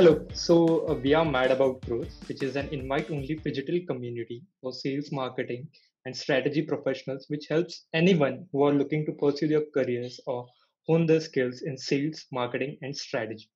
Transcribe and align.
Hello. 0.00 0.26
So 0.32 0.88
uh, 0.88 0.94
we 0.94 1.12
are 1.12 1.26
Mad 1.26 1.50
About 1.50 1.82
Growth, 1.82 2.26
which 2.26 2.42
is 2.42 2.56
an 2.56 2.70
invite-only 2.72 3.34
digital 3.44 3.80
community 3.86 4.42
for 4.62 4.72
sales, 4.72 5.12
marketing, 5.12 5.68
and 6.06 6.16
strategy 6.16 6.62
professionals, 6.62 7.26
which 7.28 7.48
helps 7.50 7.84
anyone 7.92 8.46
who 8.50 8.62
are 8.62 8.72
looking 8.72 9.04
to 9.04 9.12
pursue 9.12 9.48
their 9.48 9.64
careers 9.74 10.18
or 10.26 10.46
hone 10.86 11.04
their 11.04 11.20
skills 11.20 11.60
in 11.60 11.76
sales, 11.76 12.24
marketing, 12.32 12.78
and 12.80 12.96
strategy. 12.96 13.50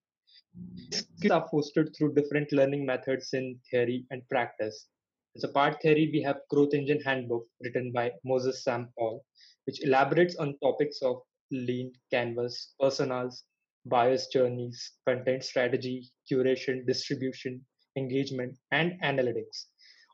Skills 0.91 1.31
are 1.31 1.49
fostered 1.51 1.97
through 1.97 2.13
different 2.13 2.53
learning 2.53 2.85
methods 2.85 3.33
in 3.33 3.59
theory 3.71 4.05
and 4.11 4.21
practice. 4.29 4.89
As 5.37 5.45
a 5.45 5.49
part 5.49 5.81
theory, 5.81 6.11
we 6.13 6.21
have 6.21 6.47
Growth 6.51 6.75
Engine 6.75 7.01
Handbook 7.01 7.47
written 7.63 7.91
by 7.91 8.13
Moses 8.23 8.63
Sam 8.63 8.91
Paul, 8.99 9.25
which 9.67 9.83
elaborates 9.83 10.37
on 10.37 10.59
topics 10.63 11.01
of 11.01 11.23
lean, 11.51 11.91
canvas, 12.11 12.75
personas, 12.79 13.45
buyer's 13.87 14.27
journeys, 14.29 14.93
content 15.07 15.45
strategy, 15.45 16.11
curation, 16.31 16.87
distribution, 16.87 17.65
engagement, 17.97 18.57
and 18.73 19.01
analytics. 19.03 19.67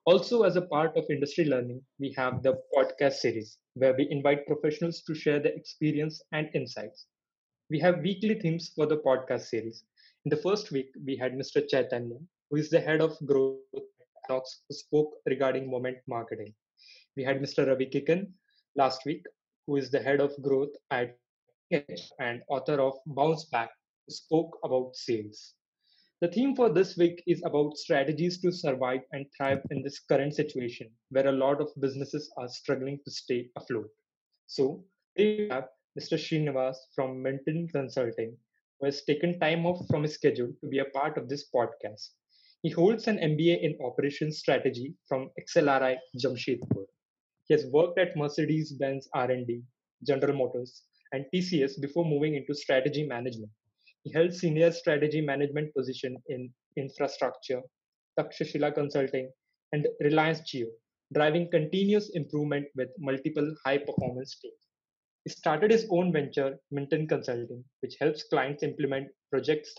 Also, 0.06 0.42
as 0.42 0.56
a 0.56 0.62
part 0.62 0.96
of 0.96 1.04
industry 1.10 1.45
learning, 1.45 1.82
we 1.98 2.14
have 2.16 2.42
the 2.42 2.59
podcast 2.76 3.14
series 3.14 3.59
where 3.74 3.95
we 3.95 4.09
invite 4.10 4.46
professionals 4.46 5.02
to 5.02 5.14
share 5.14 5.40
their 5.40 5.54
experience 5.54 6.22
and 6.32 6.48
insights. 6.54 7.06
We 7.70 7.78
have 7.80 8.00
weekly 8.00 8.34
themes 8.40 8.72
for 8.74 8.86
the 8.86 8.98
podcast 8.98 9.42
series. 9.42 9.84
In 10.24 10.30
the 10.30 10.37
first 10.37 10.73
week, 10.73 10.90
we 11.04 11.16
had 11.16 11.34
Mr. 11.34 11.66
Chaitanya, 11.68 12.16
who 12.50 12.56
is 12.56 12.70
the 12.70 12.80
head 12.80 13.00
of 13.00 13.16
growth 13.26 13.59
talks, 14.28 14.62
who 14.68 14.74
spoke 14.74 15.12
regarding 15.26 15.70
moment 15.70 15.98
marketing. 16.09 16.54
We 17.16 17.24
had 17.24 17.40
Mr. 17.40 17.66
Ravi 17.66 17.87
Kikan 17.87 18.32
last 18.76 19.04
week, 19.04 19.24
who 19.66 19.76
is 19.76 19.90
the 19.90 20.00
head 20.00 20.20
of 20.20 20.32
growth 20.42 20.74
at 20.90 21.16
and 22.19 22.42
author 22.48 22.80
of 22.80 22.95
Bounce 23.06 23.45
Back, 23.45 23.70
spoke 24.09 24.59
about 24.65 24.97
sales. 24.97 25.55
The 26.21 26.29
theme 26.29 26.54
for 26.54 26.68
this 26.68 26.96
week 26.96 27.23
is 27.27 27.43
about 27.45 27.77
strategies 27.77 28.40
to 28.43 28.52
survive 28.52 29.01
and 29.12 29.24
thrive 29.37 29.62
in 29.71 29.82
this 29.82 30.01
current 30.01 30.35
situation 30.35 30.90
where 31.10 31.29
a 31.29 31.32
lot 31.32 31.60
of 31.60 31.71
businesses 31.80 32.30
are 32.37 32.49
struggling 32.49 32.99
to 33.04 33.10
stay 33.10 33.49
afloat. 33.57 33.88
So, 34.46 34.85
we 35.16 35.49
have 35.51 35.68
Mr. 35.99 36.18
Srinivas 36.18 36.77
from 36.95 37.23
Minton 37.23 37.68
Consulting, 37.68 38.37
who 38.79 38.87
has 38.87 39.05
taken 39.05 39.38
time 39.38 39.65
off 39.65 39.87
from 39.88 40.02
his 40.02 40.15
schedule 40.15 40.52
to 40.60 40.68
be 40.68 40.80
a 40.80 40.84
part 40.87 41.16
of 41.16 41.29
this 41.29 41.49
podcast. 41.55 42.10
He 42.62 42.71
holds 42.71 43.07
an 43.07 43.18
MBA 43.18 43.62
in 43.62 43.79
Operations 43.82 44.38
Strategy 44.38 44.95
from 45.09 45.30
XLRI 45.40 45.96
Jamshedpur. 46.18 46.84
He 47.46 47.55
has 47.55 47.66
worked 47.66 47.99
at 47.99 48.16
Mercedes-Benz 48.16 49.09
R&D, 49.15 49.62
General 50.05 50.37
Motors, 50.37 50.82
and 51.12 51.24
TCS 51.34 51.80
before 51.80 52.04
moving 52.04 52.34
into 52.34 52.54
strategy 52.54 53.06
management. 53.06 53.50
He 54.04 54.12
held 54.12 54.32
senior 54.32 54.72
strategy 54.72 55.20
management 55.20 55.74
position 55.74 56.16
in 56.28 56.50
infrastructure, 56.76 57.60
Takshashila 58.18 58.74
Consulting, 58.74 59.30
and 59.72 59.86
Reliance 60.00 60.40
Jio, 60.40 60.66
driving 61.12 61.50
continuous 61.50 62.10
improvement 62.14 62.66
with 62.76 62.88
multiple 62.98 63.54
high 63.64 63.78
performance 63.78 64.38
teams. 64.41 64.54
He 65.25 65.31
started 65.31 65.70
his 65.70 65.86
own 65.91 66.12
venture, 66.12 66.58
Minton 66.70 67.06
Consulting, 67.06 67.62
which 67.81 67.97
helps 68.00 68.25
clients 68.25 68.62
implement 68.62 69.08
projects 69.31 69.75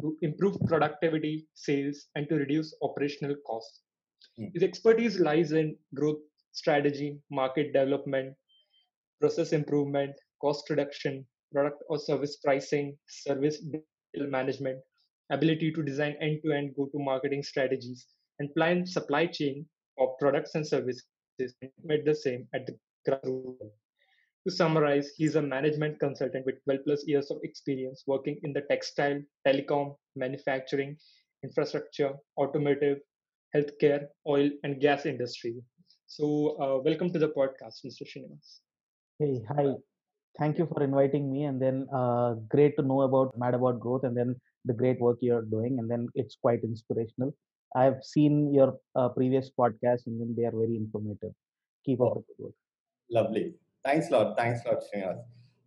to 0.00 0.16
improve 0.22 0.56
productivity, 0.66 1.46
sales, 1.54 2.06
and 2.14 2.28
to 2.28 2.36
reduce 2.36 2.74
operational 2.82 3.34
costs. 3.46 3.80
Mm. 4.38 4.50
His 4.54 4.62
expertise 4.62 5.18
lies 5.18 5.52
in 5.52 5.76
growth 5.94 6.20
strategy, 6.52 7.18
market 7.30 7.72
development, 7.72 8.34
process 9.20 9.52
improvement, 9.52 10.14
cost 10.42 10.68
reduction, 10.68 11.24
product 11.52 11.82
or 11.88 11.98
service 11.98 12.36
pricing, 12.44 12.96
service 13.06 13.62
management, 14.16 14.78
ability 15.30 15.72
to 15.72 15.82
design 15.82 16.16
end-to-end 16.20 16.74
go-to-marketing 16.76 17.42
strategies, 17.42 18.06
and 18.38 18.54
plan 18.54 18.84
supply 18.86 19.26
chain 19.26 19.64
of 19.98 20.08
products 20.18 20.54
and 20.54 20.66
services 20.66 21.04
made 21.84 22.04
the 22.04 22.14
same 22.14 22.46
at 22.54 22.66
the 22.66 22.76
grassroots. 23.08 23.70
To 24.46 24.52
summarize, 24.52 25.12
he's 25.16 25.36
a 25.36 25.42
management 25.42 26.00
consultant 26.00 26.44
with 26.44 26.62
12 26.64 26.80
plus 26.84 27.06
years 27.06 27.30
of 27.30 27.38
experience 27.44 28.02
working 28.08 28.40
in 28.42 28.52
the 28.52 28.62
textile, 28.62 29.20
telecom, 29.46 29.94
manufacturing, 30.16 30.96
infrastructure, 31.44 32.12
automotive, 32.36 32.98
healthcare, 33.54 34.06
oil, 34.26 34.50
and 34.64 34.80
gas 34.80 35.06
industry. 35.06 35.62
So, 36.06 36.56
uh, 36.60 36.82
welcome 36.82 37.12
to 37.12 37.20
the 37.20 37.28
podcast, 37.28 37.86
Mr. 37.86 38.02
Srinivas. 38.02 38.58
Hey, 39.20 39.40
hi 39.48 39.76
thank 40.38 40.58
you 40.58 40.66
for 40.72 40.82
inviting 40.82 41.32
me 41.32 41.44
and 41.44 41.60
then 41.60 41.86
uh, 41.94 42.34
great 42.48 42.76
to 42.76 42.82
know 42.82 43.02
about 43.02 43.36
mad 43.38 43.54
about 43.54 43.80
growth 43.80 44.04
and 44.04 44.16
then 44.16 44.34
the 44.64 44.72
great 44.72 45.00
work 45.00 45.18
you're 45.20 45.42
doing 45.42 45.78
and 45.78 45.90
then 45.90 46.08
it's 46.14 46.36
quite 46.36 46.62
inspirational. 46.62 47.34
I've 47.74 48.02
seen 48.02 48.52
your 48.52 48.78
uh, 48.94 49.08
previous 49.08 49.50
podcast 49.58 50.06
and 50.06 50.20
then 50.20 50.34
they 50.36 50.44
are 50.44 50.52
very 50.52 50.76
informative. 50.76 51.32
Keep 51.86 52.00
up 52.00 52.18
oh, 52.18 52.24
the 52.28 52.44
work. 52.44 52.54
lovely. 53.10 53.54
Thanks 53.84 54.08
a 54.10 54.12
lot. 54.12 54.36
Thanks 54.36 54.60
a 54.64 54.68
lot 54.68 54.82
Srinivas. 54.88 55.22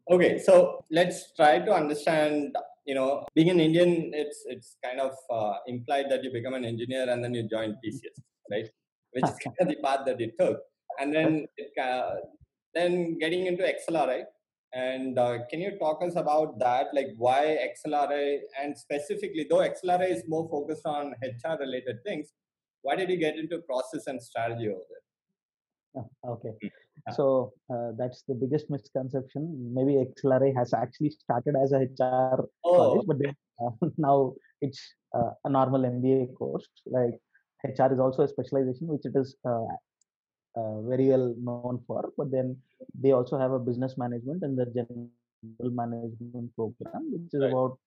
okay 0.10 0.38
so 0.38 0.86
let's 0.92 1.34
try 1.36 1.58
to 1.60 1.72
understand 1.74 2.56
you 2.86 2.94
know 2.94 3.26
being 3.34 3.50
an 3.50 3.60
indian 3.60 4.12
it's 4.14 4.44
it's 4.54 4.78
kind 4.86 5.00
of 5.06 5.14
uh, 5.38 5.56
implied 5.66 6.06
that 6.12 6.24
you 6.24 6.32
become 6.32 6.54
an 6.54 6.64
engineer 6.64 7.10
and 7.10 7.24
then 7.24 7.34
you 7.34 7.42
join 7.54 7.72
tcs 7.84 8.22
right? 8.52 8.68
Which 9.12 9.26
is 9.26 9.38
kind 9.44 9.56
of 9.60 9.68
the 9.68 9.76
path 9.84 10.06
that 10.06 10.20
you 10.20 10.32
took. 10.40 10.60
And 11.00 11.14
then 11.14 11.48
it, 11.58 11.72
uh, 11.82 12.16
then 12.74 13.18
getting 13.20 13.48
into 13.48 13.64
XLRI, 13.64 14.24
and 14.76 15.18
uh, 15.18 15.38
can 15.50 15.62
you 15.62 15.78
talk 15.80 16.04
us 16.04 16.18
about 16.18 16.60
that, 16.60 16.88
like 16.94 17.08
why 17.18 17.58
XLRI, 17.72 18.40
and 18.62 18.78
specifically, 18.78 19.48
though 19.50 19.66
XLRI 19.74 20.12
is 20.12 20.24
more 20.28 20.50
focused 20.50 20.86
on 20.86 21.14
HR 21.24 21.58
related 21.60 22.04
things, 22.04 22.34
why 22.82 22.96
did 22.96 23.10
you 23.10 23.16
get 23.16 23.38
into 23.38 23.60
process 23.60 24.08
and 24.08 24.22
strategy 24.22 24.68
over 24.68 24.82
there? 24.90 26.04
Okay. 26.30 26.50
Hmm. 26.62 27.14
So 27.14 27.54
uh, 27.74 27.92
that's 27.98 28.24
the 28.28 28.34
biggest 28.34 28.70
misconception. 28.70 29.72
Maybe 29.74 29.94
XLRI 29.94 30.54
has 30.58 30.74
actually 30.74 31.12
started 31.12 31.56
as 31.62 31.72
a 31.72 31.80
HR 31.80 32.46
oh. 32.66 32.76
college, 32.76 33.06
but 33.08 33.18
then, 33.20 33.36
uh, 33.64 33.88
now 33.98 34.34
it's 34.62 34.82
uh, 35.16 35.32
a 35.46 35.50
normal 35.50 35.84
MBA 35.84 36.36
course. 36.38 36.68
Like 36.86 37.18
HR 37.64 37.94
is 37.94 38.00
also 38.00 38.24
a 38.24 38.28
specialization, 38.28 38.88
which 38.88 39.06
it 39.06 39.14
is 39.16 39.38
uh, 40.56 40.82
very 40.82 41.10
well 41.10 41.36
known 41.38 41.84
for. 41.88 42.12
But 42.18 42.32
then 42.32 42.58
they 43.00 43.12
also 43.12 43.38
have 43.38 43.52
a 43.52 43.60
business 43.60 43.98
management 43.98 44.44
and 44.44 44.58
the 44.58 44.66
general 44.66 45.10
management 45.72 46.56
program, 46.56 47.12
which 47.12 47.34
is 47.34 47.42
right. 47.42 47.52
about 47.52 47.78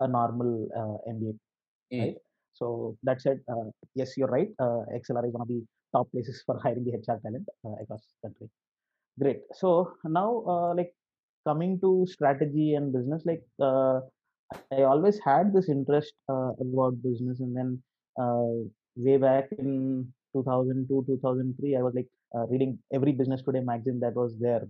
a 0.00 0.08
normal 0.08 0.68
uh, 0.76 1.10
MBA. 1.10 1.38
Mm. 1.92 2.00
Right. 2.00 2.16
So 2.52 2.96
that 3.04 3.20
said, 3.20 3.40
uh, 3.48 3.70
yes, 3.94 4.16
you're 4.16 4.28
right. 4.28 4.48
Uh, 4.58 4.82
XLRI 4.94 5.28
is 5.28 5.32
one 5.32 5.42
of 5.42 5.48
the 5.48 5.62
top 5.94 6.10
places 6.10 6.42
for 6.44 6.58
hiring 6.62 6.84
the 6.84 6.92
HR 6.92 7.18
talent 7.22 7.48
uh, 7.64 7.74
across 7.82 8.02
the 8.22 8.28
country. 8.28 8.50
Great. 9.18 9.40
So 9.54 9.92
now, 10.04 10.44
uh, 10.46 10.74
like 10.74 10.92
coming 11.46 11.80
to 11.80 12.06
strategy 12.08 12.74
and 12.74 12.92
business, 12.92 13.22
like 13.24 13.42
uh, 13.60 14.00
I 14.72 14.82
always 14.82 15.18
had 15.24 15.52
this 15.52 15.68
interest 15.68 16.12
uh, 16.28 16.52
about 16.60 17.02
business, 17.02 17.40
and 17.40 17.56
then 17.56 17.82
way 18.96 19.16
back 19.16 19.48
in 19.58 20.12
2002 20.34 21.04
2003 21.06 21.76
i 21.76 21.82
was 21.82 21.94
like 21.94 22.08
uh, 22.36 22.46
reading 22.52 22.78
every 22.92 23.12
business 23.12 23.42
today 23.42 23.60
magazine 23.60 24.00
that 24.00 24.14
was 24.14 24.34
there 24.38 24.64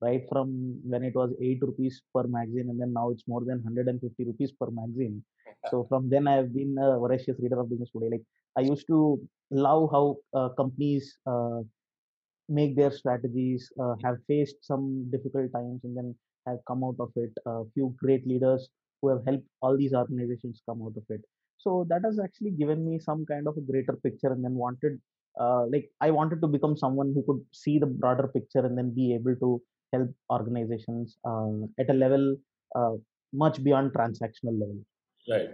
right 0.00 0.22
from 0.30 0.48
when 0.84 1.02
it 1.04 1.14
was 1.14 1.30
8 1.40 1.58
rupees 1.62 2.02
per 2.14 2.24
magazine 2.26 2.68
and 2.70 2.80
then 2.80 2.92
now 2.92 3.10
it's 3.10 3.26
more 3.26 3.42
than 3.44 3.58
150 3.62 4.24
rupees 4.24 4.52
per 4.58 4.70
magazine. 4.70 5.22
So 5.70 5.86
from 5.88 6.08
then 6.08 6.26
i 6.26 6.34
have 6.36 6.52
been 6.54 6.76
a 6.80 6.98
voracious 6.98 7.36
reader 7.38 7.60
of 7.60 7.70
business 7.70 7.90
today. 7.90 8.10
Like 8.14 8.26
i 8.56 8.62
used 8.62 8.86
to 8.86 9.20
love 9.50 9.90
how 9.92 10.16
uh, 10.34 10.48
companies 10.60 11.18
uh, 11.26 11.60
make 12.48 12.76
their 12.76 12.90
strategies 12.90 13.70
uh, 13.80 13.94
have 14.04 14.16
faced 14.26 14.56
some 14.62 15.08
difficult 15.10 15.52
times 15.52 15.80
and 15.84 15.96
then 15.96 16.14
have 16.46 16.58
come 16.66 16.82
out 16.82 16.96
of 16.98 17.10
it. 17.16 17.32
A 17.46 17.62
few 17.74 17.94
great 18.02 18.26
leaders 18.26 18.68
who 19.00 19.08
have 19.08 19.22
helped 19.26 19.46
all 19.62 19.76
these 19.76 19.92
organizations 19.92 20.62
come 20.66 20.82
out 20.82 20.96
of 20.96 21.04
it 21.08 21.22
so 21.64 21.86
that 21.90 22.02
has 22.08 22.18
actually 22.26 22.52
given 22.62 22.80
me 22.88 22.98
some 22.98 23.24
kind 23.30 23.46
of 23.48 23.56
a 23.56 23.66
greater 23.70 23.96
picture 24.04 24.32
and 24.34 24.44
then 24.44 24.54
wanted 24.54 24.94
uh, 25.42 25.64
like 25.72 25.86
i 26.00 26.10
wanted 26.18 26.40
to 26.44 26.48
become 26.56 26.76
someone 26.84 27.12
who 27.14 27.22
could 27.28 27.42
see 27.62 27.78
the 27.78 27.90
broader 28.02 28.28
picture 28.36 28.64
and 28.68 28.76
then 28.78 28.90
be 29.00 29.06
able 29.18 29.36
to 29.44 29.50
help 29.92 30.10
organizations 30.30 31.16
uh, 31.30 31.60
at 31.78 31.90
a 31.90 31.98
level 32.04 32.36
uh, 32.76 32.94
much 33.32 33.62
beyond 33.62 33.92
transactional 33.92 34.54
level. 34.62 34.78
Right. 35.28 35.50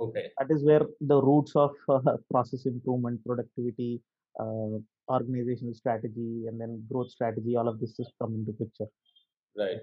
Okay. 0.00 0.24
That 0.38 0.54
is 0.54 0.64
where 0.64 0.86
the 1.00 1.20
roots 1.22 1.52
of 1.56 1.72
uh, 1.88 2.16
process 2.30 2.66
improvement 2.66 3.20
productivity 3.24 4.00
uh, 4.38 4.78
organizational 5.08 5.74
strategy 5.74 6.44
and 6.46 6.60
then 6.60 6.82
growth 6.90 7.10
strategy 7.10 7.56
all 7.56 7.68
of 7.68 7.80
this 7.80 7.94
has 7.98 8.10
come 8.20 8.34
into 8.34 8.52
picture. 8.52 8.90
Right 9.56 9.80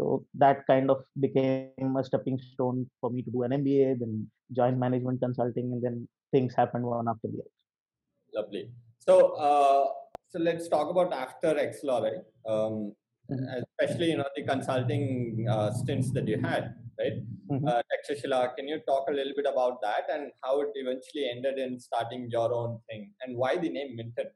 so 0.00 0.24
that 0.34 0.66
kind 0.66 0.90
of 0.90 1.04
became 1.20 1.96
a 1.98 2.02
stepping 2.02 2.38
stone 2.52 2.88
for 3.00 3.10
me 3.10 3.22
to 3.22 3.30
do 3.30 3.42
an 3.42 3.50
MBA, 3.52 3.98
then 3.98 4.30
join 4.56 4.78
management 4.78 5.20
consulting, 5.20 5.72
and 5.72 5.82
then 5.82 6.08
things 6.32 6.54
happened 6.54 6.84
one 6.84 7.06
after 7.06 7.28
the 7.28 7.40
other. 7.42 8.42
Lovely. 8.42 8.70
So, 8.98 9.32
uh, 9.34 9.84
so 10.30 10.38
let's 10.38 10.68
talk 10.68 10.88
about 10.88 11.12
after 11.12 11.54
XLRI, 11.54 12.16
um, 12.48 12.94
mm-hmm. 13.30 13.44
especially 13.80 14.10
you 14.12 14.16
know 14.16 14.28
the 14.34 14.44
consulting 14.44 15.46
uh, 15.50 15.70
stints 15.72 16.12
that 16.12 16.26
you 16.26 16.40
had, 16.40 16.74
right? 16.98 17.18
mm-hmm. 17.50 17.68
uh, 17.68 17.82
Takshashila. 17.90 18.56
Can 18.56 18.68
you 18.68 18.80
talk 18.86 19.08
a 19.10 19.12
little 19.12 19.34
bit 19.36 19.46
about 19.52 19.82
that 19.82 20.04
and 20.12 20.30
how 20.42 20.62
it 20.62 20.68
eventually 20.74 21.28
ended 21.30 21.58
in 21.58 21.78
starting 21.78 22.28
your 22.30 22.52
own 22.54 22.78
thing 22.88 23.12
and 23.22 23.36
why 23.36 23.56
the 23.56 23.68
name 23.68 23.96
Minton? 23.96 24.30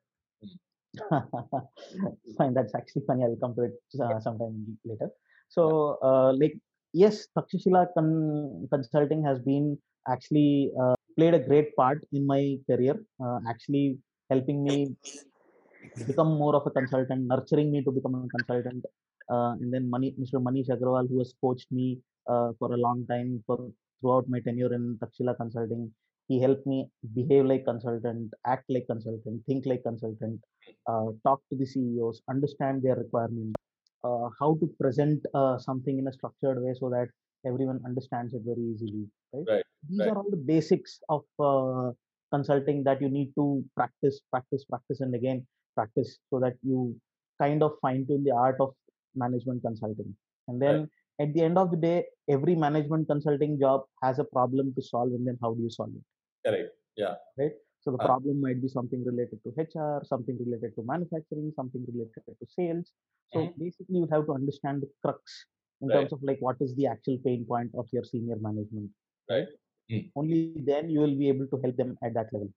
Fine, 2.38 2.54
that's 2.54 2.74
actually 2.74 3.02
funny. 3.06 3.24
I'll 3.24 3.36
come 3.36 3.54
to 3.54 3.62
it 3.62 3.72
uh, 4.00 4.20
sometime 4.20 4.78
later. 4.84 5.10
So, 5.54 5.98
uh, 6.02 6.32
like, 6.40 6.54
yes, 6.92 7.28
Takshashila 7.36 7.82
con- 7.96 8.66
Consulting 8.72 9.22
has 9.24 9.38
been 9.38 9.78
actually 10.08 10.72
uh, 10.82 10.94
played 11.16 11.34
a 11.34 11.38
great 11.38 11.74
part 11.76 12.04
in 12.12 12.26
my 12.26 12.42
career, 12.68 12.96
uh, 13.24 13.38
actually 13.48 13.98
helping 14.30 14.64
me 14.64 14.76
become 16.08 16.30
more 16.42 16.54
of 16.56 16.66
a 16.66 16.70
consultant, 16.70 17.26
nurturing 17.32 17.70
me 17.70 17.82
to 17.84 17.92
become 17.92 18.14
a 18.16 18.28
consultant. 18.36 18.84
Uh, 19.30 19.52
and 19.60 19.72
then 19.72 19.88
Mani, 19.88 20.14
Mr. 20.20 20.40
Manish 20.46 20.68
Agrawal, 20.68 21.08
who 21.08 21.18
has 21.18 21.32
coached 21.40 21.70
me 21.70 21.98
uh, 22.28 22.50
for 22.58 22.72
a 22.72 22.76
long 22.76 23.06
time 23.08 23.42
for 23.46 23.58
throughout 24.00 24.28
my 24.28 24.40
tenure 24.40 24.74
in 24.74 24.98
Takshashila 25.00 25.36
Consulting, 25.36 25.90
he 26.28 26.40
helped 26.40 26.66
me 26.66 26.88
behave 27.14 27.44
like 27.46 27.64
consultant, 27.64 28.32
act 28.46 28.64
like 28.68 28.86
consultant, 28.86 29.42
think 29.46 29.64
like 29.66 29.82
consultant, 29.84 30.40
uh, 30.88 31.06
talk 31.24 31.40
to 31.50 31.56
the 31.56 31.66
CEOs, 31.66 32.22
understand 32.28 32.82
their 32.82 32.96
requirements, 32.96 33.54
uh, 34.04 34.28
how 34.38 34.56
to 34.60 34.66
present 34.80 35.24
uh, 35.34 35.58
something 35.58 35.98
in 35.98 36.06
a 36.08 36.12
structured 36.12 36.62
way 36.62 36.74
so 36.78 36.88
that 36.90 37.08
everyone 37.46 37.80
understands 37.84 38.34
it 38.34 38.42
very 38.44 38.64
easily. 38.72 39.04
Right. 39.32 39.44
right. 39.48 39.64
These 39.88 40.00
right. 40.00 40.08
are 40.10 40.18
all 40.18 40.30
the 40.30 40.44
basics 40.52 41.00
of 41.08 41.22
uh, 41.38 41.92
consulting 42.32 42.84
that 42.84 43.00
you 43.00 43.08
need 43.08 43.32
to 43.36 43.64
practice, 43.76 44.20
practice, 44.30 44.64
practice, 44.64 45.00
and 45.00 45.14
again 45.14 45.46
practice 45.74 46.18
so 46.30 46.38
that 46.38 46.54
you 46.62 46.94
kind 47.40 47.62
of 47.62 47.72
fine 47.82 48.06
tune 48.06 48.24
the 48.24 48.30
art 48.30 48.56
of 48.60 48.74
management 49.14 49.62
consulting. 49.62 50.14
And 50.48 50.60
then 50.60 50.80
right. 51.18 51.28
at 51.28 51.34
the 51.34 51.42
end 51.42 51.58
of 51.58 51.70
the 51.70 51.76
day, 51.76 52.04
every 52.28 52.54
management 52.54 53.08
consulting 53.08 53.58
job 53.58 53.82
has 54.02 54.18
a 54.18 54.24
problem 54.24 54.72
to 54.74 54.82
solve, 54.82 55.08
and 55.08 55.26
then 55.26 55.38
how 55.42 55.54
do 55.54 55.62
you 55.62 55.70
solve 55.70 55.90
it? 55.94 56.48
Correct. 56.48 56.70
Yeah. 56.96 57.14
Right. 57.38 57.52
So 57.84 57.90
the 57.90 58.02
uh, 58.02 58.06
problem 58.06 58.40
might 58.40 58.62
be 58.62 58.68
something 58.68 59.04
related 59.04 59.40
to 59.44 59.50
HR, 59.60 60.02
something 60.04 60.38
related 60.38 60.74
to 60.76 60.82
manufacturing, 60.84 61.52
something 61.54 61.84
related 61.86 62.22
to 62.26 62.46
sales. 62.48 62.92
So 63.32 63.40
mm-hmm. 63.40 63.62
basically, 63.62 63.98
you 63.98 64.08
have 64.10 64.26
to 64.26 64.32
understand 64.32 64.82
the 64.82 64.88
crux 65.02 65.46
in 65.82 65.88
right. 65.88 65.96
terms 65.96 66.12
of 66.12 66.22
like 66.22 66.38
what 66.40 66.56
is 66.60 66.74
the 66.76 66.86
actual 66.86 67.18
pain 67.24 67.44
point 67.46 67.72
of 67.76 67.86
your 67.92 68.04
senior 68.04 68.36
management. 68.40 68.90
Right. 69.30 69.48
Mm. 69.92 70.10
Only 70.16 70.54
then 70.56 70.88
you 70.88 71.00
will 71.00 71.14
be 71.14 71.28
able 71.28 71.46
to 71.48 71.60
help 71.62 71.76
them 71.76 71.98
at 72.02 72.14
that 72.14 72.32
level. 72.32 72.48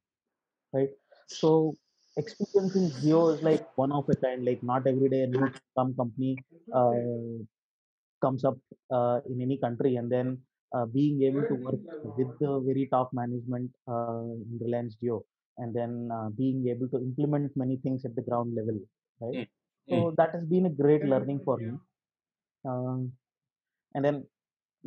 Right. 0.72 0.90
So 1.28 1.76
experience 2.16 2.76
in 2.76 2.90
Jio 2.92 3.36
is 3.36 3.44
like 3.44 3.68
one 3.78 3.92
of 3.92 4.08
a 4.10 4.16
kind. 4.16 4.46
Like 4.46 4.64
not 4.64 4.88
every 4.88 5.10
day 5.10 5.22
a 5.24 5.28
new 5.28 5.52
some 5.76 5.94
company 5.94 6.38
uh, 6.74 6.92
comes 8.22 8.46
up 8.46 8.58
uh, 8.92 9.20
in 9.30 9.42
any 9.42 9.58
country, 9.58 9.98
and 9.98 10.10
then 10.10 10.40
uh, 10.76 10.86
being 10.86 11.24
able 11.24 11.44
to 11.48 11.56
work 11.56 11.80
with 12.18 12.40
the 12.40 12.60
very 12.66 12.88
top 12.92 13.12
management 13.14 13.72
uh, 13.88 14.22
in 14.22 14.60
Reliance 14.62 14.96
Jio, 15.02 15.24
and 15.58 15.74
then 15.74 16.10
uh, 16.14 16.30
being 16.30 16.68
able 16.68 16.88
to 16.90 16.98
implement 16.98 17.52
many 17.56 17.78
things 17.78 18.06
at 18.06 18.16
the 18.16 18.22
ground 18.22 18.56
level, 18.56 18.80
right? 19.22 19.36
Mm. 19.36 19.48
So 19.90 19.96
mm. 19.96 20.16
that 20.18 20.34
has 20.34 20.44
been 20.46 20.66
a 20.66 20.70
great 20.70 21.06
learning 21.06 21.42
for 21.46 21.58
me. 21.58 21.74
Um, 22.66 23.14
and 23.96 24.04
then 24.04 24.26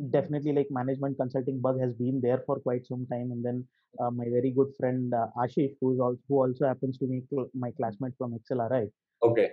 definitely 0.09 0.53
like 0.53 0.67
management 0.69 1.17
consulting 1.17 1.59
bug 1.59 1.79
has 1.79 1.93
been 1.93 2.21
there 2.21 2.41
for 2.45 2.59
quite 2.59 2.85
some 2.85 3.05
time 3.11 3.31
and 3.31 3.43
then 3.43 3.65
uh, 3.99 4.09
my 4.09 4.25
very 4.25 4.51
good 4.51 4.71
friend 4.79 5.13
uh, 5.13 5.27
ashish 5.37 5.75
who 5.79 5.93
is 5.93 5.99
also 5.99 6.19
who 6.27 6.41
also 6.41 6.65
happens 6.65 6.97
to 6.97 7.05
be 7.05 7.21
my 7.53 7.71
classmate 7.71 8.13
from 8.17 8.33
xlri 8.39 8.89
okay 9.21 9.49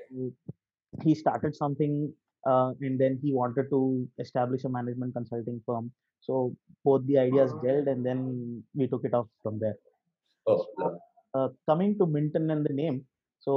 he 1.02 1.14
started 1.14 1.54
something 1.54 2.12
uh, 2.50 2.70
and 2.80 2.98
then 3.02 3.18
he 3.22 3.32
wanted 3.40 3.66
to 3.74 3.80
establish 4.24 4.64
a 4.64 4.74
management 4.78 5.14
consulting 5.18 5.60
firm 5.66 5.90
so 6.26 6.54
both 6.84 7.02
the 7.10 7.18
ideas 7.26 7.52
gelled 7.64 7.88
and 7.92 8.04
then 8.08 8.20
we 8.78 8.86
took 8.92 9.04
it 9.08 9.14
off 9.18 9.28
from 9.42 9.58
there 9.64 9.78
oh, 10.46 10.64
so, 10.78 10.98
uh, 11.36 11.48
coming 11.70 11.92
to 11.98 12.06
minton 12.16 12.50
and 12.54 12.64
the 12.68 12.74
name 12.82 12.98
so 13.46 13.52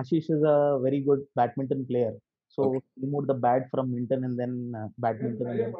ashish 0.00 0.28
is 0.36 0.42
a 0.54 0.58
very 0.86 1.00
good 1.08 1.22
badminton 1.38 1.84
player 1.90 2.14
so 2.56 2.62
okay. 2.72 2.80
moved 2.96 3.28
the 3.28 3.34
bad 3.34 3.68
from 3.70 3.92
Minton 3.92 4.24
and 4.24 4.38
then 4.38 4.72
uh, 4.72 4.88
badminton. 4.98 5.46
And 5.46 5.60
then... 5.60 5.74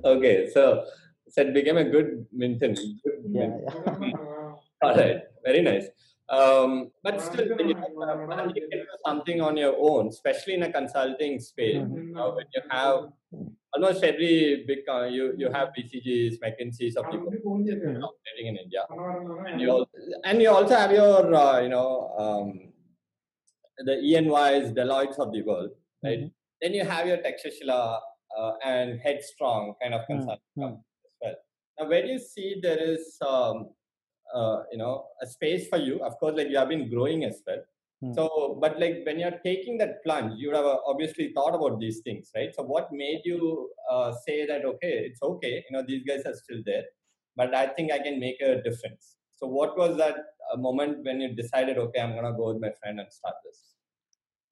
okay, 0.04 0.48
so 0.48 0.84
so 1.28 1.42
it 1.42 1.52
became 1.52 1.76
a 1.76 1.84
good 1.84 2.24
Minton. 2.32 2.74
Good 2.74 3.20
yeah, 3.28 3.46
Minton. 3.48 4.02
yeah. 4.02 4.16
All 4.82 4.96
right, 4.96 5.20
very 5.44 5.60
nice. 5.62 5.86
Um, 6.32 6.90
but 7.02 7.20
still, 7.20 7.46
you, 7.46 7.74
know, 7.74 8.52
you 8.54 8.68
can 8.70 8.80
do 8.80 8.86
something 9.04 9.42
on 9.42 9.56
your 9.58 9.76
own, 9.78 10.08
especially 10.08 10.54
in 10.54 10.62
a 10.62 10.72
consulting 10.72 11.38
space. 11.38 11.76
Mm-hmm. 11.76 12.16
When 12.16 12.46
you 12.54 12.62
have 12.70 13.12
almost 13.74 14.02
every 14.02 14.64
big 14.66 14.78
uh, 14.88 15.04
you 15.04 15.34
you 15.36 15.52
have 15.52 15.68
BCGs, 15.76 16.40
McKinsey's 16.40 16.96
of 16.96 17.10
people 17.10 17.28
operating 17.28 18.46
in 18.46 18.56
India, 18.56 18.86
and 19.46 19.60
you 19.60 19.70
also, 19.70 19.90
and 20.24 20.40
you 20.40 20.50
also 20.50 20.74
have 20.74 20.90
your 20.90 21.34
uh, 21.34 21.60
you 21.60 21.68
know 21.68 22.14
um, 22.18 22.72
the 23.84 23.92
ENYs, 23.92 24.74
Deloitte's 24.74 25.18
of 25.18 25.32
the 25.32 25.42
world, 25.42 25.70
right? 26.02 26.18
Mm-hmm. 26.18 26.28
Then 26.62 26.72
you 26.72 26.84
have 26.84 27.06
your 27.06 27.18
Takshashila 27.18 28.00
uh, 28.38 28.52
and 28.64 29.00
Headstrong 29.00 29.74
kind 29.82 29.92
of 29.92 30.06
consulting 30.06 30.40
mm-hmm. 30.58 30.64
as 30.64 30.78
well. 31.20 31.34
Now, 31.78 31.88
where 31.88 32.02
do 32.02 32.08
you 32.08 32.18
see 32.18 32.56
there 32.62 32.78
is 32.78 33.18
um, 33.20 33.70
uh, 34.34 34.62
you 34.70 34.78
know 34.78 35.06
a 35.20 35.26
space 35.26 35.68
for 35.68 35.78
you? 35.78 36.02
Of 36.02 36.18
course, 36.18 36.36
like 36.36 36.48
you 36.48 36.58
have 36.58 36.68
been 36.68 36.90
growing 36.90 37.24
as 37.24 37.42
well. 37.46 37.62
Hmm. 38.02 38.12
So, 38.14 38.58
but 38.60 38.80
like 38.80 39.02
when 39.06 39.20
you're 39.20 39.38
taking 39.44 39.78
that 39.78 40.02
plunge, 40.04 40.34
you 40.36 40.52
have 40.54 40.66
obviously 40.86 41.32
thought 41.34 41.54
about 41.54 41.78
these 41.78 42.00
things, 42.00 42.30
right? 42.34 42.54
So, 42.54 42.62
what 42.64 42.92
made 42.92 43.22
you 43.24 43.70
uh, 43.90 44.12
say 44.26 44.44
that 44.46 44.64
okay, 44.64 44.94
it's 45.06 45.22
okay, 45.22 45.64
you 45.68 45.76
know, 45.76 45.84
these 45.86 46.02
guys 46.04 46.22
are 46.26 46.34
still 46.34 46.62
there, 46.66 46.84
but 47.36 47.54
I 47.54 47.68
think 47.68 47.92
I 47.92 47.98
can 47.98 48.18
make 48.18 48.40
a 48.40 48.60
difference. 48.62 49.16
So, 49.36 49.46
what 49.46 49.76
was 49.78 49.96
that 49.98 50.16
uh, 50.52 50.56
moment 50.56 51.04
when 51.04 51.20
you 51.20 51.34
decided, 51.34 51.78
okay, 51.78 52.00
I'm 52.00 52.14
gonna 52.14 52.36
go 52.36 52.52
with 52.52 52.60
my 52.60 52.72
friend 52.80 52.98
and 52.98 53.12
start 53.12 53.34
this? 53.44 53.74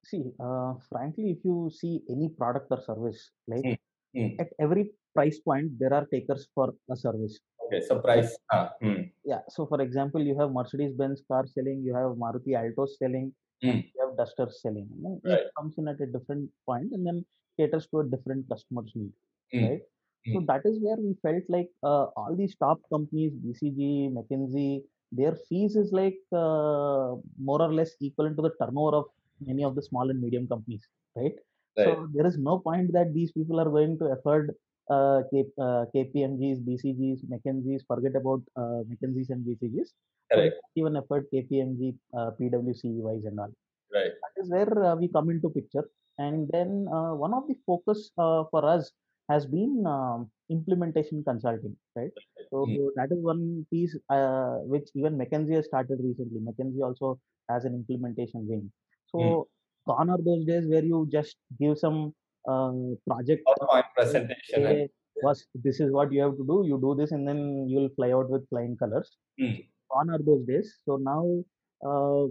See, 0.05 0.33
uh, 0.43 0.75
frankly, 0.89 1.31
if 1.37 1.45
you 1.45 1.71
see 1.73 2.03
any 2.09 2.29
product 2.29 2.69
or 2.71 2.81
service, 2.83 3.31
like 3.47 3.63
mm. 3.65 3.79
Mm. 4.17 4.41
at 4.41 4.49
every 4.59 4.91
price 5.15 5.39
point, 5.41 5.79
there 5.79 5.93
are 5.93 6.07
takers 6.07 6.49
for 6.55 6.73
a 6.91 6.97
service. 6.97 7.39
Okay, 7.71 7.87
so 7.87 8.01
price. 8.01 8.37
Ah, 8.53 8.73
mm. 8.83 9.11
Yeah. 9.25 9.43
So, 9.49 9.67
for 9.67 9.81
example, 9.81 10.21
you 10.21 10.37
have 10.39 10.51
Mercedes 10.53 10.93
Benz 10.93 11.23
car 11.29 11.47
selling, 11.47 11.83
you 11.85 11.95
have 11.95 12.17
Maruti 12.19 12.57
Alto 12.57 12.87
selling, 12.87 13.33
mm. 13.63 13.85
you 13.95 14.01
have 14.05 14.17
Duster 14.17 14.49
selling. 14.51 14.89
And 15.05 15.21
right. 15.25 15.47
It 15.47 15.53
comes 15.57 15.75
in 15.79 15.87
at 15.87 16.01
a 16.01 16.07
different 16.07 16.51
point 16.67 16.93
and 16.93 17.07
then 17.07 17.25
caters 17.57 17.87
to 17.93 18.01
a 18.01 18.05
different 18.05 18.49
customer's 18.49 18.91
need. 18.97 19.13
Mm. 19.55 19.69
Right. 19.71 19.83
So 20.33 20.45
that 20.49 20.63
is 20.65 20.79
where 20.83 20.97
we 20.97 21.17
felt 21.23 21.45
like 21.49 21.71
uh, 21.83 22.07
all 22.17 22.35
these 22.37 22.55
top 22.57 22.81
companies, 22.93 23.33
BCG, 23.33 24.13
McKinsey, 24.13 24.83
their 25.13 25.35
fees 25.49 25.77
is 25.77 25.93
like 25.93 26.19
uh, 26.33 27.15
more 27.39 27.63
or 27.63 27.73
less 27.73 27.93
equivalent 28.01 28.37
to 28.37 28.43
the 28.43 28.53
turnover 28.61 28.97
of 28.97 29.05
many 29.41 29.65
of 29.65 29.75
the 29.75 29.83
small 29.83 30.11
and 30.11 30.21
medium 30.21 30.47
companies, 30.47 30.83
right? 31.17 31.33
right. 31.79 31.87
So 31.87 32.09
there 32.13 32.27
is 32.27 32.37
no 32.37 32.59
point 32.59 32.93
that 32.93 33.15
these 33.15 33.33
people 33.33 33.59
are 33.61 33.71
going 33.71 33.99
to 33.99 34.07
afford 34.07 34.55
uh, 34.91 35.23
K, 35.31 35.45
uh, 35.59 35.85
KPMGs, 35.95 36.65
BCGs, 36.67 37.21
McKinseys, 37.31 37.81
forget 37.87 38.17
about 38.17 38.43
uh, 38.57 38.83
McKinseys 38.91 39.31
and 39.31 39.45
BCGs. 39.47 39.91
Right. 40.35 40.53
Even 40.77 40.97
afford 40.97 41.27
KPMG, 41.33 41.95
uh, 42.17 42.31
PwC, 42.41 43.01
wise 43.07 43.25
and 43.25 43.41
all. 43.41 43.53
Right. 43.93 44.13
That 44.23 44.43
is 44.43 44.51
where 44.51 44.85
uh, 44.85 44.97
we 44.97 45.09
come 45.09 45.31
into 45.31 45.49
picture. 45.49 45.89
And 46.19 46.49
then 46.53 46.87
uh, 46.93 47.15
one 47.15 47.35
of 47.35 47.49
the 47.49 47.57
focus 47.67 48.11
uh, 48.19 48.45
for 48.51 48.65
us 48.65 48.91
has 49.29 49.47
been 49.47 49.85
um, 49.87 50.31
implementation 50.51 51.23
consulting, 51.25 51.77
right? 51.97 52.11
So 52.51 52.67
mm. 52.67 52.89
that 52.97 53.13
is 53.13 53.23
one 53.23 53.67
piece 53.71 53.97
uh, 54.09 54.59
which 54.73 54.89
even 54.95 55.17
McKinsey 55.17 55.55
has 55.55 55.67
started 55.67 55.99
recently. 56.03 56.41
McKinsey 56.41 56.83
also 56.83 57.19
has 57.49 57.65
an 57.65 57.75
implementation 57.75 58.47
wing. 58.49 58.71
So 59.07 59.19
mm. 59.19 59.45
gone 59.87 60.11
are 60.11 60.19
those 60.19 60.45
days 60.45 60.67
where 60.67 60.85
you 60.85 61.09
just 61.11 61.37
give 61.61 61.79
some 61.79 62.13
uh, 62.49 62.73
project 63.07 63.47
PowerPoint 63.47 63.85
presentation. 63.97 64.65
Say, 64.65 64.89
was 65.23 65.47
this 65.55 65.81
is 65.81 65.93
what 65.93 66.13
you 66.13 66.23
have 66.23 66.37
to 66.37 66.47
do. 66.47 66.65
You 66.67 66.79
do 66.81 66.95
this, 66.95 67.13
and 67.13 67.27
then 67.27 67.67
you'll 67.69 67.91
fly 67.97 68.13
out 68.13 68.31
with 68.31 68.49
flying 68.49 68.77
colors. 68.77 69.17
Mm. 69.41 69.67
Gone 69.91 70.11
are 70.11 70.23
those 70.25 70.47
days. 70.47 70.79
So 70.85 70.97
now 70.97 71.25
uh, 71.85 72.27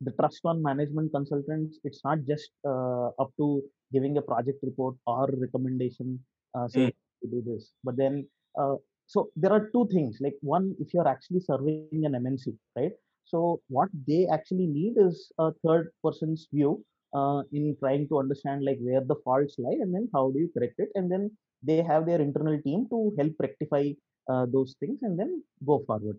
the 0.00 0.12
trust 0.18 0.40
on 0.44 0.62
management 0.62 1.12
consultants. 1.12 1.78
It's 1.84 2.00
not 2.04 2.18
just 2.26 2.50
uh, 2.64 3.08
up 3.18 3.32
to 3.38 3.62
giving 3.92 4.16
a 4.16 4.22
project 4.22 4.58
report 4.62 4.96
or 5.06 5.28
recommendation 5.38 6.18
uh, 6.54 6.68
saying 6.68 6.88
mm. 6.88 7.20
to 7.22 7.28
do 7.30 7.42
this, 7.46 7.72
but 7.84 7.96
then 7.96 8.26
uh, 8.58 8.76
so 9.06 9.30
there 9.36 9.52
are 9.52 9.68
two 9.72 9.88
things. 9.92 10.18
Like 10.20 10.34
one, 10.40 10.74
if 10.80 10.92
you're 10.92 11.08
actually 11.08 11.40
serving 11.40 12.02
an 12.04 12.12
MNC, 12.12 12.56
right? 12.76 12.92
So 13.24 13.60
what 13.68 13.88
they 14.06 14.26
actually 14.32 14.66
need 14.66 14.94
is 14.96 15.30
a 15.38 15.52
third 15.64 15.90
person's 16.02 16.48
view 16.52 16.84
uh, 17.18 17.40
in 17.52 17.64
trying 17.82 18.06
to 18.10 18.18
understand 18.22 18.64
like 18.68 18.78
where 18.88 19.04
the 19.12 19.18
faults 19.24 19.56
lie 19.64 19.78
and 19.84 19.92
then 19.94 20.06
how 20.14 20.24
do 20.34 20.38
you 20.44 20.50
correct 20.56 20.78
it? 20.78 20.90
And 20.94 21.10
then 21.12 21.30
they 21.62 21.78
have 21.90 22.06
their 22.06 22.20
internal 22.28 22.58
team 22.66 22.86
to 22.92 22.98
help 23.18 23.34
rectify 23.46 23.84
uh, 24.32 24.46
those 24.54 24.74
things 24.80 24.98
and 25.02 25.18
then 25.18 25.42
go 25.70 25.82
forward 25.86 26.18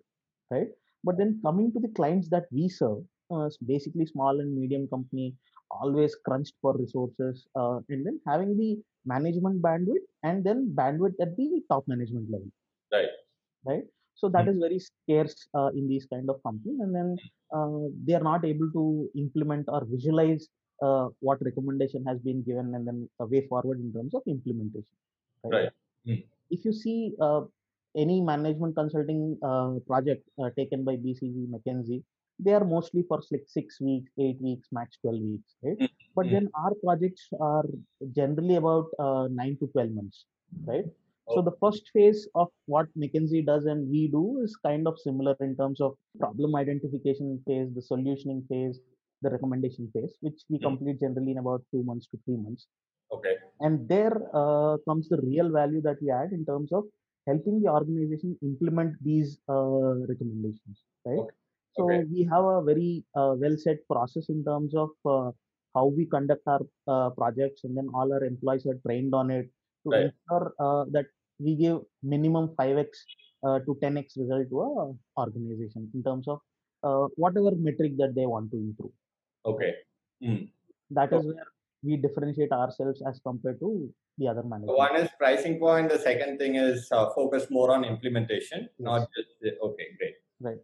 right? 0.51 0.67
But 1.03 1.17
then 1.17 1.39
coming 1.43 1.71
to 1.73 1.79
the 1.79 1.89
clients 1.89 2.29
that 2.29 2.45
we 2.51 2.69
serve 2.69 2.99
uh, 3.31 3.49
basically 3.65 4.05
small 4.05 4.39
and 4.39 4.55
medium 4.55 4.87
company 4.87 5.35
always 5.69 6.15
crunched 6.25 6.53
for 6.61 6.77
resources 6.77 7.45
uh, 7.55 7.79
and 7.89 8.05
then 8.05 8.19
having 8.25 8.57
the 8.57 8.77
management 9.05 9.61
bandwidth 9.61 10.05
and 10.23 10.43
then 10.43 10.71
bandwidth 10.73 11.15
at 11.21 11.35
the 11.37 11.61
top 11.69 11.83
management 11.87 12.29
level 12.31 12.47
right. 12.93 13.09
right? 13.65 13.83
So 14.15 14.29
that 14.29 14.47
is 14.47 14.57
very 14.57 14.79
scarce 14.79 15.47
uh, 15.53 15.69
in 15.75 15.87
these 15.87 16.07
kind 16.11 16.29
of 16.29 16.41
companies 16.41 16.79
and 16.79 16.95
then 16.95 17.17
uh, 17.55 17.89
they 18.05 18.13
are 18.13 18.23
not 18.23 18.45
able 18.45 18.71
to 18.71 19.09
implement 19.15 19.65
or 19.67 19.85
visualize 19.85 20.47
uh, 20.85 21.07
what 21.19 21.39
recommendation 21.49 22.03
has 22.05 22.19
been 22.19 22.41
given 22.43 22.73
and 22.75 22.87
then 22.87 22.99
a 23.19 23.25
way 23.25 23.41
forward 23.47 23.79
in 23.79 23.91
terms 23.93 24.13
of 24.13 24.21
implementation 24.35 24.97
right, 25.45 25.71
Mm. 26.07 26.23
if 26.55 26.63
you 26.65 26.71
see 26.73 27.13
uh, 27.27 27.41
any 28.03 28.21
management 28.21 28.75
consulting 28.75 29.21
uh, 29.49 29.71
project 29.89 30.23
uh, 30.41 30.49
taken 30.59 30.83
by 30.89 30.95
bcg 31.05 31.35
mckinsey 31.55 31.99
they 32.45 32.53
are 32.53 32.65
mostly 32.75 33.03
for 33.09 33.19
like 33.31 33.45
six 33.57 33.81
weeks 33.87 34.11
eight 34.25 34.39
weeks 34.47 34.67
max 34.77 34.97
12 35.01 35.21
weeks 35.31 35.55
right 35.65 35.79
Mm. 35.79 35.89
but 36.15 36.25
Mm. 36.27 36.31
then 36.35 36.45
our 36.63 36.73
projects 36.85 37.23
are 37.49 37.65
generally 38.19 38.55
about 38.63 38.87
uh, 39.05 39.25
9 39.41 39.57
to 39.61 39.67
12 39.73 39.91
months 39.99 40.25
right 40.71 40.87
so 41.33 41.41
the 41.47 41.55
first 41.63 41.89
phase 41.95 42.19
of 42.41 42.49
what 42.73 42.87
mckinsey 43.03 43.41
does 43.49 43.65
and 43.71 43.89
we 43.95 44.01
do 44.17 44.21
is 44.43 44.53
kind 44.67 44.87
of 44.91 44.99
similar 45.07 45.35
in 45.47 45.55
terms 45.61 45.79
of 45.87 45.91
problem 46.23 46.55
identification 46.63 47.31
phase 47.47 47.69
the 47.77 47.83
solutioning 47.91 48.41
phase 48.51 48.77
the 49.21 49.29
recommendation 49.35 49.89
phase 49.93 50.13
which 50.21 50.41
we 50.49 50.59
Mm. 50.61 50.67
complete 50.69 50.99
generally 51.05 51.31
in 51.35 51.39
about 51.45 51.63
2 51.73 51.83
months 51.89 52.07
to 52.11 52.17
3 52.25 52.37
months 52.45 52.67
okay 53.11 53.35
and 53.59 53.87
there 53.89 54.15
uh, 54.41 54.77
comes 54.87 55.09
the 55.09 55.19
real 55.29 55.49
value 55.51 55.81
that 55.81 55.97
we 56.01 56.09
add 56.21 56.31
in 56.37 56.45
terms 56.45 56.71
of 56.71 56.83
helping 57.29 57.61
the 57.61 57.69
organization 57.79 58.37
implement 58.49 58.91
these 59.09 59.31
uh, 59.55 59.93
recommendations 60.11 60.77
right 61.09 61.19
Okay. 61.23 61.35
so 61.77 61.83
Okay. 61.83 62.03
we 62.13 62.23
have 62.33 62.45
a 62.55 62.61
very 62.69 62.91
uh, 63.21 63.33
well 63.43 63.57
set 63.65 63.79
process 63.93 64.25
in 64.35 64.43
terms 64.49 64.73
of 64.83 64.89
uh, 65.15 65.31
how 65.75 65.85
we 65.97 66.05
conduct 66.15 66.45
our 66.53 66.61
uh, 66.93 67.09
projects 67.19 67.63
and 67.63 67.75
then 67.77 67.87
all 67.93 68.11
our 68.15 68.23
employees 68.31 68.65
are 68.71 68.79
trained 68.85 69.13
on 69.21 69.29
it 69.37 69.47
to 69.85 69.91
Right. 69.91 70.05
ensure 70.05 70.45
uh, 70.65 70.83
that 70.95 71.07
we 71.39 71.55
give 71.63 71.77
minimum 72.13 72.45
5x 72.59 72.89
uh, 73.47 73.59
to 73.65 73.77
10x 73.83 74.17
result 74.17 74.47
to 74.53 74.61
a 74.61 74.69
organization 75.23 75.89
in 75.93 76.03
terms 76.07 76.27
of 76.27 76.39
uh, 76.83 77.05
whatever 77.23 77.51
metric 77.67 77.93
that 78.01 78.13
they 78.15 78.25
want 78.25 78.49
to 78.51 78.57
improve 78.57 78.93
okay. 79.45 79.73
Mm. 80.23 80.49
that 80.91 81.09
So- 81.09 81.19
is 81.19 81.25
where 81.27 81.47
we 81.83 81.95
differentiate 81.97 82.51
ourselves 82.51 83.01
as 83.07 83.19
compared 83.23 83.59
to 83.59 83.93
the 84.17 84.27
other 84.27 84.41
So 84.41 84.47
management. 84.47 84.77
one 84.77 84.95
is 84.95 85.09
pricing 85.19 85.59
point 85.59 85.89
the 85.91 85.99
second 85.99 86.39
thing 86.39 86.55
is 86.55 86.87
uh, 86.91 87.09
focus 87.13 87.45
more 87.51 87.71
on 87.71 87.83
implementation 87.85 88.67
not 88.79 89.07
just 89.15 89.29
the, 89.41 89.51
okay 89.61 89.85
great. 89.99 90.15
Right. 90.39 90.57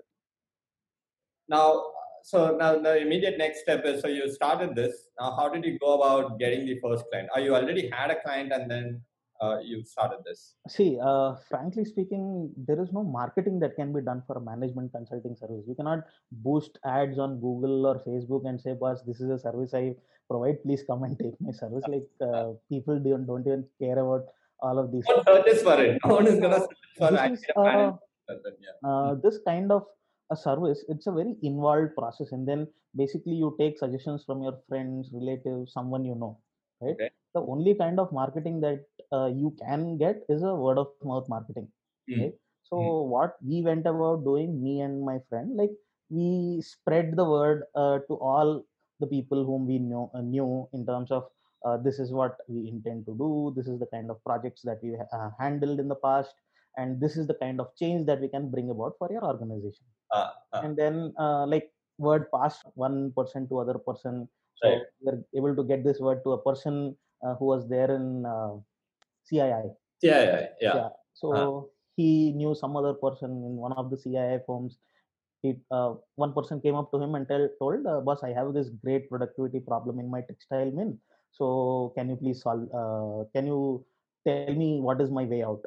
now 1.50 1.84
so 2.24 2.56
now 2.58 2.77
the 2.80 2.98
immediate 3.06 3.38
next 3.38 3.62
step 3.62 3.86
is 3.86 4.01
so 4.01 4.08
you 4.08 4.32
started 4.32 4.75
this. 4.75 5.10
Now 5.20 5.36
how 5.38 5.50
did 5.50 5.65
you 5.65 5.77
go 5.77 6.01
about 6.01 6.39
getting 6.39 6.65
the 6.65 6.80
first 6.80 7.03
client? 7.12 7.27
Are 7.36 7.42
you 7.42 7.53
already 7.53 7.89
had 7.89 8.12
a 8.12 8.22
client 8.22 8.53
and 8.53 8.72
then 8.72 9.01
uh, 9.44 9.58
you 9.70 9.78
started 9.94 10.20
this 10.28 10.42
See, 10.76 10.90
uh, 11.10 11.30
frankly 11.50 11.86
speaking, 11.86 12.26
there 12.68 12.82
is 12.84 12.92
no 12.98 13.04
marketing 13.04 13.60
that 13.64 13.76
can 13.80 13.92
be 13.98 14.02
done 14.10 14.22
for 14.28 14.38
a 14.38 14.42
management 14.42 14.92
consulting 14.98 15.36
service. 15.36 15.66
You 15.68 15.76
cannot 15.76 16.04
boost 16.32 16.78
ads 16.86 17.20
on 17.26 17.40
Google 17.46 17.86
or 17.92 17.96
Facebook 18.08 18.48
and 18.50 18.62
say, 18.66 18.74
"Boss, 18.84 19.02
this 19.10 19.20
is 19.26 19.30
a 19.38 19.40
service 19.48 19.74
I 19.82 19.84
provide. 20.30 20.62
Please 20.66 20.84
come 20.92 21.04
and 21.10 21.18
take 21.24 21.36
my 21.48 21.52
service." 21.64 21.84
Like 21.96 22.08
uh, 22.30 22.48
people 22.74 23.00
don't 23.08 23.26
don't 23.32 23.48
even 23.52 23.66
care 23.84 24.00
about 24.06 24.26
all 24.62 24.80
of 24.84 24.92
these. 24.94 25.06
what 25.12 25.26
searches 25.30 25.62
for 25.68 25.78
it 25.84 26.00
no 26.06 26.16
one 26.20 26.28
is 26.34 26.40
gonna 26.46 26.62
for 26.98 27.12
This 27.12 27.40
is, 27.40 27.46
uh, 27.58 27.92
yeah. 28.66 28.90
uh, 28.90 29.16
this 29.26 29.40
kind 29.48 29.72
of 29.78 29.84
a 30.32 30.38
service 30.44 30.84
it's 30.88 31.08
a 31.08 31.12
very 31.12 31.36
involved 31.50 31.92
process 31.98 32.32
and 32.32 32.48
then 32.48 32.62
basically 32.96 33.34
you 33.44 33.50
take 33.60 33.78
suggestions 33.78 34.24
from 34.28 34.42
your 34.48 34.56
friends 34.70 35.10
relatives 35.14 35.74
someone 35.78 36.06
you 36.12 36.16
know 36.16 36.32
right 36.86 36.96
Okay. 37.00 37.10
the 37.36 37.42
only 37.54 37.74
kind 37.84 38.00
of 38.04 38.12
marketing 38.12 38.62
that 38.66 38.86
uh, 39.15 39.27
you 39.41 39.55
can 39.63 39.98
get 39.98 40.24
is 40.29 40.43
a 40.43 40.55
word 40.65 40.77
of 40.84 40.89
mouth 41.12 41.27
marketing 41.36 41.70
Mm. 42.10 42.20
right? 42.22 42.34
So 42.70 42.77
what 43.13 43.38
we 43.50 43.62
went 43.62 43.86
about 43.88 44.24
doing 44.25 44.62
me 44.63 44.82
and 44.82 45.05
my 45.10 45.20
friend 45.29 45.55
like 45.62 45.72
we 46.10 46.62
spread 46.62 47.15
the 47.15 47.25
word 47.36 47.63
uh, 47.75 48.00
to 48.08 48.13
all 48.29 48.63
the 49.00 49.08
people 49.08 49.46
whom 49.46 49.67
we 49.67 49.79
know 49.79 50.12
uh, 50.13 50.22
knew 50.22 50.67
in 50.74 50.86
terms 50.86 51.12
of 51.12 51.24
uh, 51.65 51.77
this 51.77 52.00
is 52.00 52.12
what 52.12 52.38
we 52.48 52.67
intend 52.67 53.05
to 53.08 53.15
do 53.24 53.53
this 53.55 53.67
is 53.67 53.79
the 53.79 53.88
kind 53.96 54.10
of 54.12 54.24
projects 54.24 54.62
that 54.63 54.79
we 54.84 54.96
uh, 55.17 55.29
handled 55.39 55.79
in 55.79 55.88
the 55.88 56.01
past 56.08 56.36
and 56.77 57.00
this 57.00 57.15
is 57.17 57.27
the 57.27 57.36
kind 57.36 57.60
of 57.62 57.67
change 57.77 58.05
that 58.08 58.20
we 58.20 58.27
can 58.27 58.50
bring 58.50 58.70
about 58.70 58.93
for 58.98 59.12
your 59.12 59.24
organization. 59.24 59.86
Uh, 60.12 60.32
and 60.63 60.77
then 60.77 61.13
uh, 61.20 61.46
like 61.46 61.72
word 61.98 62.25
passed 62.34 62.65
one 62.75 63.12
person 63.15 63.48
to 63.50 63.60
other 63.60 63.77
person. 63.77 64.27
So 64.55 64.70
Right. 64.70 64.82
we're 65.01 65.24
able 65.36 65.55
to 65.55 65.63
get 65.63 65.84
this 65.84 66.00
word 66.00 66.24
to 66.25 66.32
a 66.34 66.41
person 66.41 66.98
uh, 67.25 67.36
who 67.36 67.46
was 67.46 67.67
there 67.70 67.91
in 67.93 68.25
uh, 68.25 68.53
cii 69.30 69.38
yeah 69.38 69.62
yeah. 70.01 70.48
Yeah. 70.62 70.89
So 71.13 71.70
he 71.96 72.34
knew 72.34 72.56
some 72.56 72.75
other 72.75 72.94
person 72.94 73.32
in 73.48 73.56
one 73.65 73.74
of 73.74 73.89
the 73.92 73.98
cii 73.98 74.39
firms. 74.48 74.77
He 75.42 75.56
uh, 75.72 75.94
one 76.15 76.34
person 76.34 76.62
came 76.62 76.75
up 76.75 76.92
to 76.92 76.98
him 77.03 77.15
and 77.15 77.27
tell, 77.27 77.48
told 77.60 77.86
uh, 77.86 78.00
boss 78.00 78.24
i 78.24 78.32
have 78.32 78.53
this 78.53 78.70
great 78.84 79.10
productivity 79.10 79.60
problem 79.60 80.00
in 80.00 80.10
my 80.10 80.22
textile 80.22 80.72
mill. 80.72 80.94
So 81.32 81.94
can 81.96 82.10
you 82.10 82.15
please 82.15 82.42
solve 82.42 82.68
uh, 82.82 83.25
can 83.36 83.48
you 83.48 83.86
tell 84.27 84.53
me 84.63 84.80
what 84.80 85.01
is 85.01 85.10
my 85.10 85.25
way 85.25 85.44
out? 85.44 85.63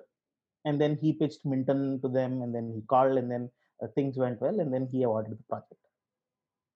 And 0.65 0.81
then 0.81 0.97
he 1.01 1.13
pitched 1.13 1.45
minton 1.45 2.01
to 2.03 2.09
them 2.09 2.43
and 2.43 2.55
then 2.55 2.73
he 2.75 2.81
called 2.93 3.19
and 3.19 3.31
then 3.31 3.51
uh, 3.83 3.89
things 3.95 4.17
went 4.17 4.41
well 4.41 4.59
and 4.61 4.73
then 4.73 4.89
he 4.91 5.03
awarded 5.03 5.39
the 5.39 5.45
project. 5.49 5.81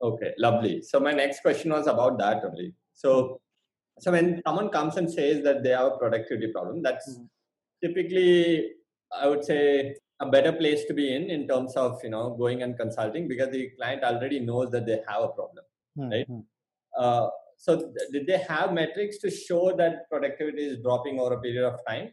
Okay, 0.03 0.33
lovely. 0.39 0.83
So 0.83 1.01
my 1.01 1.13
next 1.13 1.41
question 1.41 1.73
was 1.73 1.87
about 1.87 2.19
that 2.19 2.45
only. 2.45 2.75
So, 2.95 3.41
so 4.01 4.13
when 4.13 4.41
someone 4.47 4.69
comes 4.71 4.97
and 4.97 5.11
says 5.19 5.43
that 5.45 5.63
they 5.65 5.71
have 5.71 5.93
a 5.93 5.99
productivity 6.03 6.49
problem, 6.53 6.83
that's 6.87 7.09
Mhm. 7.17 7.29
typically, 7.85 8.75
I 9.23 9.29
would 9.29 9.45
say, 9.45 9.97
a 10.21 10.27
better 10.35 10.53
place 10.53 10.85
to 10.89 10.95
be 11.01 11.07
in 11.17 11.31
in 11.37 11.43
terms 11.51 11.75
of 11.83 12.03
you 12.05 12.11
know 12.15 12.25
going 12.43 12.63
and 12.65 12.77
consulting 12.83 13.29
because 13.33 13.51
the 13.57 13.63
client 13.77 14.03
already 14.05 14.41
knows 14.49 14.71
that 14.75 14.87
they 14.91 14.99
have 15.09 15.23
a 15.29 15.33
problem. 15.39 15.65
Hmm, 15.97 16.11
Right. 16.15 16.27
hmm. 16.27 16.41
Uh, 17.05 17.29
so, 17.57 17.77
th- 17.79 18.11
did 18.13 18.27
they 18.27 18.39
have 18.39 18.73
metrics 18.81 19.19
to 19.25 19.31
show 19.31 19.63
that 19.81 20.09
productivity 20.11 20.65
is 20.73 20.79
dropping 20.87 21.21
over 21.21 21.35
a 21.35 21.41
period 21.41 21.65
of 21.73 21.81
time? 21.89 22.09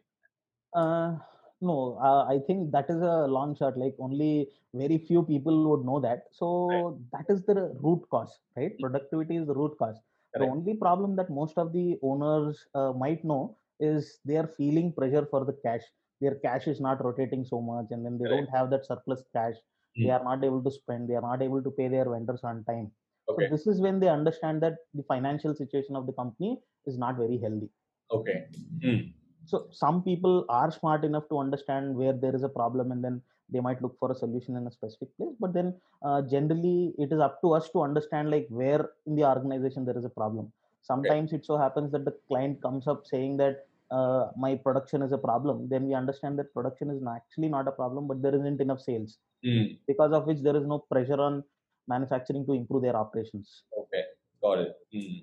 Uh, 0.74 1.18
no, 1.62 1.98
uh, 2.10 2.26
I 2.34 2.40
think 2.48 2.72
that 2.72 2.90
is 2.90 3.02
a 3.02 3.28
long 3.28 3.56
shot. 3.56 3.78
Like 3.78 3.96
only 4.00 4.50
very 4.74 4.98
few 5.00 5.24
people 5.24 5.70
would 5.70 5.86
know 5.86 6.00
that. 6.00 6.26
So 6.32 7.02
that 7.14 7.26
is 7.30 7.44
the 7.46 7.56
root 7.82 8.04
cause, 8.10 8.40
right? 8.56 8.78
Productivity 8.80 9.38
is 9.38 9.48
the 9.48 9.56
root 9.56 9.78
cause. 9.80 9.98
The 10.36 10.46
only 10.46 10.76
problem 10.76 11.16
that 11.18 11.30
most 11.30 11.58
of 11.58 11.74
the 11.74 12.00
owners 12.02 12.68
uh, 12.76 12.94
might 12.94 13.24
know 13.24 13.58
is 13.80 14.20
they 14.26 14.38
are 14.38 14.48
feeling 14.48 14.94
pressure 14.94 15.26
for 15.26 15.46
the 15.46 15.54
cash. 15.54 15.84
Their 16.22 16.36
cash 16.36 16.68
is 16.68 16.80
not 16.82 17.04
rotating 17.04 17.46
so 17.46 17.62
much, 17.62 17.88
and 17.92 18.06
then 18.06 18.18
they 18.18 18.26
Correct. 18.26 18.36
don't 18.36 18.50
have 18.50 18.70
that 18.72 18.86
surplus 18.86 19.24
cash. 19.34 19.56
They 20.02 20.10
Mm. 20.10 20.12
are 20.12 20.24
not 20.24 20.44
able 20.44 20.64
to 20.64 20.72
spend. 20.72 21.10
They 21.10 21.16
are 21.16 21.22
not 21.22 21.42
able 21.42 21.62
to 21.64 21.72
pay 21.72 21.88
their 21.88 22.10
vendors 22.10 22.44
on 22.44 22.64
time. 22.66 22.92
Okay. 23.28 23.46
So 23.46 23.48
this 23.50 23.68
is 23.68 23.82
when 23.82 24.00
they 24.00 24.10
understand 24.10 24.62
that 24.64 24.78
the 24.94 25.04
financial 25.04 25.54
situation 25.56 25.96
of 25.96 26.06
the 26.08 26.14
company 26.14 26.62
is 26.86 26.98
not 26.98 27.18
very 27.18 27.38
healthy 27.38 27.70
Okay. 28.10 28.48
Hmm. 28.82 29.14
so 29.46 29.68
some 29.72 30.04
people 30.04 30.46
are 30.50 30.72
smart 30.72 31.04
enough 31.06 31.28
to 31.30 31.38
understand 31.40 31.96
where 31.96 32.14
there 32.14 32.36
is 32.36 32.44
a 32.44 32.50
problem 32.50 32.92
and 32.92 33.04
then 33.04 33.22
they 33.50 33.62
might 33.68 33.82
look 33.82 33.96
for 34.00 34.12
a 34.12 34.16
solution 34.24 34.56
in 34.60 34.66
a 34.68 34.72
specific 34.72 35.10
place 35.18 35.36
but 35.40 35.54
then 35.58 35.70
uh, 36.08 36.22
generally 36.34 36.94
it 36.98 37.12
is 37.16 37.20
up 37.28 37.36
to 37.42 37.54
us 37.58 37.70
to 37.74 37.82
understand 37.88 38.30
like 38.36 38.48
where 38.50 38.84
in 39.06 39.16
the 39.16 39.26
organization 39.34 39.86
there 39.86 39.98
is 40.02 40.06
a 40.06 40.16
problem 40.22 40.52
sometimes 40.92 41.34
it 41.38 41.46
so 41.46 41.58
happens 41.66 41.92
that 41.92 42.06
the 42.10 42.16
client 42.30 42.62
comes 42.66 42.88
up 42.88 43.02
saying 43.14 43.38
that 43.44 43.56
uh, 43.98 44.24
my 44.46 44.54
production 44.66 45.02
is 45.02 45.12
a 45.12 45.22
problem 45.30 45.68
then 45.74 45.88
we 45.88 45.94
understand 46.02 46.38
that 46.40 46.54
production 46.54 46.90
is 46.96 47.02
actually 47.18 47.50
not 47.56 47.68
a 47.68 47.72
problem 47.82 48.08
but 48.08 48.22
there 48.22 48.36
isn't 48.42 48.62
enough 48.68 48.82
sales 48.90 49.18
Hmm. 49.46 49.66
because 49.90 50.12
of 50.18 50.26
which 50.26 50.40
there 50.46 50.56
is 50.60 50.66
no 50.66 50.78
pressure 50.92 51.20
on 51.26 51.44
manufacturing 51.88 52.44
to 52.48 52.54
improve 52.54 52.82
their 52.86 52.96
operations 53.02 53.64
Okay, 53.82 54.04
got 54.42 54.58
it. 54.64 54.72
Hmm. 54.92 55.20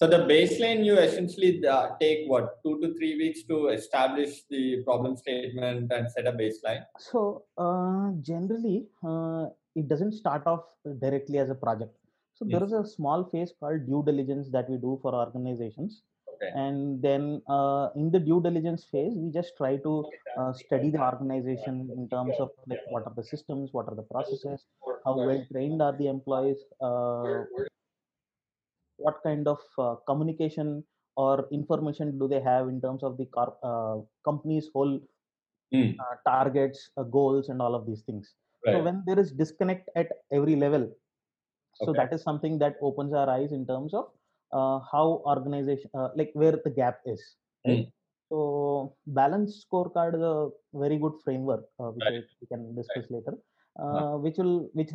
So 0.00 0.06
the 0.06 0.18
baseline 0.18 0.84
you 0.84 0.96
essentially 0.96 1.66
uh, 1.66 1.88
take 2.00 2.28
what 2.28 2.62
two 2.64 2.80
to 2.80 2.94
three 2.94 3.16
weeks 3.16 3.42
to 3.48 3.66
establish 3.68 4.42
the 4.48 4.84
problem 4.84 5.16
statement 5.16 5.90
and 5.92 6.08
set 6.08 6.28
a 6.28 6.32
baseline. 6.32 6.84
So 6.98 7.42
uh, 7.56 8.10
generally, 8.20 8.86
uh, 9.04 9.46
it 9.74 9.88
doesn't 9.88 10.12
start 10.12 10.46
off 10.46 10.60
directly 11.00 11.38
as 11.38 11.50
a 11.50 11.56
project. 11.56 11.96
So 12.34 12.44
there 12.48 12.62
is 12.62 12.72
a 12.72 12.86
small 12.86 13.24
phase 13.24 13.52
called 13.58 13.86
due 13.86 14.04
diligence 14.06 14.48
that 14.52 14.70
we 14.70 14.76
do 14.76 15.00
for 15.02 15.12
organizations, 15.16 16.02
Okay. 16.34 16.52
and 16.54 17.02
then 17.02 17.42
uh, 17.48 17.88
in 17.96 18.12
the 18.12 18.20
due 18.20 18.40
diligence 18.40 18.84
phase, 18.92 19.14
we 19.16 19.32
just 19.32 19.56
try 19.56 19.78
to 19.78 20.08
uh, 20.38 20.52
study 20.52 20.90
the 20.90 21.02
organization 21.02 21.90
in 21.96 22.08
terms 22.08 22.36
of 22.38 22.50
like 22.68 22.84
what 22.90 23.02
are 23.04 23.14
the 23.16 23.24
systems, 23.24 23.70
what 23.72 23.88
are 23.88 23.96
the 23.96 24.06
processes, 24.14 24.64
how 25.04 25.16
well 25.16 25.44
trained 25.50 25.82
are 25.82 25.96
the 25.98 26.06
employees, 26.06 26.58
uh, 26.80 27.42
what 28.98 29.22
kind 29.24 29.48
of 29.48 29.60
uh, 29.78 29.96
communication 30.08 30.84
or 31.16 31.48
information 31.52 32.18
do 32.18 32.28
they 32.28 32.40
have 32.40 32.68
in 32.68 32.80
terms 32.80 33.02
of 33.02 33.16
the 33.18 33.26
car- 33.26 33.56
uh, 33.62 33.98
company's 34.24 34.68
whole 34.74 35.00
uh, 36.00 36.14
targets, 36.26 36.90
uh, 36.96 37.02
goals, 37.04 37.48
and 37.48 37.60
all 37.62 37.74
of 37.74 37.86
these 37.86 38.02
things. 38.02 38.34
So 38.66 38.80
when 38.80 39.02
there 39.06 39.18
is 39.18 39.32
disconnect 39.32 39.90
at 39.96 40.08
every 40.32 40.56
level, 40.56 40.92
so 41.74 41.92
Okay. 41.92 41.94
that 41.94 42.12
is 42.12 42.22
something 42.22 42.58
that 42.58 42.76
opens 42.82 43.12
our 43.14 43.28
eyes 43.30 43.52
in 43.52 43.66
terms 43.66 43.94
of 43.94 44.06
uh, 44.52 44.80
how 44.92 45.22
organization 45.26 45.90
uh, 45.94 46.08
like 46.16 46.30
where 46.34 46.58
the 46.64 46.70
gap 46.70 47.00
is 47.06 47.36
right? 47.68 47.82
Mm. 47.82 47.92
so 48.30 48.96
balanced 49.06 49.66
scorecard 49.68 50.14
is 50.16 50.22
a 50.22 50.50
very 50.74 50.98
good 50.98 51.12
framework 51.24 51.64
uh, 51.80 51.90
which 51.96 52.06
Right. 52.06 52.24
We 52.40 52.46
can 52.52 52.74
discuss 52.76 53.06
later 53.14 53.34
Uh-huh. 53.90 54.02
uh, 54.02 54.16
which 54.24 54.36
will 54.38 54.70
which 54.78 54.90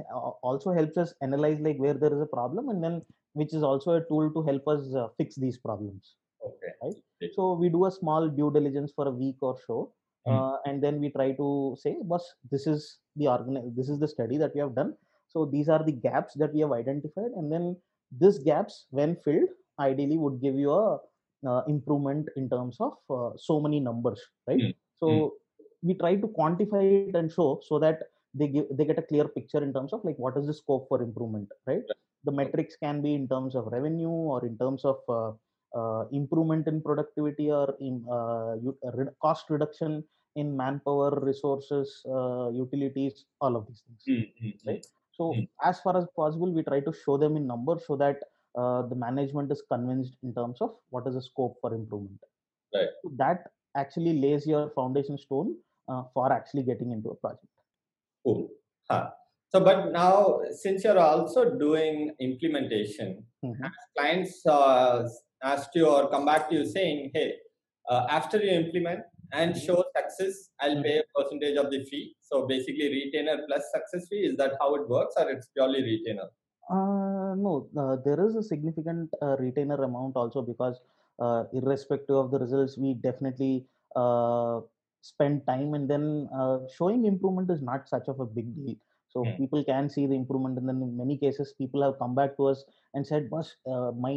also 0.49 0.71
helps 0.77 0.97
us 1.03 1.13
analyze 1.21 1.59
like 1.67 1.77
where 1.77 1.93
there 2.03 2.13
is 2.17 2.21
a 2.21 2.31
problem 2.37 2.69
and 2.69 2.83
then 2.85 2.95
which 3.33 3.53
is 3.53 3.63
also 3.63 3.91
a 3.99 4.03
tool 4.09 4.29
to 4.35 4.41
help 4.49 4.67
us 4.67 4.93
uh, 5.01 5.07
fix 5.17 5.35
these 5.35 5.57
problems 5.57 6.15
Okay. 6.47 6.71
Right. 6.83 6.97
so 7.35 7.53
we 7.53 7.67
do 7.69 7.85
a 7.85 7.91
small 7.91 8.27
due 8.37 8.51
diligence 8.55 8.91
for 8.95 9.07
a 9.07 9.17
week 9.23 9.37
or 9.41 9.55
so 9.67 9.77
Mm. 10.27 10.33
uh, 10.33 10.57
and 10.67 10.81
then 10.83 11.01
we 11.03 11.07
try 11.15 11.25
to 11.39 11.45
say 11.79 11.91
boss 12.09 12.25
this 12.51 12.65
is 12.73 12.83
the 13.19 13.25
organ 13.31 13.55
this 13.77 13.89
is 13.93 13.97
the 14.03 14.07
study 14.11 14.37
that 14.41 14.53
we 14.55 14.61
have 14.63 14.73
done 14.77 14.91
so 15.33 15.43
these 15.53 15.67
are 15.73 15.79
the 15.87 15.95
gaps 16.05 16.33
that 16.41 16.53
we 16.53 16.61
have 16.65 16.71
identified 16.77 17.31
and 17.39 17.51
then 17.53 17.65
these 18.21 18.37
gaps 18.49 18.75
when 18.99 19.17
filled 19.25 19.49
ideally 19.87 20.17
would 20.23 20.37
give 20.45 20.55
you 20.63 20.71
a 20.83 20.85
uh, 21.49 21.61
improvement 21.73 22.29
in 22.37 22.45
terms 22.53 22.77
of 22.87 22.93
uh, 23.17 23.31
so 23.47 23.59
many 23.65 23.81
numbers 23.89 24.21
right 24.51 24.63
Mm. 24.67 24.73
so 25.01 25.09
Mm. 25.09 25.29
we 25.89 25.93
try 26.03 26.13
to 26.23 26.29
quantify 26.39 26.83
it 27.09 27.15
and 27.21 27.29
show 27.37 27.49
so 27.69 27.77
that 27.85 27.97
they 28.41 28.47
give 28.55 28.67
they 28.77 28.85
get 28.91 29.01
a 29.03 29.07
clear 29.11 29.27
picture 29.37 29.63
in 29.67 29.73
terms 29.77 29.91
of 29.97 30.05
like 30.09 30.19
what 30.27 30.37
is 30.41 30.47
the 30.51 30.57
scope 30.61 30.85
for 30.91 30.99
improvement 31.09 31.49
right 31.71 31.89
the 32.23 32.31
metrics 32.31 32.75
can 32.83 33.01
be 33.01 33.13
in 33.13 33.27
terms 33.27 33.55
of 33.55 33.67
revenue 33.67 34.09
or 34.33 34.45
in 34.45 34.57
terms 34.57 34.83
of 34.85 34.97
uh, 35.09 35.31
uh, 35.79 36.05
improvement 36.11 36.67
in 36.67 36.81
productivity 36.81 37.49
or 37.51 37.75
in 37.79 38.05
uh, 38.09 38.55
uh, 38.87 39.05
cost 39.21 39.45
reduction 39.49 40.03
in 40.35 40.55
manpower 40.55 41.11
resources 41.29 42.01
uh, 42.17 42.49
utilities 42.49 43.25
all 43.41 43.55
of 43.55 43.65
these 43.67 43.81
things 43.87 44.03
Mm, 44.09 44.25
mm, 44.41 44.53
mm. 44.53 44.67
Right. 44.67 44.85
so 45.17 45.33
Mm. 45.33 45.47
as 45.69 45.79
far 45.81 45.95
as 46.01 46.05
possible 46.21 46.51
we 46.57 46.63
try 46.69 46.79
to 46.87 46.93
show 47.03 47.17
them 47.23 47.35
in 47.39 47.45
numbers 47.53 47.83
so 47.89 47.95
that 48.03 48.17
uh, 48.61 48.81
the 48.91 48.95
management 48.95 49.51
is 49.51 49.61
convinced 49.73 50.15
in 50.23 50.33
terms 50.39 50.59
of 50.61 50.71
what 50.89 51.07
is 51.07 51.15
the 51.15 51.21
scope 51.31 51.57
for 51.61 51.73
improvement 51.81 52.19
Right. 52.75 52.89
so 53.03 53.11
that 53.23 53.51
actually 53.75 54.13
lays 54.25 54.45
your 54.53 54.63
foundation 54.79 55.17
stone 55.17 55.55
uh, 55.91 56.03
for 56.13 56.31
actually 56.31 56.63
getting 56.71 56.91
into 56.91 57.09
a 57.09 57.15
project 57.15 57.47
Cool. 58.25 58.49
Huh. 58.89 59.09
So, 59.53 59.63
but 59.63 59.91
now 59.91 60.41
since 60.49 60.83
you're 60.83 60.97
also 60.97 61.41
doing 61.63 61.97
implementation, 62.19 63.09
Mhm. 63.45 63.69
clients 63.95 64.43
uh, 64.47 65.07
asked 65.43 65.75
you 65.75 65.87
or 65.87 66.09
come 66.13 66.25
back 66.25 66.49
to 66.49 66.55
you 66.55 66.65
saying, 66.65 67.11
"Hey, 67.13 67.27
uh, 67.87 68.07
after 68.09 68.37
you 68.45 68.49
implement 68.61 69.01
and 69.31 69.55
show 69.65 69.75
success, 69.97 70.49
I'll 70.59 70.81
pay 70.85 70.95
a 71.01 71.03
percentage 71.15 71.57
of 71.63 71.69
the 71.73 71.81
fee." 71.89 72.05
So 72.29 72.47
basically, 72.53 72.87
retainer 72.99 73.35
plus 73.47 73.69
success 73.75 74.07
fee. 74.09 74.23
Is 74.29 74.37
that 74.41 74.55
how 74.61 74.69
it 74.79 74.89
works, 74.95 75.13
or 75.21 75.29
it's 75.33 75.47
purely 75.57 75.83
retainer? 75.83 76.27
Uh, 76.77 77.35
no, 77.45 77.53
uh, 77.77 77.95
there 78.07 78.25
is 78.25 78.35
a 78.35 78.41
significant 78.41 79.13
uh, 79.21 79.35
retainer 79.39 79.77
amount 79.89 80.15
also 80.15 80.41
because 80.41 80.81
uh, 81.19 81.43
irrespective 81.53 82.15
of 82.15 82.31
the 82.31 82.39
results, 82.39 82.75
we 82.77 82.95
definitely 82.95 83.67
uh, 83.95 84.61
spend 85.01 85.45
time 85.45 85.75
and 85.75 85.87
then 85.93 86.27
uh, 86.33 86.57
showing 86.75 87.05
improvement 87.05 87.51
is 87.51 87.61
not 87.61 87.87
such 87.87 88.07
of 88.07 88.19
a 88.19 88.25
big 88.25 88.49
deal. 88.55 88.75
So 89.13 89.25
Mm. 89.25 89.37
people 89.39 89.63
can 89.63 89.89
see 89.95 90.05
the 90.07 90.15
improvement, 90.21 90.57
and 90.59 90.67
then 90.69 90.81
in 90.87 90.97
many 90.97 91.17
cases, 91.23 91.53
people 91.61 91.81
have 91.85 91.97
come 91.99 92.15
back 92.19 92.35
to 92.37 92.45
us 92.51 92.63
and 92.95 93.05
said, 93.11 93.29
"Boss, 93.33 93.49
uh, 93.73 93.91
my 94.05 94.13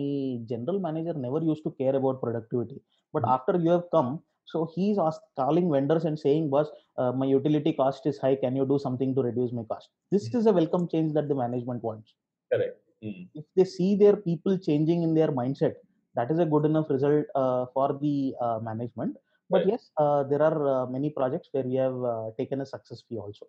general 0.53 0.79
manager 0.87 1.15
never 1.27 1.41
used 1.51 1.65
to 1.69 1.73
care 1.83 1.95
about 2.01 2.21
productivity, 2.25 2.79
but 3.13 3.23
Mm. 3.23 3.37
after 3.37 3.55
you 3.67 3.71
have 3.77 3.87
come, 3.97 4.11
so 4.55 4.65
he's 4.75 4.99
asked, 5.07 5.27
calling 5.43 5.71
vendors 5.77 6.05
and 6.11 6.19
saying, 6.25 6.51
"Boss, 6.57 6.71
uh, 6.99 7.13
my 7.23 7.27
utility 7.35 7.73
cost 7.83 8.07
is 8.13 8.19
high. 8.27 8.37
Can 8.47 8.57
you 8.63 8.67
do 8.75 8.79
something 8.89 9.15
to 9.19 9.23
reduce 9.31 9.53
my 9.61 9.65
cost?" 9.75 9.91
This 10.17 10.33
is 10.43 10.47
a 10.47 10.53
welcome 10.63 10.89
change 10.97 11.13
that 11.21 11.29
the 11.29 11.35
management 11.45 11.83
wants 11.91 12.15
Correct. 12.51 12.81
Mm. 13.03 13.29
if 13.35 13.45
they 13.57 13.65
see 13.65 13.95
their 13.97 14.17
people 14.29 14.55
changing 14.67 15.01
in 15.07 15.13
their 15.19 15.31
mindset 15.41 15.75
that 16.19 16.31
is 16.35 16.39
a 16.39 16.47
good 16.53 16.65
enough 16.71 16.89
result 16.95 17.27
uh, 17.43 17.67
for 17.75 17.89
the 18.05 18.35
uh, 18.47 18.59
management 18.69 19.17
but 19.55 19.63
Right. 19.63 19.71
yes 19.71 19.91
uh, 20.03 20.23
there 20.31 20.43
are 20.49 20.59
uh, 20.75 20.87
many 20.97 21.11
projects 21.19 21.49
where 21.53 21.65
we 21.73 21.77
have 21.85 21.97
uh, 22.13 22.31
taken 22.41 22.61
a 22.61 22.67
success 22.75 23.03
fee 23.09 23.19
also 23.25 23.47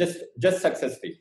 Just 0.00 0.18
just 0.38 0.60
success 0.66 0.98
fee. 1.02 1.14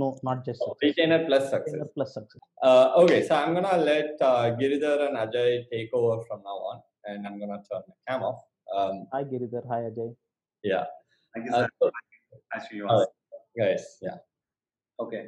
no 0.00 0.06
not 0.26 0.38
just 0.46 0.60
Oh, 0.64 0.68
success 0.72 0.82
Retainer 0.88 1.18
plus 1.28 1.44
success 1.50 1.72
Retainer 1.72 1.84
success. 1.84 1.94
plus 1.96 2.14
success 2.14 2.42
Uh, 2.68 2.86
okay, 3.02 3.20
so 3.28 3.34
I'm 3.40 3.52
gonna 3.56 3.76
let 3.90 4.10
uh, 4.30 4.44
Giridhar 4.60 4.98
and 5.08 5.16
Ajay 5.24 5.50
take 5.72 5.90
over 6.00 6.16
from 6.26 6.40
now 6.48 6.58
on, 6.70 6.78
and 7.06 7.26
I'm 7.26 7.36
gonna 7.42 7.60
turn 7.70 7.82
my 7.90 7.96
cam 8.08 8.22
off. 8.28 8.40
Um, 8.76 8.96
hi 9.12 9.22
giridhar 9.32 9.62
hi 9.72 9.80
ajay 9.90 10.08
yeah, 10.70 10.84
Thank 11.34 11.46
you, 11.46 11.52
uh, 11.54 11.62
sir. 11.62 11.68
so, 11.82 11.90
Hi, 12.52 12.58
Srinivas. 12.64 13.06
guys, 13.60 13.84
yeah. 14.06 14.18
Okay. 15.04 15.22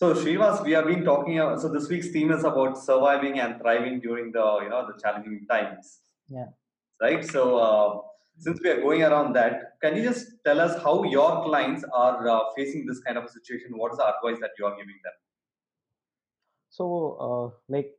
So, 0.00 0.12
Srinivas, 0.14 0.62
we 0.66 0.72
have 0.76 0.86
been 0.92 1.04
talking. 1.04 1.38
Uh, 1.40 1.56
so, 1.62 1.68
this 1.76 1.88
week's 1.92 2.08
theme 2.14 2.30
is 2.36 2.44
about 2.50 2.76
surviving 2.86 3.38
and 3.44 3.58
thriving 3.60 4.00
during 4.06 4.30
the 4.36 4.46
you 4.64 4.68
know 4.72 4.80
the 4.88 4.96
challenging 5.02 5.46
times. 5.52 6.00
Yeah. 6.38 6.48
Right. 7.04 7.24
So, 7.34 7.42
uh, 7.66 7.88
since 8.38 8.60
we 8.62 8.70
are 8.70 8.80
going 8.80 9.02
around 9.02 9.34
that, 9.34 9.74
can 9.82 9.96
you 9.96 10.02
just 10.02 10.26
tell 10.44 10.60
us 10.60 10.82
how 10.82 11.04
your 11.04 11.44
clients 11.44 11.84
are 11.92 12.28
uh, 12.28 12.40
facing 12.56 12.86
this 12.86 13.00
kind 13.00 13.16
of 13.18 13.24
a 13.24 13.28
situation? 13.28 13.76
What 13.76 13.92
is 13.92 13.98
the 13.98 14.06
advice 14.06 14.40
that 14.40 14.50
you 14.58 14.66
are 14.66 14.76
giving 14.76 14.98
them? 15.04 15.12
so 16.72 16.86
uh, 17.26 17.46
like 17.68 17.90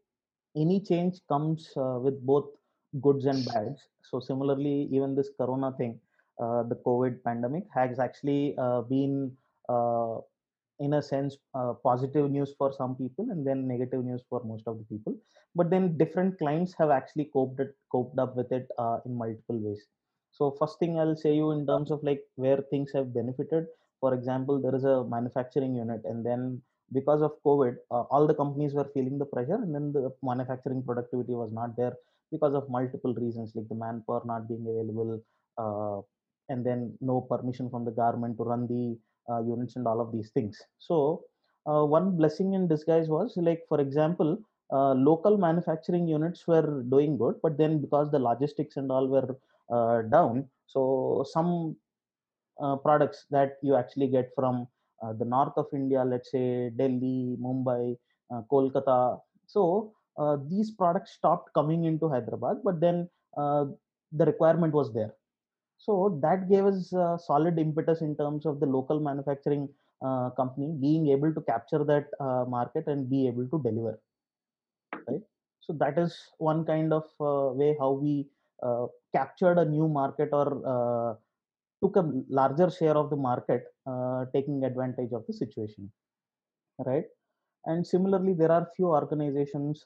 any 0.56 0.80
change 0.80 1.15
comes 1.30 1.72
uh, 1.78 1.98
with 2.06 2.17
both 2.26 2.50
goods 3.02 3.26
and 3.26 3.46
bads 3.46 3.82
so 4.10 4.19
similarly 4.19 4.89
even 4.91 5.15
this 5.15 5.30
corona 5.39 5.72
thing 5.80 5.93
uh, 6.43 6.62
the 6.72 6.80
covid 6.88 7.24
pandemic 7.24 7.65
has 7.74 8.00
actually 8.00 8.56
uh, 8.58 8.82
been 8.82 9.32
uh, 9.69 10.17
in 10.80 10.93
a 10.93 11.02
sense 11.02 11.38
positive 11.84 12.30
news 12.36 12.54
for 12.58 12.74
some 12.78 12.96
people 12.96 13.28
and 13.32 13.46
then 13.48 13.67
negative 13.67 14.04
news 14.04 14.24
for 14.30 14.43
most 14.43 14.67
of 14.67 14.78
the 14.80 14.86
people 14.93 15.15
but 15.56 15.69
then 15.69 15.96
different 15.98 16.38
clients 16.39 16.74
have 16.78 16.89
actually 16.89 17.26
coped 17.26 17.60
it, 17.60 17.76
coped 17.91 18.17
up 18.17 18.36
with 18.36 18.52
it 18.52 18.67
in 19.06 19.15
multiple 19.15 19.60
ways 19.65 19.84
so 20.38 20.43
first 20.60 20.76
thing 20.80 20.93
i'll 21.00 21.17
say 21.24 21.34
you 21.39 21.48
in 21.56 21.62
terms 21.72 21.89
of 21.96 22.04
like 22.10 22.22
where 22.36 22.62
things 22.72 22.91
have 22.96 23.13
benefited. 23.13 23.65
For 24.02 24.13
example 24.13 24.62
there 24.62 24.76
is 24.76 24.84
a 24.84 25.04
manufacturing 25.15 25.76
unit 25.76 26.02
and 26.04 26.26
then 26.28 26.62
because 26.98 27.22
of 27.28 27.32
covid 27.48 27.76
uh, 27.91 28.04
all 28.13 28.26
the 28.32 28.38
companies 28.41 28.74
were 28.78 28.89
feeling 28.96 29.17
the 29.22 29.30
pressure 29.34 29.60
and 29.65 29.74
then 29.76 29.86
the 29.98 30.12
manufacturing 30.32 30.82
productivity 30.89 31.36
was 31.41 31.52
not 31.60 31.78
there 31.78 31.93
because 32.32 32.54
of 32.60 32.69
multiple 32.69 33.13
reasons 33.13 33.54
like 33.56 33.69
the 33.69 33.80
manpower 33.84 34.22
not 34.26 34.48
being 34.50 34.65
available 34.74 35.12
uh, 35.63 36.00
and 36.50 36.65
then 36.65 36.98
no 37.00 37.22
permission 37.22 37.69
from 37.69 37.86
the 37.86 37.96
government 38.02 38.38
to 38.38 38.43
run 38.43 38.67
the 38.67 38.84
uh, 39.32 39.41
units 39.41 39.76
and 39.78 39.88
all 39.88 40.02
of 40.02 40.12
these 40.12 40.30
things. 40.32 40.62
So 40.80 41.24
uh, 41.65 41.86
one 41.86 42.17
blessing 42.17 42.54
in 42.54 42.67
disguise 42.67 43.08
was 43.08 43.34
like 43.38 43.63
for 43.69 43.80
example 43.80 44.38
uh, 44.72 44.93
local 44.93 45.38
manufacturing 45.38 46.08
units 46.08 46.46
were 46.48 46.84
doing 46.89 47.17
good 47.17 47.36
but 47.41 47.58
then 47.58 47.80
because 47.80 48.12
the 48.12 48.19
logistics 48.19 48.76
and 48.78 48.91
all 48.91 49.08
were 49.08 49.38
down. 50.16 50.48
So 50.68 51.26
some 51.32 51.76
uh, 52.62 52.76
products 52.78 53.26
that 53.32 53.58
you 53.62 53.76
actually 53.76 54.08
get 54.08 54.30
from 54.36 54.68
uh, 55.04 55.14
the 55.14 55.26
north 55.26 55.56
of 55.62 55.68
india 55.74 56.02
let's 56.12 56.32
say 56.36 56.70
delhi 56.82 57.38
mumbai 57.46 57.98
uh, 58.32 58.42
kolkata. 58.52 59.20
So 59.48 59.94
uh, 60.18 60.38
these 60.52 60.72
products 60.72 61.12
stopped 61.14 61.50
coming 61.54 61.86
into 61.86 62.08
hyderabad 62.10 62.58
but 62.64 62.80
then 62.80 63.10
uh, 63.38 63.66
the 64.12 64.26
requirement 64.26 64.74
was 64.74 64.94
there. 64.94 65.14
So 65.78 66.20
that 66.22 66.50
gave 66.50 66.66
us 66.66 66.94
a 66.94 67.20
solid 67.30 67.60
impetus 67.60 68.02
in 68.02 68.16
terms 68.16 68.46
of 68.46 68.60
the 68.60 68.66
local 68.66 69.00
manufacturing 69.00 69.68
uh, 70.06 70.30
company 70.32 70.70
being 70.80 71.10
able 71.10 71.34
to 71.34 71.42
capture 71.42 71.84
that 71.84 72.06
uh, 72.20 72.46
market 72.48 72.86
and 72.88 73.10
be 73.10 73.28
able 73.28 73.48
to 73.48 73.62
deliver 73.64 74.00
right? 75.08 75.22
So 75.62 75.74
that 75.80 75.98
is 75.98 76.16
one 76.38 76.66
kind 76.66 76.94
of 76.94 77.04
uh, 77.20 77.54
way 77.54 77.76
how 77.80 77.92
we 77.92 78.28
uh, 78.67 78.86
captured 79.15 79.58
a 79.58 79.65
new 79.65 79.88
market 79.88 80.30
or 80.32 80.47
uh, 80.73 81.13
took 81.82 81.95
a 81.97 82.06
larger 82.30 82.69
share 82.69 82.97
of 83.02 83.10
the 83.10 83.15
market 83.30 83.63
uh, 83.91 84.26
taking 84.34 84.63
advantage 84.63 85.12
of 85.12 85.23
the 85.28 85.34
situation 85.34 85.91
right? 86.86 87.06
And 87.65 87.86
similarly 87.86 88.34
there 88.34 88.52
are 88.52 88.67
few 88.76 88.88
organizations 88.88 89.84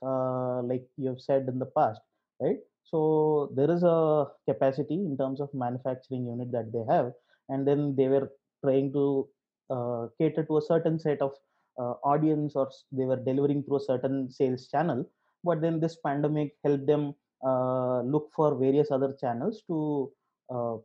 like 0.72 0.86
you 0.98 1.10
have 1.10 1.22
said 1.22 1.48
in 1.48 1.60
the 1.60 1.72
past 1.78 2.02
right? 2.40 2.58
So 2.84 3.52
there 3.56 3.70
is 3.70 3.84
a 3.84 4.28
capacity 4.48 4.96
in 4.96 5.18
terms 5.18 5.42
of 5.42 5.50
manufacturing 5.54 6.26
unit 6.26 6.52
that 6.52 6.72
they 6.72 6.84
have 6.94 7.12
and 7.50 7.68
then 7.68 7.96
they 7.96 8.08
were 8.08 8.32
trying 8.64 8.94
to 8.94 9.28
uh, 9.70 10.08
cater 10.18 10.44
to 10.46 10.58
a 10.58 10.62
certain 10.62 10.98
set 11.00 11.22
of 11.22 11.34
uh, 11.80 11.94
audience 12.12 12.56
or 12.56 12.70
they 12.92 13.06
were 13.06 13.18
delivering 13.18 13.64
through 13.64 13.78
a 13.78 13.88
certain 13.92 14.32
sales 14.32 14.68
channel 14.68 15.06
but 15.44 15.62
then 15.62 15.80
this 15.80 15.98
pandemic 16.06 16.56
helped 16.64 16.88
them 16.88 17.14
look 17.44 18.32
for 18.36 18.56
various 18.56 18.92
other 18.92 19.14
channels 19.20 19.64
to 19.68 20.12
uh, 20.50 20.78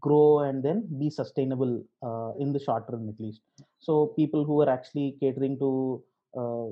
grow 0.00 0.40
and 0.40 0.62
then 0.62 0.86
be 0.98 1.08
sustainable 1.10 1.82
uh, 2.02 2.32
in 2.38 2.52
the 2.52 2.60
short 2.60 2.88
term 2.90 3.08
at 3.08 3.18
least. 3.20 3.40
So 3.78 4.08
people 4.08 4.44
who 4.44 4.54
were 4.54 4.68
actually 4.68 5.16
catering 5.20 5.58
to 5.58 6.02
uh, 6.36 6.66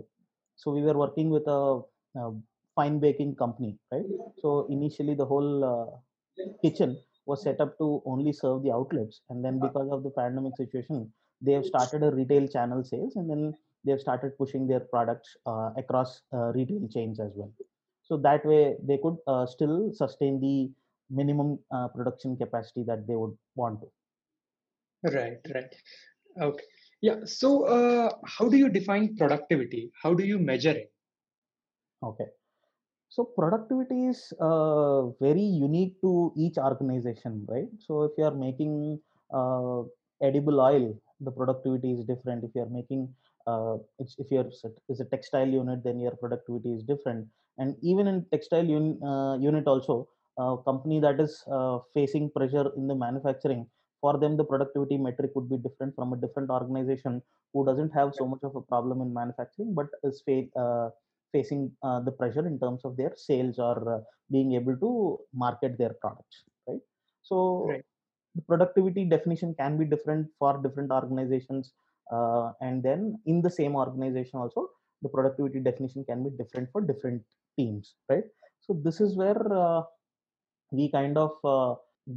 so 0.56 0.70
we 0.70 0.82
were 0.82 0.94
working 0.94 1.30
with 1.30 1.46
a, 1.46 1.80
a 2.16 2.32
fine 2.74 2.98
baking 2.98 3.36
company 3.36 3.78
right? 3.92 4.04
So 4.40 4.66
initially 4.70 5.14
the 5.14 5.24
whole 5.24 5.64
uh, 5.64 6.44
kitchen 6.62 6.98
was 7.26 7.42
set 7.42 7.60
up 7.60 7.76
to 7.78 8.02
only 8.04 8.32
serve 8.32 8.62
the 8.62 8.72
outlets. 8.72 9.22
And 9.30 9.44
then 9.44 9.58
because 9.58 9.88
of 9.90 10.02
the 10.02 10.10
pandemic 10.10 10.56
situation 10.56 11.10
they 11.42 11.52
have 11.52 11.66
started 11.66 12.02
a 12.02 12.10
retail 12.10 12.48
channel 12.48 12.82
sales 12.84 13.16
and 13.16 13.28
then 13.28 13.54
they've 13.84 14.00
started 14.00 14.36
pushing 14.38 14.66
their 14.66 14.80
products 14.80 15.36
uh, 15.46 15.70
across 15.76 16.22
uh, 16.32 16.52
retail 16.52 16.88
chains 16.88 17.20
as 17.20 17.32
well 17.34 17.52
so 18.08 18.16
that 18.16 18.44
way 18.44 18.74
they 18.88 18.98
could 19.02 19.16
uh, 19.26 19.44
still 19.46 19.92
sustain 19.92 20.40
the 20.40 20.70
minimum 21.10 21.58
uh, 21.74 21.88
production 21.88 22.36
capacity 22.36 22.82
that 22.86 23.06
they 23.06 23.16
would 23.16 23.36
want 23.54 23.80
to. 23.80 23.88
Right 25.16 25.38
right. 25.54 25.74
Okay. 26.40 26.64
Yeah 27.00 27.18
so 27.24 27.64
uh, 27.76 28.10
how 28.24 28.48
do 28.48 28.56
you 28.56 28.68
define 28.68 29.16
productivity? 29.16 29.90
How 30.02 30.14
do 30.14 30.24
you 30.24 30.38
measure 30.38 30.76
it? 30.82 30.92
Okay. 32.02 32.28
So 33.08 33.24
productivity 33.24 34.06
is 34.06 34.32
uh, 34.40 35.06
very 35.26 35.48
unique 35.66 36.00
to 36.02 36.32
each 36.36 36.58
organization 36.58 37.46
right? 37.48 37.68
So 37.86 38.04
if 38.04 38.12
you 38.18 38.24
are 38.24 38.34
making 38.34 39.00
uh, 39.32 39.82
edible 40.22 40.60
oil 40.60 40.94
the 41.20 41.30
productivity 41.30 41.92
is 41.92 42.04
different. 42.04 42.44
If 42.44 42.50
you 42.54 42.62
are 42.62 42.68
making 42.68 43.08
uh, 43.46 43.76
if 43.98 44.30
you're 44.30 44.50
is 44.88 45.00
a 45.00 45.04
textile 45.04 45.48
unit 45.48 45.82
then 45.84 46.00
your 46.00 46.16
productivity 46.22 46.72
is 46.72 46.82
different. 46.82 47.26
And 47.58 47.74
even 47.82 48.06
in 48.06 48.26
textile 48.30 48.68
un, 48.78 49.02
uh, 49.02 49.38
unit 49.38 49.66
also 49.66 50.08
a 50.38 50.56
company 50.64 51.00
that 51.00 51.18
is 51.20 51.42
uh, 51.50 51.78
facing 51.94 52.30
pressure 52.30 52.70
in 52.76 52.86
the 52.86 52.94
manufacturing 52.94 53.66
for 54.00 54.18
them 54.18 54.36
the 54.36 54.44
productivity 54.44 54.96
metric 54.98 55.30
would 55.34 55.48
be 55.48 55.56
different 55.56 55.94
from 55.94 56.12
a 56.12 56.16
different 56.16 56.50
organization 56.50 57.22
who 57.52 57.64
doesn't 57.64 57.92
have 57.98 58.14
so 58.14 58.26
much 58.26 58.42
of 58.42 58.54
a 58.54 58.60
problem 58.60 59.00
in 59.00 59.12
manufacturing 59.12 59.74
but 59.74 59.86
is 60.04 60.22
uh, 60.64 60.88
facing 61.32 61.72
uh, 61.82 62.00
the 62.00 62.12
pressure 62.12 62.46
in 62.46 62.58
terms 62.58 62.82
of 62.84 62.96
their 62.96 63.12
sales 63.16 63.58
or 63.58 63.76
uh, 63.94 64.00
being 64.30 64.52
able 64.52 64.76
to 64.76 65.18
market 65.32 65.78
their 65.78 65.94
products 66.02 66.44
right? 66.68 66.84
So 67.22 67.66
right. 67.68 67.84
the 68.34 68.42
productivity 68.42 69.04
definition 69.04 69.54
can 69.58 69.78
be 69.78 69.84
different 69.84 70.28
for 70.38 70.60
different 70.62 70.90
organizations 70.90 71.72
uh, 72.12 72.52
and 72.60 72.82
then 72.82 73.18
in 73.26 73.42
the 73.42 73.50
same 73.50 73.74
organization 73.76 74.38
also 74.38 74.68
the 75.02 75.08
productivity 75.08 75.60
definition 75.60 76.04
can 76.04 76.22
be 76.24 76.30
different 76.30 76.68
for 76.72 76.80
different 76.80 77.22
teams 77.58 77.94
right? 78.08 78.24
So 78.60 78.80
this 78.84 79.00
is 79.00 79.16
where 79.16 79.40
uh, 79.52 79.82
we 80.72 80.90
kind 80.90 81.16
of 81.16 81.32
uh, 81.44 81.74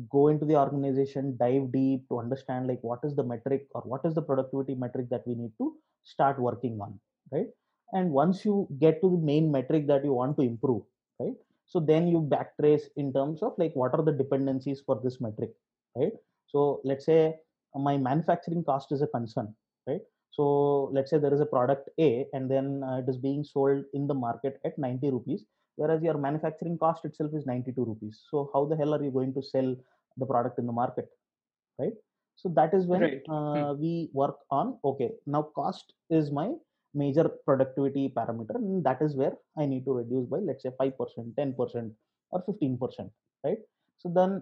go 0.10 0.28
into 0.28 0.46
the 0.46 0.56
organization 0.56 1.36
dive 1.40 1.72
deep 1.72 2.08
to 2.10 2.20
understand 2.20 2.68
like 2.68 2.80
what 2.82 3.00
is 3.04 3.16
the 3.16 3.24
metric 3.24 3.68
or 3.72 3.82
what 3.82 4.02
is 4.06 4.14
the 4.16 4.22
productivity 4.22 4.76
metric 4.76 5.10
that 5.10 5.24
we 5.26 5.36
need 5.36 5.52
to 5.58 5.76
start 6.04 6.40
working 6.40 6.80
on 6.82 7.00
right? 7.32 7.48
And 7.94 8.12
once 8.12 8.46
you 8.46 8.68
get 8.80 9.02
to 9.02 9.10
the 9.10 9.18
main 9.18 9.52
metric 9.52 9.88
that 9.88 10.06
you 10.06 10.14
want 10.14 10.38
to 10.38 10.44
improve 10.44 10.84
right? 11.20 11.34
So 11.66 11.80
then 11.80 12.08
you 12.08 12.22
backtrace 12.22 12.84
in 12.98 13.14
terms 13.14 13.42
of 13.44 13.54
like 13.58 13.74
what 13.76 13.94
are 13.94 14.04
the 14.04 14.12
dependencies 14.12 14.82
for 14.86 15.00
this 15.04 15.20
metric 15.20 15.52
right? 15.96 16.14
So 16.48 16.82
let's 16.84 17.06
say 17.06 17.36
my 17.76 17.98
manufacturing 17.98 18.64
cost 18.64 18.92
is 18.92 19.02
a 19.02 19.08
concern 19.08 19.54
right 19.88 20.02
so 20.32 20.90
let's 20.94 21.10
say 21.12 21.18
there 21.18 21.34
is 21.34 21.42
a 21.42 21.52
product 21.54 21.90
a 22.00 22.26
and 22.34 22.50
then 22.50 22.84
uh, 22.84 22.98
it 22.98 23.08
is 23.10 23.18
being 23.18 23.44
sold 23.44 23.84
in 23.94 24.08
the 24.08 24.14
market 24.14 24.60
at 24.66 24.78
90 24.78 25.10
rupees 25.12 25.46
whereas 25.76 26.02
your 26.04 26.18
manufacturing 26.18 26.78
cost 26.78 27.06
itself 27.06 27.32
is 27.34 27.46
92 27.46 27.86
rupees 27.92 28.22
so 28.30 28.50
how 28.54 28.66
the 28.66 28.78
hell 28.82 28.94
are 28.94 29.04
you 29.04 29.12
going 29.12 29.34
to 29.34 29.44
sell 29.54 29.76
the 30.18 30.26
product 30.26 30.60
in 30.60 30.66
the 30.66 30.78
market 30.82 31.08
right 31.80 31.98
so 32.36 32.50
that 32.58 32.74
is 32.74 32.86
when 32.86 33.02
right. 33.02 33.22
uh, 33.30 33.74
hmm. 33.74 33.82
we 33.82 34.10
work 34.14 34.38
on 34.50 34.78
okay 34.84 35.10
now 35.26 35.44
cost 35.60 35.94
is 36.10 36.32
my 36.32 36.50
major 36.94 37.26
productivity 37.48 38.12
parameter 38.18 38.56
and 38.56 38.84
that 38.84 39.02
is 39.02 39.16
where 39.16 39.34
i 39.58 39.66
need 39.66 39.84
to 39.86 39.94
reduce 40.02 40.28
by 40.34 40.40
let's 40.50 40.64
say 40.64 40.72
5% 40.82 41.36
10% 41.42 41.92
or 42.32 42.40
15% 42.48 43.12
right 43.46 43.60
so 44.02 44.10
then 44.18 44.42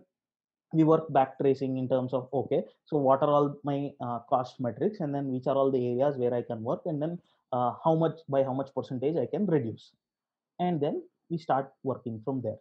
we 0.73 0.83
work 0.83 1.11
back 1.13 1.37
tracing 1.39 1.77
in 1.77 1.87
terms 1.87 2.13
of 2.13 2.27
okay 2.33 2.61
so 2.85 2.97
what 2.97 3.21
are 3.21 3.29
all 3.29 3.55
my 3.63 3.91
uh, 4.01 4.19
cost 4.29 4.59
metrics 4.59 4.99
and 4.99 5.15
then 5.15 5.31
which 5.31 5.47
are 5.47 5.55
all 5.55 5.71
the 5.71 5.83
areas 5.91 6.17
where 6.17 6.33
i 6.33 6.41
can 6.41 6.61
work 6.61 6.81
and 6.85 7.01
then 7.01 7.17
uh, 7.53 7.71
how 7.83 7.95
much 7.95 8.19
by 8.27 8.43
how 8.43 8.53
much 8.53 8.69
percentage 8.75 9.15
i 9.15 9.25
can 9.25 9.45
reduce. 9.45 9.91
And 10.59 10.81
then 10.81 11.03
we 11.29 11.37
start 11.37 11.71
working 11.83 12.21
from 12.23 12.41
there 12.41 12.57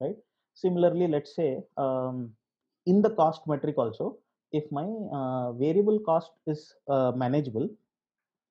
right? 0.00 0.16
Similarly 0.54 1.08
let's 1.08 1.34
say 1.34 1.60
um, 1.76 2.30
in 2.86 3.02
the 3.02 3.10
cost 3.10 3.46
metric 3.46 3.76
also 3.78 4.18
if 4.52 4.70
my 4.70 4.84
uh, 5.12 5.52
variable 5.52 5.98
cost 6.00 6.30
is 6.46 6.74
uh, 6.88 7.12
manageable 7.12 7.68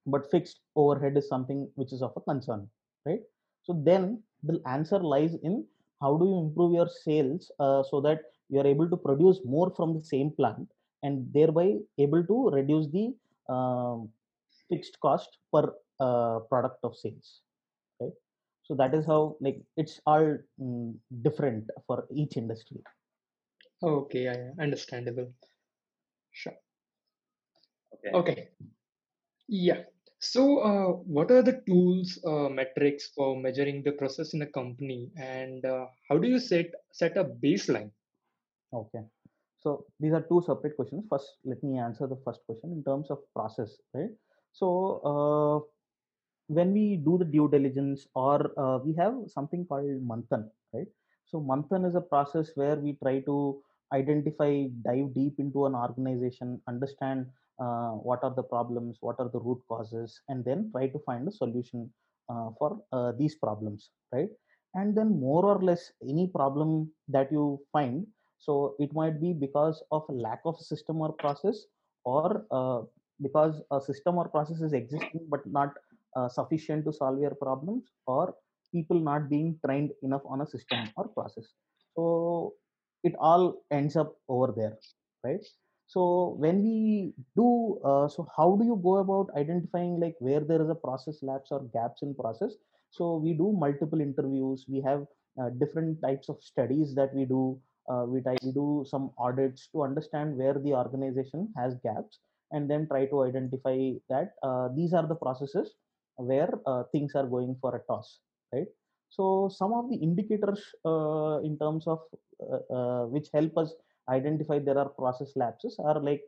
but 0.07 0.29
fixed 0.31 0.59
overhead 0.75 1.15
is 1.15 1.27
something 1.29 1.69
which 1.75 1.93
is 1.93 2.01
of 2.01 2.13
a 2.15 2.21
concern 2.21 2.67
right? 3.05 3.21
So 3.63 3.81
then 3.85 4.21
the 4.43 4.61
answer 4.65 4.99
lies 4.99 5.35
in 5.43 5.65
how 6.01 6.17
do 6.17 6.25
you 6.25 6.39
improve 6.39 6.73
your 6.73 6.89
sales 6.89 7.51
uh, 7.59 7.83
so 7.83 8.01
that 8.01 8.21
you 8.51 8.59
are 8.61 8.67
able 8.73 8.89
to 8.93 8.97
produce 9.07 9.39
more 9.55 9.69
from 9.77 9.89
the 9.97 10.03
same 10.13 10.29
plant 10.39 10.67
and 11.03 11.27
thereby 11.33 11.67
able 11.97 12.23
to 12.31 12.37
reduce 12.57 12.87
the 12.97 13.05
uh, 13.49 13.97
fixed 14.69 14.97
cost 15.05 15.29
per 15.53 15.63
uh, 15.99 16.39
product 16.51 16.79
of 16.83 16.95
sales 16.95 17.41
right? 17.99 18.15
So 18.63 18.75
that 18.75 18.93
is 18.93 19.05
how 19.05 19.37
like 19.41 19.61
it's 19.77 19.99
all 20.05 20.37
mm, 20.59 20.93
different 21.21 21.65
for 21.87 22.05
each 22.13 22.37
industry. 22.37 22.81
Okay 23.83 24.23
yeah, 24.27 24.37
yeah 24.43 24.63
understandable. 24.63 25.31
Sure. 26.31 26.57
Okay. 27.93 28.11
Okay. 28.19 28.49
Yeah. 29.47 29.83
So, 30.19 30.59
uh, 30.59 30.91
what 31.09 31.31
are 31.31 31.41
the 31.41 31.61
tools, 31.65 32.19
uh, 32.25 32.47
metrics 32.47 33.09
for 33.15 33.39
measuring 33.39 33.81
the 33.83 33.93
process 33.93 34.35
in 34.35 34.43
a 34.43 34.45
company, 34.45 35.09
and 35.17 35.65
uh, 35.65 35.87
how 36.07 36.19
do 36.19 36.27
you 36.27 36.39
set 36.39 36.67
set 36.93 37.17
a 37.17 37.25
baseline? 37.25 37.91
Okay. 38.73 39.03
So 39.59 39.85
these 39.99 40.13
are 40.13 40.21
two 40.21 40.41
separate 40.45 40.75
questions. 40.75 41.05
First, 41.09 41.27
let 41.45 41.61
me 41.63 41.77
answer 41.77 42.07
the 42.07 42.19
first 42.25 42.41
question 42.45 42.71
in 42.71 42.83
terms 42.83 43.11
of 43.11 43.19
process, 43.35 43.77
right? 43.93 44.09
So 44.51 44.67
uh, 45.11 45.57
when 46.47 46.73
we 46.73 46.97
do 46.97 47.17
the 47.17 47.25
due 47.25 47.47
diligence, 47.49 48.07
or 48.15 48.51
uh, 48.57 48.79
we 48.79 48.93
have 48.95 49.13
something 49.27 49.65
called 49.65 49.85
Manthan, 50.07 50.49
right? 50.73 50.87
So 51.25 51.39
Manthan 51.39 51.87
is 51.87 51.95
a 51.95 52.01
process 52.01 52.51
where 52.55 52.75
we 52.75 52.97
try 53.03 53.19
to 53.21 53.61
identify, 53.93 54.65
dive 54.83 55.13
deep 55.13 55.35
into 55.37 55.65
an 55.65 55.75
organization, 55.75 56.59
understand 56.67 57.27
uh, 57.59 57.91
what 57.91 58.23
are 58.23 58.33
the 58.35 58.43
problems, 58.43 58.97
what 59.01 59.17
are 59.19 59.29
the 59.29 59.39
root 59.39 59.61
causes, 59.69 60.19
and 60.27 60.43
then 60.43 60.71
try 60.71 60.87
to 60.87 60.99
find 61.05 61.27
a 61.27 61.31
solution 61.31 61.89
uh, 62.29 62.49
for 62.57 62.81
uh, 62.91 63.11
these 63.17 63.35
problems, 63.35 63.91
right? 64.11 64.29
And 64.73 64.97
then 64.97 65.19
more 65.19 65.45
or 65.45 65.61
less 65.61 65.91
any 66.01 66.27
problem 66.33 66.91
that 67.09 67.31
you 67.31 67.59
find, 67.71 68.07
so 68.41 68.75
it 68.79 68.93
might 68.93 69.21
be 69.21 69.33
because 69.33 69.83
of 69.91 70.03
lack 70.09 70.41
of 70.45 70.57
system 70.59 71.01
or 71.01 71.13
process, 71.13 71.65
or 72.05 72.45
uh, 72.51 72.81
because 73.21 73.61
a 73.71 73.81
system 73.81 74.17
or 74.17 74.27
process 74.27 74.61
is 74.61 74.73
existing 74.73 75.27
but 75.29 75.45
not 75.45 75.73
uh, 76.15 76.27
sufficient 76.27 76.85
to 76.85 76.93
solve 76.93 77.19
your 77.19 77.35
problems, 77.35 77.83
or 78.07 78.35
people 78.73 78.99
not 78.99 79.29
being 79.29 79.57
trained 79.65 79.91
enough 80.03 80.21
on 80.25 80.41
a 80.41 80.47
system 80.47 80.89
or 80.97 81.07
process. 81.09 81.45
So 81.95 82.53
it 83.03 83.13
all 83.19 83.63
ends 83.71 83.95
up 83.95 84.15
over 84.29 84.53
there, 84.57 84.77
right? 85.23 85.45
so 85.93 86.35
when 86.39 86.63
we 86.63 87.13
do 87.35 87.79
uh, 87.83 88.07
so 88.07 88.27
how 88.37 88.55
do 88.59 88.65
you 88.65 88.79
go 88.83 88.97
about 88.97 89.27
identifying 89.35 89.99
like 89.99 90.15
where 90.19 90.39
there 90.39 90.61
is 90.65 90.69
a 90.69 90.81
process 90.87 91.17
lapse 91.21 91.51
or 91.51 91.61
gaps 91.73 92.01
in 92.01 92.15
process 92.15 92.53
so 92.91 93.17
we 93.17 93.33
do 93.33 93.51
multiple 93.63 93.99
interviews 93.99 94.65
we 94.69 94.81
have 94.81 95.05
uh, 95.41 95.49
different 95.63 96.01
types 96.01 96.29
of 96.29 96.37
studies 96.41 96.95
that 96.95 97.13
we 97.13 97.25
do 97.25 97.59
uh, 97.89 98.05
we, 98.07 98.21
try, 98.21 98.35
do 98.53 98.85
some 98.87 99.11
audits 99.17 99.67
to 99.71 99.83
understand 99.83 100.35
where 100.35 100.53
the 100.53 100.73
organization 100.73 101.51
has 101.57 101.75
gaps 101.83 102.19
and 102.51 102.69
then 102.69 102.87
try 102.87 103.05
to 103.05 103.23
identify 103.23 103.91
that 104.09 104.33
uh, 104.43 104.69
these 104.75 104.93
are 104.93 105.07
the 105.07 105.15
processes 105.15 105.75
where 106.15 106.51
uh, 106.65 106.83
things 106.91 107.13
are 107.15 107.25
going 107.25 107.55
for 107.61 107.75
a 107.75 107.81
toss 107.91 108.19
right? 108.53 108.67
So 109.09 109.49
some 109.53 109.73
of 109.73 109.89
the 109.89 109.97
indicators 109.97 110.63
uh, 110.85 111.39
in 111.43 111.57
terms 111.57 111.85
of 111.87 111.99
which 113.11 113.27
help 113.33 113.57
us 113.57 113.73
identify 114.09 114.59
there 114.59 114.77
are 114.77 114.89
process 114.89 115.31
lapses 115.35 115.75
are 115.79 115.99
like 116.01 116.21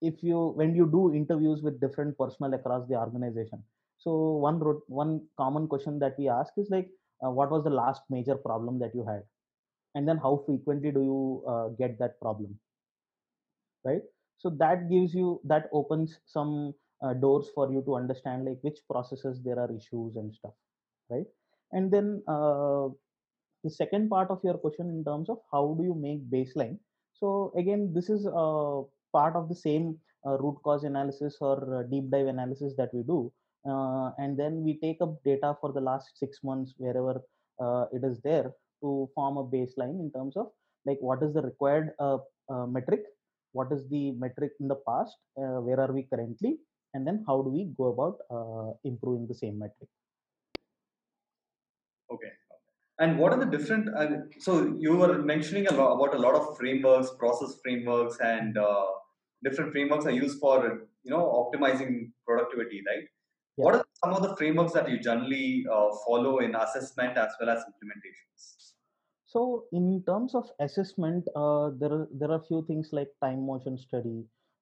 if 0.00 0.22
you 0.22 0.52
when 0.56 0.74
you 0.74 0.86
do 0.86 1.14
interviews 1.14 1.62
with 1.62 1.80
different 1.80 2.18
personnel 2.18 2.54
across 2.54 2.86
the 2.88 2.96
organization. 2.96 3.62
So 3.98 4.12
one 4.46 4.58
one 4.88 5.22
common 5.38 5.68
question 5.68 5.98
that 6.00 6.18
we 6.18 6.28
ask 6.28 6.52
is 6.56 6.68
like 6.70 6.88
uh, 7.24 7.30
what 7.30 7.50
was 7.50 7.62
the 7.64 7.70
last 7.70 8.02
major 8.10 8.34
problem 8.34 8.78
that 8.80 8.94
you 8.94 9.04
had 9.06 9.22
and 9.94 10.08
then 10.08 10.18
how 10.18 10.42
frequently 10.46 10.90
do 10.90 11.00
you 11.00 11.44
uh, 11.48 11.68
get 11.78 11.98
that 11.98 12.20
problem? 12.20 12.58
Right? 13.84 14.02
So 14.38 14.50
that 14.58 14.90
gives 14.90 15.14
you 15.14 15.40
that 15.44 15.68
opens 15.72 16.18
some 16.26 16.74
uh, 17.04 17.14
doors 17.14 17.48
for 17.54 17.70
you 17.70 17.82
to 17.86 17.96
understand 17.96 18.44
like 18.44 18.58
which 18.62 18.78
processes 18.90 19.40
there 19.44 19.58
are 19.58 19.70
issues 19.74 20.16
and 20.16 20.34
stuff 20.34 20.52
right? 21.12 21.26
And 21.72 21.90
then 21.90 22.22
uh, 22.28 22.88
the 23.64 23.70
second 23.70 24.08
part 24.10 24.30
of 24.30 24.40
your 24.42 24.54
question 24.54 24.88
in 24.88 25.04
terms 25.04 25.28
of 25.28 25.38
how 25.50 25.76
do 25.78 25.84
you 25.84 25.94
make 25.94 26.30
baseline? 26.30 26.78
So 27.14 27.52
again, 27.56 27.92
this 27.94 28.08
is 28.08 28.26
a 28.26 28.82
part 29.12 29.36
of 29.36 29.48
the 29.48 29.54
same 29.54 29.98
uh, 30.26 30.38
root 30.38 30.56
cause 30.64 30.84
analysis 30.84 31.36
or 31.40 31.80
uh, 31.80 31.82
deep 31.90 32.10
dive 32.10 32.26
analysis 32.26 32.74
that 32.78 32.90
we 32.92 33.02
do. 33.02 33.32
Uh, 33.68 34.10
and 34.18 34.38
then 34.38 34.64
we 34.64 34.78
take 34.82 35.00
up 35.00 35.22
data 35.24 35.56
for 35.60 35.72
the 35.72 35.80
last 35.80 36.10
six 36.16 36.38
months, 36.42 36.74
wherever 36.78 37.20
uh, 37.60 37.84
it 37.92 38.02
is 38.04 38.20
there 38.22 38.50
to 38.82 39.08
form 39.14 39.36
a 39.36 39.44
baseline 39.44 39.98
in 40.04 40.10
terms 40.14 40.36
of 40.36 40.46
like 40.86 40.98
what 41.00 41.22
is 41.22 41.32
the 41.32 41.42
required 41.42 41.90
uh, 41.98 42.18
uh, 42.52 42.66
metric, 42.66 43.02
what 43.52 43.68
is 43.72 43.88
the 43.88 44.12
metric 44.12 44.52
in 44.60 44.68
the 44.68 44.80
past, 44.88 45.16
where 45.34 45.80
are 45.80 45.92
we 45.92 46.02
currently, 46.12 46.58
and 46.94 47.06
then 47.06 47.24
how 47.26 47.42
do 47.42 47.50
we 47.50 47.70
go 47.76 47.86
about 47.94 48.16
uh, 48.30 48.72
improving 48.84 49.26
the 49.26 49.34
same 49.34 49.58
metric? 49.58 49.88
Okay. 52.10 52.32
And 52.98 53.18
what 53.18 53.32
are 53.32 53.38
the 53.38 53.46
different 53.46 53.88
uh, 53.96 54.06
so 54.38 54.76
you 54.78 54.96
were 54.96 55.18
mentioning 55.18 55.66
a 55.66 55.72
lot 55.72 55.94
about 55.94 56.14
a 56.14 56.18
lot 56.18 56.34
of 56.34 56.56
frameworks 56.58 57.10
process 57.18 57.58
frameworks 57.62 58.18
and 58.20 58.58
uh, 58.58 58.84
different 59.42 59.72
frameworks 59.72 60.04
are 60.04 60.10
used 60.10 60.38
for 60.38 60.86
you 61.02 61.10
know 61.10 61.24
optimizing 61.40 62.12
productivity 62.26 62.82
right? 62.86 63.04
Yeah. 63.56 63.64
what 63.64 63.74
are 63.74 63.84
some 64.02 64.14
of 64.14 64.22
the 64.22 64.36
frameworks 64.36 64.72
that 64.72 64.88
you 64.88 64.98
generally 64.98 65.64
uh, 65.70 65.88
follow 66.06 66.38
in 66.38 66.54
assessment 66.54 67.16
as 67.16 67.32
well 67.40 67.50
as 67.50 67.64
implementations 67.70 68.71
so 69.32 69.64
in 69.72 70.02
terms 70.06 70.34
of 70.34 70.46
assessment 70.66 71.24
uh, 71.36 71.70
there 71.80 71.92
are 71.98 72.08
there 72.20 72.30
are 72.36 72.42
few 72.50 72.60
things 72.68 72.88
like 72.92 73.10
time 73.24 73.42
motion 73.50 73.76
study 73.78 74.18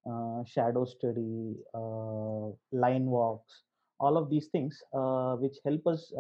uh, 0.09 0.43
shadow 0.47 0.85
study, 0.87 1.57
uh, 1.75 2.49
line 2.73 3.05
walks, 3.05 3.65
all 3.99 4.17
of 4.17 4.31
these 4.31 4.47
things 4.47 4.83
uh, 4.95 5.35
which 5.37 5.57
help 5.65 5.87
us 5.87 6.11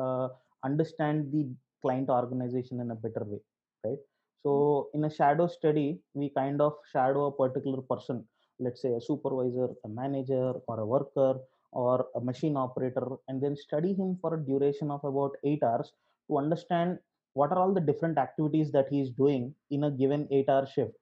understand 0.64 1.32
the 1.32 1.48
client 1.80 2.10
organization 2.10 2.78
in 2.80 2.90
a 2.90 2.94
better 2.94 3.24
way, 3.24 3.38
right? 3.84 3.96
So 4.42 4.88
in 4.92 5.04
a 5.04 5.10
shadow 5.10 5.46
study, 5.46 5.98
we 6.12 6.28
kind 6.36 6.60
of 6.60 6.74
shadow 6.92 7.26
a 7.26 7.32
particular 7.32 7.80
person, 7.80 8.24
let's 8.58 8.82
say 8.82 8.92
a 8.92 9.00
supervisor, 9.00 9.68
a 9.84 9.88
manager, 9.88 10.52
or 10.68 10.80
a 10.80 10.86
worker, 10.86 11.40
or 11.72 12.06
a 12.14 12.20
machine 12.20 12.56
operator, 12.58 13.06
and 13.28 13.42
then 13.42 13.56
study 13.56 13.94
him 13.94 14.18
for 14.20 14.34
a 14.34 14.44
duration 14.44 14.90
of 14.90 15.02
about 15.04 15.32
eight 15.44 15.62
hours 15.62 15.92
to 16.28 16.36
understand 16.36 16.98
what 17.34 17.52
are 17.52 17.58
all 17.58 17.72
the 17.72 17.80
different 17.80 18.18
activities 18.18 18.72
that 18.72 18.88
he 18.90 19.00
is 19.00 19.10
doing 19.10 19.54
in 19.70 19.84
a 19.84 19.90
given 19.90 20.26
eight 20.30 20.48
hour 20.48 20.66
shift, 20.66 20.92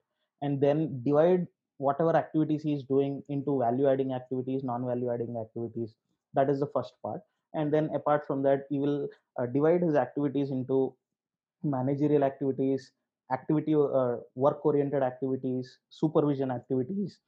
and 0.42 0.60
then 0.60 1.02
divide 1.04 1.46
whatever 1.78 2.14
activities 2.16 2.62
he 2.62 2.74
is 2.74 2.82
doing 2.84 3.22
into 3.28 3.58
value 3.58 3.88
adding 3.88 4.12
activities 4.12 4.64
non 4.64 4.84
value 4.86 5.12
adding 5.12 5.36
activities. 5.40 5.94
That 6.34 6.50
is 6.50 6.60
the 6.60 6.70
first 6.74 6.94
part. 7.02 7.20
And 7.54 7.72
then 7.72 7.90
apart 7.94 8.26
from 8.26 8.42
that 8.42 8.66
he 8.68 8.78
will 8.78 9.08
uh, 9.40 9.46
divide 9.46 9.82
his 9.82 9.94
activities 9.94 10.50
into 10.50 10.94
managerial 11.62 12.24
activities 12.24 12.92
activity 13.32 13.74
uh, 13.74 14.16
work 14.34 14.64
oriented 14.64 15.02
activities 15.02 15.78
supervision 15.90 16.50
activities 16.50 17.18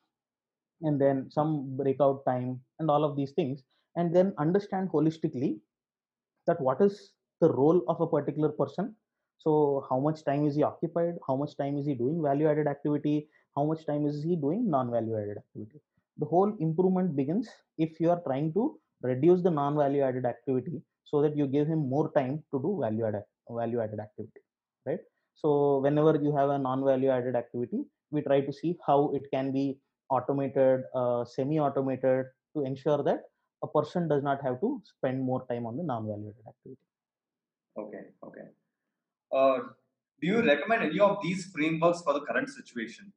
and 0.82 1.00
then 1.00 1.28
some 1.30 1.76
breakout 1.76 2.24
time 2.24 2.60
and 2.78 2.90
all 2.90 3.04
of 3.04 3.16
these 3.16 3.32
things. 3.32 3.62
And 3.96 4.14
then 4.14 4.32
understand 4.38 4.90
holistically 4.90 5.58
that 6.46 6.60
what 6.60 6.80
is 6.80 7.12
the 7.40 7.50
role 7.53 7.83
of 7.88 8.00
a 8.00 8.07
particular 8.07 8.50
person. 8.50 8.94
So 9.38 9.87
how 9.88 9.98
much 9.98 10.24
time 10.24 10.46
is 10.46 10.55
he 10.55 10.62
occupied? 10.62 11.14
How 11.26 11.37
much 11.37 11.57
time 11.57 11.79
is 11.79 11.87
he 11.87 11.94
doing 11.94 12.22
value 12.22 12.48
added 12.48 12.66
activity? 12.66 13.29
How 13.57 13.64
much 13.64 13.87
time 13.87 14.07
is 14.07 14.22
he 14.22 14.37
doing 14.37 14.68
non-value 14.70 15.16
added 15.16 15.38
activity? 15.38 15.81
The 16.18 16.26
whole 16.26 16.55
improvement 16.61 17.16
begins 17.16 17.48
if 17.79 17.98
you 18.00 18.11
are 18.11 18.20
trying 18.26 18.53
to 18.55 18.79
reduce 19.03 19.42
the 19.42 19.50
non-value 19.50 20.03
added 20.03 20.26
activity 20.26 20.83
so 21.05 21.22
that 21.22 21.37
you 21.37 21.46
give 21.46 21.66
him 21.66 21.88
more 21.88 22.12
time 22.12 22.42
to 22.53 22.61
do 22.61 22.79
value 22.81 23.07
added 23.07 23.24
value 23.48 23.81
added 23.81 23.98
activity 23.98 24.40
right? 24.87 25.00
So 25.35 25.79
whenever 25.79 26.16
you 26.22 26.37
have 26.37 26.50
a 26.50 26.59
non-value 26.59 27.11
added 27.11 27.35
activity 27.35 27.85
we 28.11 28.20
try 28.22 28.40
to 28.40 28.53
see 28.53 28.76
how 28.87 29.11
it 29.14 29.22
can 29.33 29.53
be 29.53 29.79
automated 30.11 30.83
uh, 30.94 31.24
semi 31.24 31.59
automated 31.59 32.26
to 32.55 32.64
ensure 32.64 33.03
that 33.03 33.22
a 33.62 33.68
person 33.68 34.09
does 34.09 34.22
not 34.22 34.42
have 34.42 34.61
to 34.61 34.83
spend 34.85 35.22
more 35.22 35.46
time 35.50 35.66
on 35.66 35.76
the 35.76 35.83
non-value 35.83 36.29
added 36.29 36.48
activity 36.48 36.89
okay 37.76 38.02
okay. 38.24 38.46
Uh, 39.33 39.59
do 40.20 40.26
you 40.26 40.42
recommend 40.42 40.83
any 40.83 41.00
of 41.00 41.18
these 41.22 41.50
frameworks 41.54 42.02
for 42.02 42.12
the 42.12 42.20
current 42.20 42.48
situation? 42.48 43.12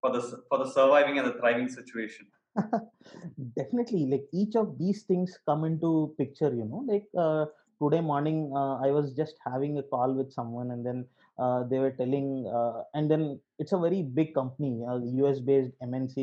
For 0.00 0.10
the 0.12 0.22
for 0.48 0.58
the 0.58 0.70
surviving 0.70 1.18
and 1.18 1.26
the 1.28 1.34
thriving 1.38 1.68
situation? 1.68 2.26
Definitely 3.56 4.06
like 4.06 4.24
each 4.32 4.56
of 4.56 4.78
these 4.78 5.02
things 5.04 5.38
come 5.46 5.64
into 5.64 6.14
picture 6.18 6.52
you 6.54 6.64
know? 6.64 6.84
Like 6.86 7.06
uh, 7.16 7.46
today 7.82 8.00
morning 8.10 8.38
uh, 8.60 8.76
i 8.86 8.90
was 8.96 9.06
just 9.20 9.36
having 9.50 9.78
a 9.78 9.84
call 9.92 10.12
with 10.20 10.30
someone 10.38 10.70
and 10.74 10.84
then 10.88 10.98
uh, 11.44 11.60
they 11.70 11.78
were 11.84 11.94
telling 12.00 12.28
uh, 12.58 12.82
and 12.94 13.10
then 13.10 13.22
it's 13.58 13.72
a 13.72 13.82
very 13.86 14.02
big 14.18 14.34
company 14.40 14.72
a 14.92 14.96
us 15.28 15.40
based 15.50 15.72
mnc 15.88 16.16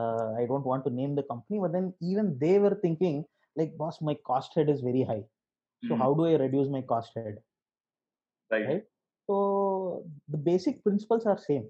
uh, 0.00 0.28
i 0.40 0.44
don't 0.50 0.66
want 0.70 0.84
to 0.86 0.92
name 1.00 1.14
the 1.20 1.26
company 1.32 1.58
but 1.64 1.72
then 1.76 1.86
even 2.10 2.36
they 2.44 2.56
were 2.64 2.76
thinking 2.84 3.24
like 3.60 3.76
boss 3.80 4.00
my 4.10 4.16
cost 4.30 4.52
head 4.56 4.68
is 4.74 4.82
very 4.90 5.04
high 5.10 5.22
so 5.88 5.94
mm. 5.94 5.98
how 5.98 6.12
do 6.14 6.26
i 6.26 6.34
reduce 6.44 6.68
my 6.68 6.82
cost 6.92 7.12
head 7.16 7.36
right. 8.52 8.66
right 8.68 8.84
so 9.26 10.04
the 10.28 10.40
basic 10.50 10.82
principles 10.84 11.26
are 11.26 11.38
same 11.38 11.66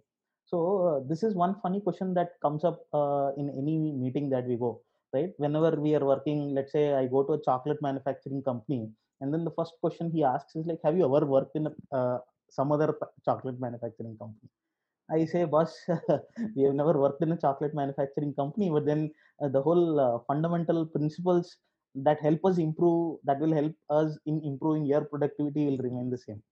so 0.51 0.59
uh, 0.89 0.99
this 1.09 1.23
is 1.27 1.35
one 1.35 1.55
funny 1.63 1.81
question 1.81 2.13
that 2.15 2.31
comes 2.45 2.65
up 2.65 2.79
uh, 2.93 3.31
in 3.41 3.47
any 3.61 3.77
meeting 4.05 4.29
that 4.31 4.47
we 4.47 4.57
go, 4.57 4.83
right? 5.15 5.31
Whenever 5.37 5.71
we 5.85 5.95
are 5.95 6.05
working, 6.05 6.55
let's 6.57 6.73
say 6.73 6.93
I 6.93 7.07
go 7.07 7.23
to 7.23 7.35
a 7.35 7.43
chocolate 7.49 7.81
manufacturing 7.81 8.43
company, 8.43 8.91
and 9.21 9.33
then 9.33 9.45
the 9.45 9.55
first 9.59 9.75
question 9.81 10.11
he 10.11 10.25
asks 10.25 10.57
is 10.57 10.67
like, 10.67 10.81
"Have 10.85 10.97
you 10.97 11.05
ever 11.09 11.25
worked 11.35 11.55
in 11.61 11.69
a, 11.71 11.75
uh, 11.99 12.19
some 12.59 12.73
other 12.73 12.89
chocolate 13.25 13.61
manufacturing 13.67 14.17
company?" 14.19 14.51
I 15.13 15.25
say, 15.25 15.45
boss, 15.45 15.73
we 16.57 16.63
have 16.65 16.75
never 16.75 16.95
worked 17.05 17.23
in 17.23 17.33
a 17.33 17.41
chocolate 17.45 17.75
manufacturing 17.75 18.35
company, 18.35 18.71
but 18.71 18.87
then 18.87 19.11
uh, 19.43 19.49
the 19.49 19.63
whole 19.63 20.01
uh, 20.07 20.19
fundamental 20.29 20.87
principles 20.87 21.57
that 21.95 22.21
help 22.21 22.45
us 22.45 22.59
improve, 22.59 23.19
that 23.25 23.41
will 23.41 23.53
help 23.53 23.75
us 23.91 24.19
in 24.27 24.41
improving 24.45 24.85
your 24.87 25.03
productivity 25.03 25.67
will 25.67 25.79
remain 25.79 26.11
the 26.11 26.19
same. 26.19 26.43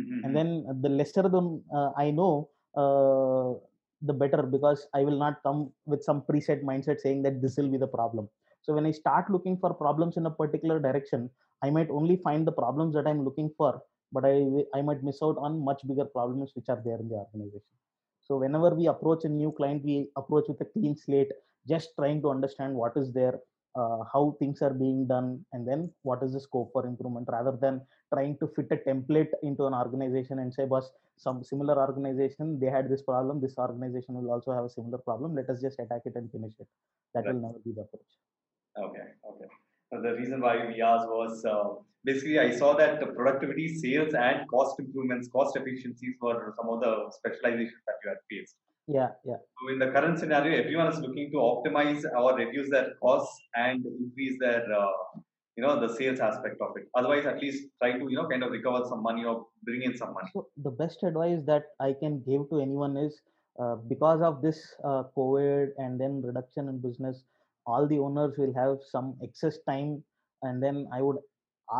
Mm-hmm. 0.00 0.24
And 0.24 0.36
then 0.36 0.80
the 0.80 0.88
lesser 0.88 1.22
than 1.22 1.62
uh, 1.74 1.90
I 1.96 2.10
know, 2.10 2.48
uh, 2.76 3.58
the 4.02 4.12
better 4.12 4.42
because 4.42 4.86
I 4.94 5.02
will 5.02 5.18
not 5.18 5.42
come 5.42 5.72
with 5.86 6.04
some 6.04 6.22
preset 6.22 6.62
mindset 6.62 7.00
saying 7.00 7.22
that 7.22 7.42
this 7.42 7.56
will 7.56 7.68
be 7.68 7.78
the 7.78 7.88
problem. 7.88 8.28
So 8.62 8.72
when 8.74 8.86
I 8.86 8.92
start 8.92 9.30
looking 9.30 9.56
for 9.58 9.74
problems 9.74 10.16
in 10.16 10.26
a 10.26 10.30
particular 10.30 10.78
direction, 10.78 11.30
I 11.62 11.70
might 11.70 11.90
only 11.90 12.16
find 12.16 12.46
the 12.46 12.52
problems 12.52 12.94
that 12.94 13.06
I'm 13.06 13.24
looking 13.24 13.50
for, 13.56 13.82
but 14.12 14.24
I 14.24 14.46
I 14.74 14.82
might 14.82 15.02
miss 15.02 15.20
out 15.22 15.36
on 15.38 15.64
much 15.64 15.80
bigger 15.86 16.04
problems 16.04 16.52
which 16.54 16.68
are 16.68 16.80
there 16.84 17.00
in 17.00 17.08
the 17.08 17.16
organization. 17.16 17.74
So 18.20 18.36
whenever 18.36 18.74
we 18.74 18.86
approach 18.86 19.24
a 19.24 19.28
new 19.28 19.52
client, 19.52 19.84
we 19.84 20.10
approach 20.16 20.44
with 20.48 20.60
a 20.60 20.66
clean 20.66 20.96
slate, 20.96 21.32
just 21.66 21.90
trying 21.98 22.20
to 22.22 22.30
understand 22.30 22.74
what 22.74 22.92
is 22.96 23.12
there, 23.12 23.40
uh, 23.80 24.00
how 24.12 24.36
things 24.38 24.60
are 24.66 24.74
being 24.84 25.06
done, 25.06 25.28
and 25.52 25.66
then 25.68 25.90
what 26.02 26.22
is 26.22 26.32
the 26.32 26.40
scope 26.40 26.70
for 26.72 26.86
improvement, 26.86 27.28
rather 27.36 27.56
than 27.64 27.80
trying 28.12 28.36
to 28.40 28.46
fit 28.56 28.68
a 28.76 28.78
template 28.88 29.32
into 29.42 29.66
an 29.66 29.74
organization 29.74 30.38
and 30.38 30.52
say, 30.52 30.64
boss, 30.64 30.90
some 31.16 31.42
similar 31.44 31.76
organization, 31.86 32.58
they 32.60 32.70
had 32.76 32.88
this 32.88 33.02
problem, 33.02 33.40
this 33.40 33.58
organization 33.58 34.14
will 34.14 34.30
also 34.30 34.52
have 34.52 34.64
a 34.64 34.70
similar 34.70 34.98
problem. 34.98 35.34
Let 35.34 35.50
us 35.50 35.60
just 35.60 35.78
attack 35.78 36.02
it 36.04 36.14
and 36.16 36.30
finish 36.30 36.54
it. 36.58 36.68
That 37.14 37.24
right. 37.24 37.34
will 37.34 37.42
never 37.42 37.58
be 37.64 37.72
the 37.72 37.82
approach. 37.82 38.12
Okay, 38.78 39.06
okay. 39.30 39.48
the 40.06 40.14
reason 40.20 40.40
why 40.40 40.54
we 40.66 40.80
asked 40.80 41.08
was 41.08 41.44
uh, 41.44 41.74
basically 42.04 42.38
I 42.38 42.50
saw 42.56 42.76
that 42.76 43.00
the 43.00 43.06
productivity, 43.06 43.66
sales, 43.74 44.14
and 44.14 44.48
cost 44.48 44.78
improvements, 44.78 45.28
cost 45.28 45.56
efficiencies 45.56 46.14
were 46.20 46.54
some 46.56 46.68
of 46.68 46.80
the 46.80 47.10
specializations 47.10 47.82
that 47.86 47.96
you 48.04 48.10
had 48.10 48.18
faced. 48.30 48.54
Yeah, 48.88 49.08
yeah. 49.24 49.36
So 49.60 49.68
in 49.70 49.78
the 49.78 49.88
current 49.88 50.18
scenario, 50.18 50.58
everyone 50.58 50.86
is 50.88 50.98
looking 50.98 51.30
to 51.32 51.36
optimize 51.36 52.02
or 52.16 52.34
reduce 52.34 52.70
their 52.70 52.94
costs 53.02 53.38
and 53.54 53.84
increase 53.84 54.38
their 54.40 54.64
uh, 54.72 55.20
you 55.58 55.62
know 55.62 55.78
the 55.78 55.94
sales 55.94 56.20
aspect 56.20 56.56
of 56.62 56.76
it. 56.76 56.88
Otherwise 56.94 57.26
at 57.26 57.40
least 57.42 57.64
try 57.82 57.92
to 57.92 58.04
you 58.08 58.16
know 58.16 58.26
kind 58.28 58.42
of 58.42 58.50
recover 58.50 58.84
some 58.88 59.02
money 59.02 59.24
or 59.24 59.46
bring 59.64 59.82
in 59.82 59.96
some 59.96 60.14
money. 60.14 60.30
So 60.32 60.46
the 60.56 60.70
best 60.70 61.02
advice 61.02 61.42
that 61.46 61.64
i 61.80 61.92
can 62.02 62.22
give 62.28 62.48
to 62.50 62.60
anyone 62.60 62.96
is 62.96 63.20
uh, 63.62 63.74
because 63.92 64.22
of 64.22 64.40
this 64.40 64.60
uh, 64.84 65.02
covid 65.16 65.72
and 65.78 66.00
then 66.00 66.22
reduction 66.22 66.68
in 66.68 66.80
business 66.80 67.24
all 67.66 67.86
the 67.86 67.98
owners 67.98 68.38
will 68.38 68.54
have 68.54 68.78
some 68.90 69.16
excess 69.22 69.58
time. 69.68 70.02
And 70.42 70.62
then 70.62 70.86
i 70.92 71.02
would 71.02 71.18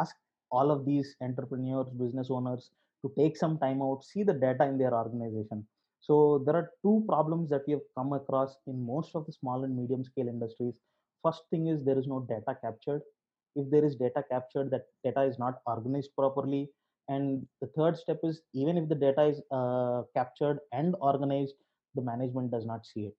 ask 0.00 0.14
all 0.50 0.72
of 0.72 0.84
these 0.84 1.14
entrepreneurs 1.22 1.88
business 2.04 2.28
owners 2.30 2.70
to 3.02 3.12
take 3.16 3.36
some 3.36 3.58
time 3.58 3.80
out 3.80 4.02
see 4.12 4.24
the 4.24 4.34
data 4.34 4.64
in 4.64 4.76
their 4.76 4.92
organization 4.92 5.66
so 6.00 6.42
there 6.46 6.56
are 6.56 6.70
two 6.82 7.04
problems 7.08 7.50
that 7.50 7.62
we 7.66 7.72
have 7.72 7.82
come 7.96 8.12
across 8.12 8.56
in 8.66 8.84
most 8.84 9.14
of 9.14 9.26
the 9.26 9.32
small 9.32 9.64
and 9.64 9.76
medium 9.76 10.04
scale 10.04 10.28
industries. 10.28 10.80
First 11.24 11.42
thing 11.50 11.66
is 11.66 11.84
there 11.84 11.98
is 11.98 12.06
no 12.06 12.20
data 12.28 12.56
captured. 12.62 13.02
If 13.56 13.70
there 13.70 13.84
is 13.84 13.96
data 13.96 14.22
captured 14.30 14.70
that 14.70 14.86
data 15.04 15.22
is 15.22 15.38
not 15.38 15.60
organized 15.66 16.10
properly. 16.16 16.70
And 17.08 17.46
the 17.60 17.68
third 17.68 17.96
step 17.96 18.20
is 18.22 18.42
even 18.54 18.76
if 18.76 18.88
the 18.88 18.94
data 18.94 19.24
is 19.24 19.40
uh, 19.50 20.02
captured 20.14 20.60
and 20.72 20.94
organized 21.00 21.54
the 21.94 22.02
management 22.02 22.50
does 22.50 22.66
not 22.66 22.86
see 22.86 23.06
it. 23.06 23.16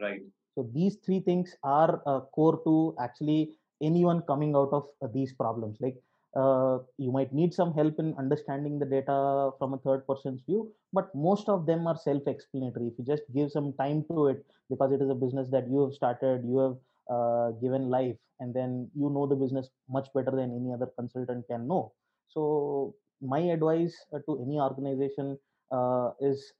Right. 0.00 0.22
So 0.54 0.68
these 0.72 0.96
three 1.04 1.20
things 1.20 1.54
are 1.62 2.00
uh, 2.06 2.20
core 2.34 2.60
to 2.64 2.94
actually 3.00 3.58
anyone 3.82 4.22
coming 4.22 4.54
out 4.54 4.70
of 4.72 4.86
uh, 5.02 5.08
these 5.12 5.32
problems. 5.32 5.78
Like 5.80 5.96
uh, 6.36 6.78
you 6.98 7.10
might 7.10 7.32
need 7.32 7.52
some 7.54 7.72
help 7.72 7.98
in 7.98 8.14
understanding 8.18 8.78
the 8.78 8.86
data 8.86 9.50
from 9.58 9.74
a 9.74 9.78
third 9.78 10.06
person's 10.06 10.40
view 10.46 10.70
but 10.92 11.14
most 11.14 11.48
of 11.48 11.66
them 11.66 11.86
are 11.86 11.96
self-explanatory. 11.96 12.88
If 12.88 12.94
you 12.98 13.04
just 13.04 13.22
give 13.34 13.50
some 13.50 13.72
time 13.74 14.04
to 14.10 14.28
it 14.28 14.44
because 14.70 14.92
it 14.92 15.02
is 15.02 15.10
a 15.10 15.14
business 15.14 15.48
that 15.50 15.68
you 15.68 15.80
have 15.84 15.94
started 15.94 16.44
you 16.44 16.58
have 16.58 16.76
uh, 17.10 17.50
given 17.62 17.88
life 17.88 18.16
and 18.40 18.54
then 18.54 18.90
you 18.94 19.10
know 19.10 19.26
the 19.26 19.34
business 19.34 19.68
much 19.88 20.08
better 20.14 20.30
than 20.30 20.54
any 20.54 20.72
other 20.72 20.90
consultant 20.98 21.46
can 21.50 21.66
know. 21.66 21.92
So 22.28 22.94
my 23.20 23.40
advice 23.40 23.96
uh, 24.14 24.18
to 24.26 24.42
any 24.42 24.60
organization 24.60 25.38
uh, 25.72 26.10
is 26.20 26.52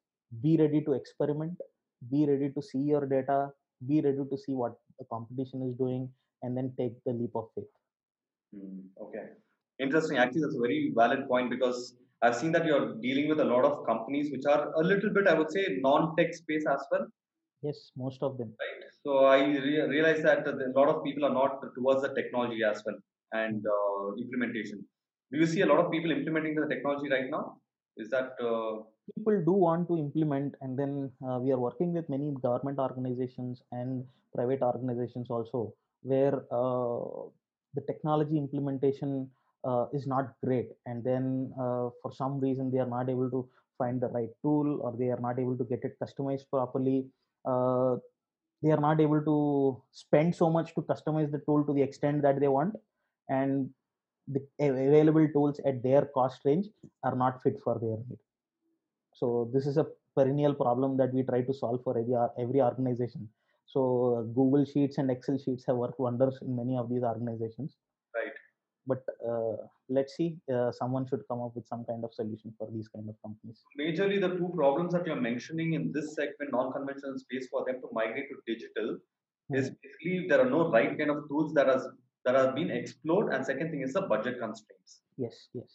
be 0.43 0.57
ready 0.57 0.83
to 0.83 0.93
experiment 0.93 1.57
be 2.11 2.27
ready 2.27 2.51
to 2.51 2.63
see 2.63 2.79
your 2.79 3.07
data 3.07 3.51
be 3.87 4.01
ready 4.01 4.25
to 4.31 4.37
see 4.37 4.53
what 4.53 4.75
the 4.99 5.05
competition 5.05 5.63
is 5.69 5.75
doing 5.77 6.09
and 6.43 6.57
then 6.57 6.73
take 6.79 6.93
the 7.05 7.13
leap 7.13 7.31
of 7.35 7.49
faith. 7.55 7.65
Hmm, 8.55 8.81
okay. 9.01 9.25
Interesting. 9.81 10.19
Actually, 10.19 10.43
that's 10.43 10.57
a 10.57 10.61
very 10.61 10.93
valid 10.95 11.29
point 11.29 11.51
because 11.51 11.95
I've 12.23 12.37
seen 12.37 12.53
that 12.53 12.67
you're 12.67 12.95
dealing 12.97 13.29
with 13.29 13.41
a 13.41 13.45
lot 13.45 13.65
of 13.65 13.87
companies 13.87 14.31
which 14.33 14.45
are 14.45 14.73
a 14.73 14.83
little 14.83 15.11
bit, 15.11 15.29
I 15.29 15.35
would 15.35 15.51
say, 15.51 15.79
non-tech 15.81 16.35
space 16.35 16.65
as 16.69 16.85
well, 16.91 17.07
yes 17.67 17.91
most 17.97 18.23
of 18.23 18.39
them 18.39 18.51
right? 18.63 18.83
So 19.05 19.25
I 19.27 19.39
re- 19.39 19.89
realize 19.95 20.23
that 20.23 20.47
a 20.47 20.73
lot 20.79 20.89
of 20.89 21.03
people 21.05 21.25
are 21.25 21.35
not 21.41 21.61
towards 21.77 22.03
the 22.03 22.15
technology 22.15 22.63
as 22.63 22.83
well 22.85 22.99
and 23.33 23.65
uh, 23.67 24.15
implementation. 24.17 24.85
Do 25.33 25.39
you 25.39 25.47
see 25.47 25.61
a 25.63 25.67
lot 25.67 25.79
of 25.85 25.91
people 25.91 26.11
implementing 26.11 26.55
the 26.55 26.67
technology 26.67 27.09
right 27.11 27.31
now? 27.31 27.59
Is 27.97 28.09
that 28.11 28.33
uh, 28.41 28.83
people 29.15 29.43
do 29.45 29.53
want 29.53 29.89
to 29.89 29.99
implement 29.99 30.55
and 30.61 30.79
then 30.79 31.11
uh, 31.27 31.39
we 31.39 31.51
are 31.53 31.59
working 31.59 31.93
with 31.93 32.09
many 32.09 32.35
government 32.43 32.79
organizations 32.79 33.63
and 33.73 34.05
private 34.35 34.63
organizations 34.63 35.29
also 35.31 35.75
where 36.03 36.35
uh, 36.53 37.01
the 37.75 37.83
technology 37.87 38.39
implementation 38.39 39.29
uh, 39.65 39.87
is 39.93 40.07
not 40.07 40.33
great. 40.45 40.69
And 40.87 41.03
then 41.05 41.53
uh, 41.57 41.91
for 42.03 42.13
some 42.13 42.41
reason 42.41 42.71
they 42.71 42.79
are 42.79 42.87
not 42.87 43.09
able 43.09 43.31
to 43.31 43.49
find 43.77 44.01
the 44.01 44.09
right 44.09 44.31
tool 44.43 44.81
or 44.83 44.95
they 44.99 45.09
are 45.09 45.21
not 45.21 45.39
able 45.39 45.57
to 45.57 45.65
get 45.65 45.85
it 45.85 45.97
customized 46.03 46.49
properly. 46.51 47.07
Uh, 47.45 47.97
they 48.63 48.71
are 48.71 48.81
not 48.81 49.01
able 49.01 49.23
to 49.23 49.83
spend 49.93 50.35
so 50.35 50.51
much 50.51 50.75
to 50.75 50.83
customize 50.83 51.31
the 51.31 51.43
tool 51.47 51.65
to 51.65 51.73
the 51.73 51.83
extent 51.83 52.23
that 52.23 52.41
they 52.41 52.49
want. 52.49 52.75
And 53.29 53.71
the 54.27 54.43
available 54.61 55.27
tools 55.33 55.61
at 55.65 55.83
their 55.83 56.07
cost 56.07 56.41
range 56.45 56.67
are 57.05 57.15
not 57.15 57.43
fit 57.43 57.59
for 57.63 57.79
their 57.79 57.97
need. 58.09 58.19
So 59.15 59.51
this 59.53 59.67
is 59.67 59.77
a 59.77 59.87
perennial 60.15 60.55
problem 60.55 60.97
that 60.97 61.15
we 61.15 61.23
try 61.23 61.43
to 61.43 61.55
solve 61.55 61.83
for 61.85 61.97
every 61.99 62.15
every 62.43 62.61
organization. 62.61 63.29
So 63.67 64.31
google 64.35 64.65
sheets 64.65 64.99
and 64.99 65.11
excel 65.11 65.39
sheets 65.39 65.65
have 65.67 65.77
worked 65.77 66.01
wonders 66.01 66.39
in 66.43 66.57
many 66.57 66.77
of 66.77 66.89
these 66.89 67.03
organizations? 67.03 67.77
But 68.91 69.03
uh, 69.31 69.57
let's 69.97 70.13
see 70.19 70.29
uh, 70.55 70.71
someone 70.81 71.05
should 71.09 71.23
come 71.31 71.41
up 71.47 71.53
with 71.59 71.67
some 71.73 71.83
kind 71.91 72.03
of 72.09 72.13
solution 72.21 72.53
for 72.59 72.69
these 72.75 72.89
kind 72.95 73.09
of 73.13 73.17
companies 73.27 73.59
Majorly, 73.81 74.19
the 74.27 74.33
two 74.41 74.51
problems 74.61 74.93
that 74.95 75.07
you're 75.07 75.23
mentioning 75.31 75.71
in 75.79 75.85
this 75.97 76.09
segment, 76.19 76.51
non-conventional 76.59 77.19
space, 77.25 77.47
for 77.53 77.65
them 77.67 77.81
to 77.85 77.89
migrate 78.01 78.29
to 78.33 78.39
digital 78.53 78.91
is 79.59 79.67
Hmm. 79.69 79.77
basically 79.83 80.17
there 80.31 80.41
are 80.45 80.51
no 80.57 80.63
right 80.77 80.91
kind 80.99 81.11
of 81.17 81.21
tools 81.29 81.53
that 81.59 81.69
has 81.75 81.85
that 82.27 82.35
have 82.41 82.51
been 82.57 82.71
explored, 82.79 83.29
and 83.35 83.47
second 83.51 83.71
thing 83.73 83.83
is 83.87 83.93
the 83.99 84.03
budget 84.15 84.35
constraints. 84.47 84.97
yes 85.25 85.37
yes 85.59 85.71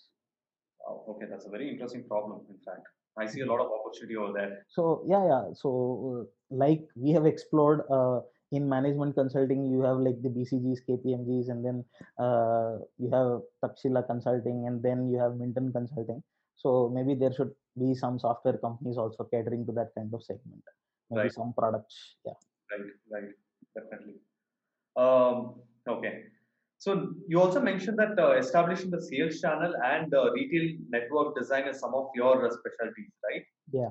Wow, 0.85 0.95
okay, 1.11 1.27
that's 1.31 1.45
a 1.49 1.49
very 1.49 1.67
interesting 1.73 2.03
problem. 2.11 2.41
In 2.53 2.57
fact, 2.67 2.85
I 3.23 3.25
see 3.33 3.41
a 3.45 3.45
lot 3.51 3.59
of 3.63 3.67
opportunity 3.77 4.15
over 4.23 4.33
there. 4.37 4.51
so 4.75 4.83
yeah 5.13 5.23
yeah 5.31 5.43
so 5.61 5.69
uh, 6.09 6.21
like 6.63 6.83
we 7.05 7.11
have 7.17 7.25
explored 7.31 7.81
uh, 7.97 8.19
in 8.57 8.69
management 8.75 9.15
consulting 9.19 9.61
you 9.73 9.81
have 9.87 9.99
like 10.07 10.19
the 10.25 10.31
bcgs 10.35 10.79
kpmgs 10.87 11.49
and 11.53 11.65
then 11.67 11.77
uh, 12.25 12.71
you 13.03 13.09
have 13.17 13.29
Takshashila 13.63 14.05
consulting 14.11 14.67
and 14.67 14.81
then 14.87 15.09
you 15.11 15.19
have 15.23 15.35
minton 15.41 15.71
consulting 15.77 16.21
so 16.55 16.91
maybe 16.95 17.13
there 17.21 17.33
should 17.37 17.53
be 17.83 17.93
some 18.03 18.17
software 18.25 18.57
companies 18.65 18.97
also 18.97 19.23
catering 19.33 19.65
to 19.67 19.73
that 19.79 19.91
kind 19.97 20.13
of 20.13 20.23
segment 20.31 20.63
maybe 21.09 21.23
Right. 21.27 21.37
some 21.39 21.53
products 21.61 21.97
yeah 22.25 22.39
Right, 22.71 22.89
right, 23.11 23.31
definitely. 23.75 24.15
Um, 24.95 25.61
okay. 25.87 26.23
So 26.77 27.13
you 27.27 27.39
also 27.39 27.61
mentioned 27.61 27.97
that 27.97 28.19
uh, 28.19 28.35
establishing 28.37 28.89
the 28.89 29.01
sales 29.01 29.39
channel 29.39 29.73
and 29.83 30.13
uh, 30.13 30.31
retail 30.33 30.77
network 30.89 31.35
design 31.37 31.67
is 31.67 31.79
some 31.79 31.93
of 31.93 32.07
your 32.13 32.45
uh, 32.45 32.49
specialties, 32.49 33.11
right? 33.29 33.43
Yeah. 33.71 33.89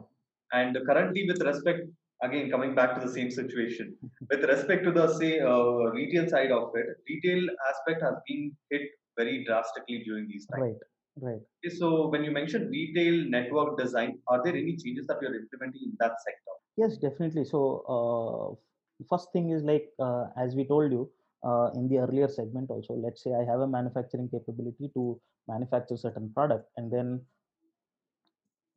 And 0.53 0.77
currently, 0.87 1.27
with 1.27 1.41
respect, 1.41 1.81
again 2.23 2.51
coming 2.51 2.75
back 2.75 2.95
to 2.95 3.07
the 3.07 3.13
same 3.13 3.31
situation, 3.31 3.97
with 4.31 4.45
respect 4.45 4.85
to 4.85 4.93
the 4.93 5.07
say 5.19 5.41
uh, 5.41 5.91
retail 6.01 6.29
side 6.29 6.51
of 6.53 6.71
it, 6.75 6.87
retail 7.09 7.47
aspect 7.71 8.03
has 8.03 8.15
been 8.27 8.57
hit 8.71 8.83
very 9.17 9.45
drastically 9.45 10.03
during 10.05 10.29
these 10.29 10.47
times. 10.47 10.63
right 10.63 10.77
right. 11.21 11.41
Okay, 11.65 11.75
So 11.75 12.09
when 12.09 12.25
you 12.25 12.31
mentioned 12.31 12.71
retail 12.71 13.25
network 13.29 13.79
design, 13.79 14.19
are 14.29 14.43
there 14.43 14.57
any 14.57 14.77
changes 14.77 15.07
that 15.09 15.19
you're 15.21 15.35
implementing 15.35 15.83
in 15.85 15.97
that 16.01 16.21
sector? 16.27 16.55
yes 16.77 16.97
definitely. 16.97 17.45
So 17.45 17.61
uh, 17.97 19.07
first 19.09 19.33
thing 19.33 19.51
is 19.51 19.63
like 19.63 19.91
uh, 19.99 20.27
as 20.37 20.55
we 20.55 20.65
told 20.65 20.93
you 20.93 21.11
uh, 21.45 21.71
in 21.75 21.89
the 21.89 21.99
earlier 21.99 22.29
segment 22.29 22.71
also 22.71 22.95
let's 22.95 23.23
say 23.23 23.33
i 23.35 23.45
have 23.45 23.61
a 23.61 23.67
manufacturing 23.67 24.29
capability 24.29 24.91
to 24.95 25.21
manufacture 25.49 25.97
certain 25.97 26.31
product 26.35 26.69
and 26.77 26.93
then 26.93 27.21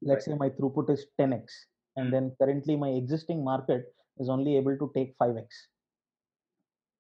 let's 0.02 0.26
say 0.26 0.34
my 0.34 0.50
throughput 0.50 0.90
is 0.90 1.06
10x 1.20 1.44
and 1.98 2.14
then 2.14 2.36
currently 2.42 2.76
my 2.76 2.90
existing 2.90 3.44
market 3.44 3.94
is 4.20 4.30
only 4.30 4.58
able 4.58 4.78
to 4.78 4.92
take 4.96 5.16
5x 5.18 5.68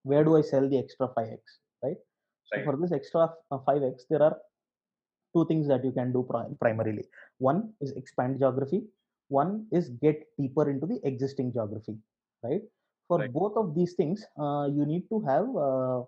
where 0.04 0.24
do 0.24 0.36
i 0.38 0.42
sell 0.42 0.68
the 0.70 0.78
extra 0.78 1.08
5x 1.16 1.60
right? 1.84 1.98
So 2.46 2.58
Right. 2.58 2.66
for 2.66 2.78
this 2.78 2.92
extra 2.92 3.24
uh, 3.52 3.60
5x 3.68 4.06
there 4.10 4.22
are 4.22 4.38
two 5.36 5.46
things 5.48 5.68
that 5.68 5.84
you 5.84 5.92
can 5.92 6.14
do 6.14 6.26
pri- 6.30 6.54
primarily. 6.60 7.06
One 7.40 7.74
is 7.82 7.92
expand 7.92 8.40
geography. 8.40 8.84
One 9.28 9.68
is 9.72 9.90
get 9.90 10.24
deeper 10.40 10.70
into 10.70 10.86
the 10.86 11.00
existing 11.04 11.54
geography 11.54 11.98
right? 12.44 12.62
For 13.08 13.20
Right. 13.20 13.34
both 13.34 13.58
of 13.58 13.76
these 13.76 13.94
things 13.94 14.26
uh, 14.40 14.68
you 14.72 14.86
need 14.86 15.10
to 15.10 15.20
have 15.22 15.48
uh, 15.56 16.04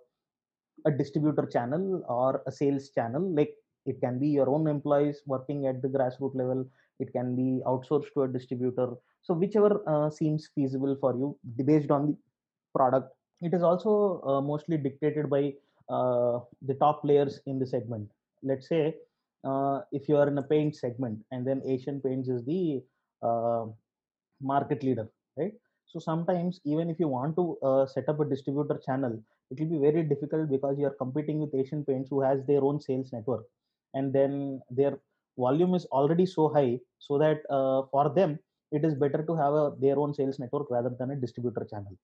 a 0.85 0.91
distributor 0.91 1.45
channel 1.45 2.03
or 2.07 2.43
a 2.47 2.51
sales 2.51 2.89
channel 2.89 3.23
like 3.35 3.53
it 3.87 3.99
can 4.01 4.19
be 4.19 4.27
your 4.27 4.49
own 4.49 4.67
employees 4.67 5.21
working 5.25 5.65
at 5.67 5.81
the 5.81 5.87
grassroots 5.87 6.35
level. 6.35 6.65
It 6.99 7.11
can 7.13 7.35
be 7.35 7.61
outsourced 7.65 8.13
to 8.13 8.23
a 8.23 8.27
distributor. 8.27 8.89
So 9.21 9.33
whichever 9.33 9.81
uh, 9.87 10.09
seems 10.09 10.49
feasible 10.53 10.97
for 10.99 11.15
you 11.15 11.37
based 11.65 11.91
on 11.91 12.07
the 12.07 12.17
product. 12.75 13.13
It 13.41 13.53
is 13.53 13.63
also 13.63 14.21
uh, 14.25 14.41
mostly 14.41 14.77
dictated 14.77 15.29
by 15.29 15.53
uh, 15.89 16.39
the 16.61 16.75
top 16.79 17.03
players 17.03 17.39
in 17.45 17.59
the 17.59 17.67
segment. 17.67 18.09
Let's 18.43 18.67
say 18.67 18.95
uh, 19.43 19.81
if 19.91 20.09
you 20.09 20.17
are 20.17 20.27
in 20.27 20.37
a 20.37 20.43
paint 20.43 20.75
segment 20.75 21.19
and 21.31 21.45
then 21.45 21.61
asian 21.65 22.01
paints 22.01 22.29
is 22.29 22.43
the 22.45 22.81
uh, 23.21 23.65
market 24.41 24.83
leader 24.83 25.07
right? 25.37 25.53
So 25.85 25.99
sometimes 25.99 26.59
even 26.65 26.89
if 26.89 26.99
you 26.99 27.07
want 27.07 27.35
to 27.35 27.57
uh, 27.63 27.85
set 27.85 28.09
up 28.09 28.19
a 28.19 28.25
distributor 28.25 28.79
channel 28.85 29.21
it 29.51 29.59
will 29.59 29.67
be 29.67 29.77
very 29.77 30.03
difficult 30.03 30.49
because 30.49 30.77
you 30.77 30.85
are 30.85 30.97
competing 31.03 31.39
with 31.39 31.53
asian 31.55 31.83
paints 31.85 32.09
who 32.09 32.21
has 32.21 32.43
their 32.45 32.63
own 32.63 32.81
sales 32.81 33.13
network 33.13 33.45
and 33.97 34.13
then 34.17 34.33
their 34.79 34.93
volume 35.45 35.73
is 35.79 35.85
already 35.99 36.25
so 36.35 36.45
high 36.57 36.73
so 37.07 37.17
that 37.23 37.39
uh, 37.57 37.79
for 37.93 38.05
them 38.19 38.31
it 38.77 38.83
is 38.89 38.95
better 39.03 39.21
to 39.29 39.35
have 39.41 39.53
a, 39.63 39.65
their 39.85 39.97
own 40.03 40.13
sales 40.19 40.39
network 40.43 40.69
rather 40.77 40.93
than 40.99 41.11
a 41.11 41.21
distributor 41.25 41.65
channel 41.73 41.97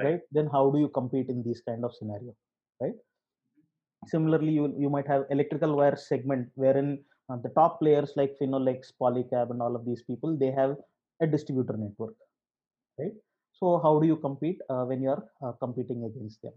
Right. 0.00 0.06
right 0.08 0.20
then 0.36 0.46
how 0.54 0.64
do 0.74 0.78
you 0.82 0.88
compete 0.98 1.28
in 1.34 1.42
these 1.46 1.60
kind 1.68 1.84
of 1.86 1.94
scenario 1.94 2.32
right 2.82 2.98
similarly 4.12 4.52
you, 4.58 4.74
you 4.78 4.90
might 4.90 5.06
have 5.06 5.24
electrical 5.30 5.76
wire 5.76 5.96
segment 5.96 6.48
wherein 6.54 6.90
uh, 7.30 7.36
the 7.44 7.50
top 7.50 7.78
players 7.80 8.12
like 8.16 8.36
Finolex, 8.40 8.92
Polycab, 9.00 9.50
and 9.50 9.62
all 9.62 9.76
of 9.76 9.84
these 9.84 10.02
people 10.02 10.36
they 10.36 10.50
have 10.50 10.76
a 11.22 11.26
distributor 11.26 11.76
network, 11.76 12.14
right? 12.98 13.12
So 13.52 13.78
how 13.82 14.00
do 14.00 14.06
you 14.06 14.16
compete 14.16 14.58
uh, 14.70 14.84
when 14.84 15.02
you 15.02 15.10
are 15.10 15.24
uh, 15.44 15.52
competing 15.52 16.04
against 16.04 16.42
them? 16.42 16.52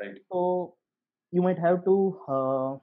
Right. 0.00 0.16
So 0.32 0.76
you 1.32 1.42
might 1.42 1.58
have 1.58 1.84
to 1.84 2.20
uh, 2.28 2.76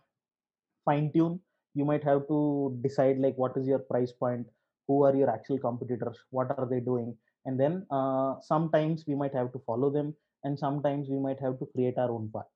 fine 0.86 1.12
tune. 1.13 1.39
You 1.74 1.86
might 1.86 2.04
have 2.04 2.28
to 2.28 2.78
decide 2.82 3.20
like 3.20 3.36
what 3.38 3.56
is 3.58 3.67
your 3.67 3.80
price 3.80 4.12
point, 4.12 4.48
who 4.88 5.04
are 5.04 5.15
your 5.15 5.30
actual 5.30 5.58
competitors, 5.58 6.17
what 6.30 6.52
are 6.58 6.67
they 6.70 6.80
doing, 6.80 7.17
and 7.46 7.60
then 7.60 7.86
uh, 7.91 8.36
sometimes 8.41 9.06
we 9.08 9.15
might 9.15 9.34
have 9.34 9.52
to 9.54 9.60
follow 9.65 9.89
them, 9.89 10.15
and 10.44 10.58
sometimes 10.58 11.10
we 11.10 11.20
might 11.20 11.39
have 11.39 11.60
to 11.60 11.65
create 11.74 11.98
our 11.98 12.12
own 12.12 12.30
path. 12.34 12.52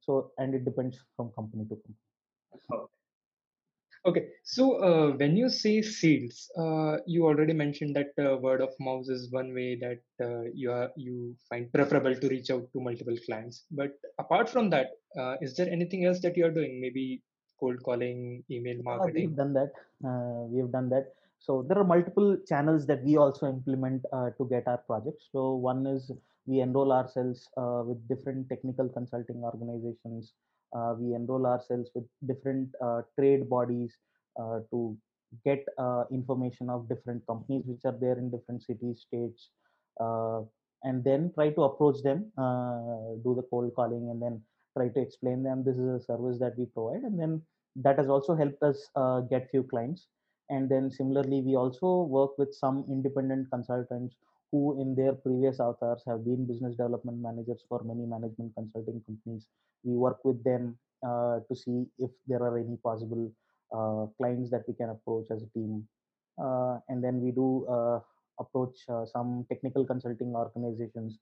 So 0.00 0.32
and 0.38 0.54
it 0.54 0.64
depends 0.64 0.98
from 1.16 1.30
company 1.30 1.64
to 1.64 1.76
company. 1.76 1.94
Okay, 2.72 3.01
so 4.42 4.82
uh, 4.82 5.16
when 5.16 5.36
you 5.36 5.48
say 5.48 5.80
sales, 5.80 6.50
uh, 6.58 6.96
you 7.06 7.24
already 7.24 7.52
mentioned 7.52 7.94
that 7.94 8.12
uh, 8.18 8.36
word 8.36 8.60
of 8.60 8.70
mouth 8.80 9.06
is 9.08 9.30
one 9.30 9.54
way 9.54 9.76
that 9.76 10.02
uh, 10.20 10.42
you 10.52 10.72
are 10.72 10.90
you 10.96 11.36
find 11.48 11.72
preferable 11.72 12.14
to 12.16 12.28
reach 12.28 12.50
out 12.50 12.66
to 12.72 12.80
multiple 12.80 13.16
clients. 13.26 13.64
But 13.70 13.92
apart 14.18 14.48
from 14.48 14.70
that, 14.70 14.88
uh, 15.16 15.36
is 15.40 15.54
there 15.54 15.68
anything 15.70 16.04
else 16.04 16.20
that 16.20 16.36
you 16.36 16.46
are 16.46 16.50
doing? 16.50 16.80
Maybe 16.80 17.22
cold 17.60 17.80
calling, 17.84 18.42
email 18.50 18.76
Yeah, 18.76 18.82
marketing. 18.82 19.28
we've 19.28 19.36
done 19.36 19.52
that. 19.54 19.72
Uh, 20.04 20.46
we 20.50 20.58
have 20.60 20.72
done 20.72 20.88
that. 20.88 21.14
So 21.38 21.64
there 21.68 21.78
are 21.78 21.84
multiple 21.84 22.36
channels 22.48 22.86
that 22.86 23.04
we 23.04 23.16
also 23.16 23.48
implement 23.48 24.04
uh, 24.12 24.30
to 24.38 24.48
get 24.48 24.66
our 24.66 24.78
projects. 24.78 25.28
So 25.30 25.54
one 25.54 25.86
is 25.86 26.10
we 26.46 26.60
enroll 26.60 26.92
ourselves 26.92 27.48
uh, 27.56 27.82
with 27.84 28.06
different 28.08 28.48
technical 28.48 28.88
consulting 28.88 29.42
organizations. 29.44 30.32
Uh, 30.76 30.94
we 30.98 31.14
enroll 31.14 31.46
ourselves 31.46 31.90
with 31.94 32.04
different 32.26 32.68
uh, 32.82 33.02
trade 33.18 33.48
bodies 33.48 33.92
uh, 34.40 34.60
to 34.70 34.96
get 35.44 35.64
information 36.10 36.68
of 36.68 36.88
different 36.88 37.26
companies 37.26 37.62
which 37.66 37.80
are 37.84 37.96
there 37.98 38.18
in 38.18 38.30
different 38.30 38.62
cities, 38.62 39.04
states, 39.06 39.48
and 40.84 41.02
then 41.04 41.30
try 41.34 41.48
to 41.48 41.62
approach 41.62 42.02
them, 42.02 42.30
do 43.24 43.34
the 43.34 43.46
cold 43.48 43.72
calling, 43.74 44.10
and 44.10 44.20
then 44.20 44.42
try 44.76 44.88
to 44.88 45.00
explain 45.00 45.42
them 45.42 45.64
this 45.64 45.76
is 45.76 45.88
a 45.88 46.04
service 46.04 46.38
that 46.38 46.52
we 46.58 46.66
provide, 46.66 47.02
and 47.02 47.18
then 47.18 47.40
that 47.76 47.98
has 47.98 48.10
also 48.10 48.34
helped 48.34 48.62
us 48.62 48.90
get 49.30 49.50
few 49.50 49.62
clients. 49.62 50.08
And 50.50 50.68
then 50.68 50.90
similarly 50.90 51.40
we 51.40 51.56
also 51.56 52.02
work 52.02 52.36
with 52.36 52.52
some 52.54 52.84
independent 52.86 53.50
consultants 53.50 54.14
who 54.52 54.80
in 54.80 54.94
their 54.94 55.14
previous 55.14 55.58
avatars 55.58 56.02
have 56.06 56.24
been 56.24 56.46
business 56.46 56.76
development 56.76 57.18
managers 57.20 57.64
for 57.68 57.82
many 57.84 58.04
management 58.04 58.52
consulting 58.54 59.02
companies. 59.06 59.46
We 59.82 59.94
work 59.94 60.18
with 60.24 60.44
them 60.44 60.76
uh, 61.02 61.40
to 61.48 61.56
see 61.56 61.86
if 61.98 62.10
there 62.28 62.42
are 62.42 62.58
any 62.58 62.76
possible 62.76 63.32
uh, 63.74 64.06
clients 64.18 64.50
that 64.50 64.62
we 64.68 64.74
can 64.74 64.90
approach 64.90 65.26
as 65.30 65.42
a 65.42 65.58
team. 65.58 65.88
Uh, 66.40 66.78
and 66.88 67.02
then 67.02 67.20
we 67.20 67.30
do 67.30 67.66
uh, 67.66 67.98
approach 68.38 68.76
uh, 68.88 69.06
some 69.06 69.46
technical 69.48 69.84
consulting 69.84 70.34
organizations 70.34 71.18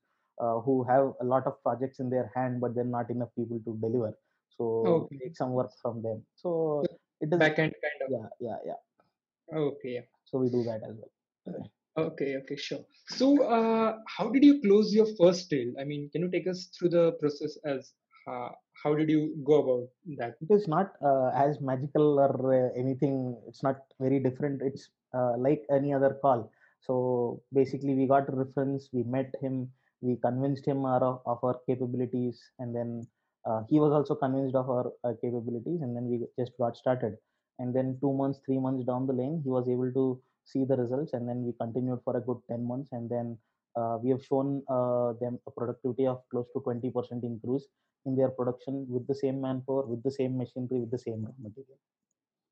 who 0.64 0.83
have 0.85 1.12
a 1.20 1.24
lot 1.24 1.47
of 1.47 1.62
projects 1.62 2.01
in 2.01 2.09
their 2.09 2.33
hand, 2.35 2.62
but 2.62 2.74
they're 2.74 2.83
not 2.83 3.11
enough 3.11 3.28
people 3.37 3.61
to 3.62 3.76
deliver. 3.78 4.16
So 4.57 4.64
okay. 4.87 5.18
take 5.24 5.37
some 5.37 5.51
work 5.51 5.70
from 5.83 6.03
them. 6.03 6.22
So 6.35 6.83
it 7.20 7.28
is 7.31 7.39
back 7.39 7.59
end 7.59 7.74
kind 7.85 8.01
of. 8.03 8.09
Yeah, 8.11 8.28
yeah, 8.41 8.57
yeah. 8.64 9.59
Okay. 9.59 10.07
So 10.24 10.39
we 10.39 10.49
do 10.49 10.64
that 10.64 10.81
as 10.89 10.97
well. 10.97 11.70
Okay, 11.99 12.36
okay, 12.36 12.57
sure. 12.57 12.84
So, 13.09 13.43
uh, 13.43 13.99
how 14.07 14.30
did 14.30 14.45
you 14.45 14.61
close 14.62 14.95
your 14.95 15.07
first 15.18 15.51
deal? 15.51 15.72
I 15.78 15.84
mean, 15.84 16.09
can 16.12 16.22
you 16.22 16.30
take 16.30 16.47
us 16.47 16.70
through 16.76 16.91
the 16.91 17.12
process 17.20 17.59
as 17.64 17.93
uh, 18.30 18.51
how 18.82 18.95
did 18.95 19.11
you 19.11 19.34
go 19.45 19.55
about 19.62 19.88
that? 20.18 20.36
It 20.41 20.55
is 20.55 20.68
not 20.68 20.93
uh, 21.05 21.30
as 21.34 21.61
magical 21.61 22.20
or 22.20 22.55
uh, 22.55 22.78
anything. 22.78 23.36
It's 23.49 23.62
not 23.62 23.78
very 23.99 24.20
different. 24.20 24.62
It's 24.62 24.88
uh, 25.12 25.36
like 25.36 25.64
any 25.70 25.93
other 25.93 26.16
call. 26.22 26.53
So 26.80 27.43
basically, 27.53 27.95
we 27.95 28.07
got 28.07 28.28
a 28.28 28.36
reference. 28.36 28.88
We 28.93 29.03
met 29.03 29.34
him. 29.43 29.68
We 30.01 30.16
convinced 30.16 30.66
him 30.66 30.84
our, 30.84 31.20
of 31.26 31.38
our 31.43 31.61
capabilities, 31.68 32.41
and 32.59 32.74
then 32.74 33.07
uh, 33.45 33.62
he 33.68 33.80
was 33.80 33.93
also 33.93 34.14
convinced 34.14 34.55
of 34.55 34.70
our 34.70 34.93
capabilities. 35.20 35.82
And 35.82 35.95
then 35.97 36.09
we 36.09 36.24
just 36.38 36.57
got 36.57 36.76
started. 36.76 37.16
And 37.59 37.74
then 37.74 37.99
two 38.01 38.12
months, 38.14 38.38
three 38.47 38.59
months 38.59 38.86
down 38.86 39.07
the 39.07 39.12
lane, 39.12 39.43
he 39.45 39.51
was 39.51 39.68
able 39.68 39.93
to 39.93 40.22
see 40.53 40.65
the 40.65 40.77
results 40.77 41.13
and 41.13 41.29
then 41.29 41.45
we 41.45 41.53
continued 41.61 42.01
for 42.05 42.17
a 42.17 42.21
good 42.21 42.41
10 42.49 42.67
months 42.67 42.91
and 42.93 43.11
then 43.11 43.37
uh, 43.77 43.97
we 44.03 44.11
have 44.11 44.23
shown 44.25 44.63
uh, 44.69 45.13
them 45.21 45.39
a 45.47 45.51
productivity 45.51 46.07
of 46.07 46.23
close 46.31 46.47
to 46.55 46.61
20% 46.61 47.23
increase 47.23 47.67
in 48.07 48.17
their 48.17 48.31
production 48.31 48.87
with 48.89 49.07
the 49.07 49.15
same 49.15 49.41
manpower 49.41 49.85
with 49.87 50.03
the 50.03 50.11
same 50.11 50.37
machinery 50.37 50.81
with 50.81 50.91
the 50.91 50.99
same 50.99 51.25
raw 51.25 51.37
material. 51.43 51.79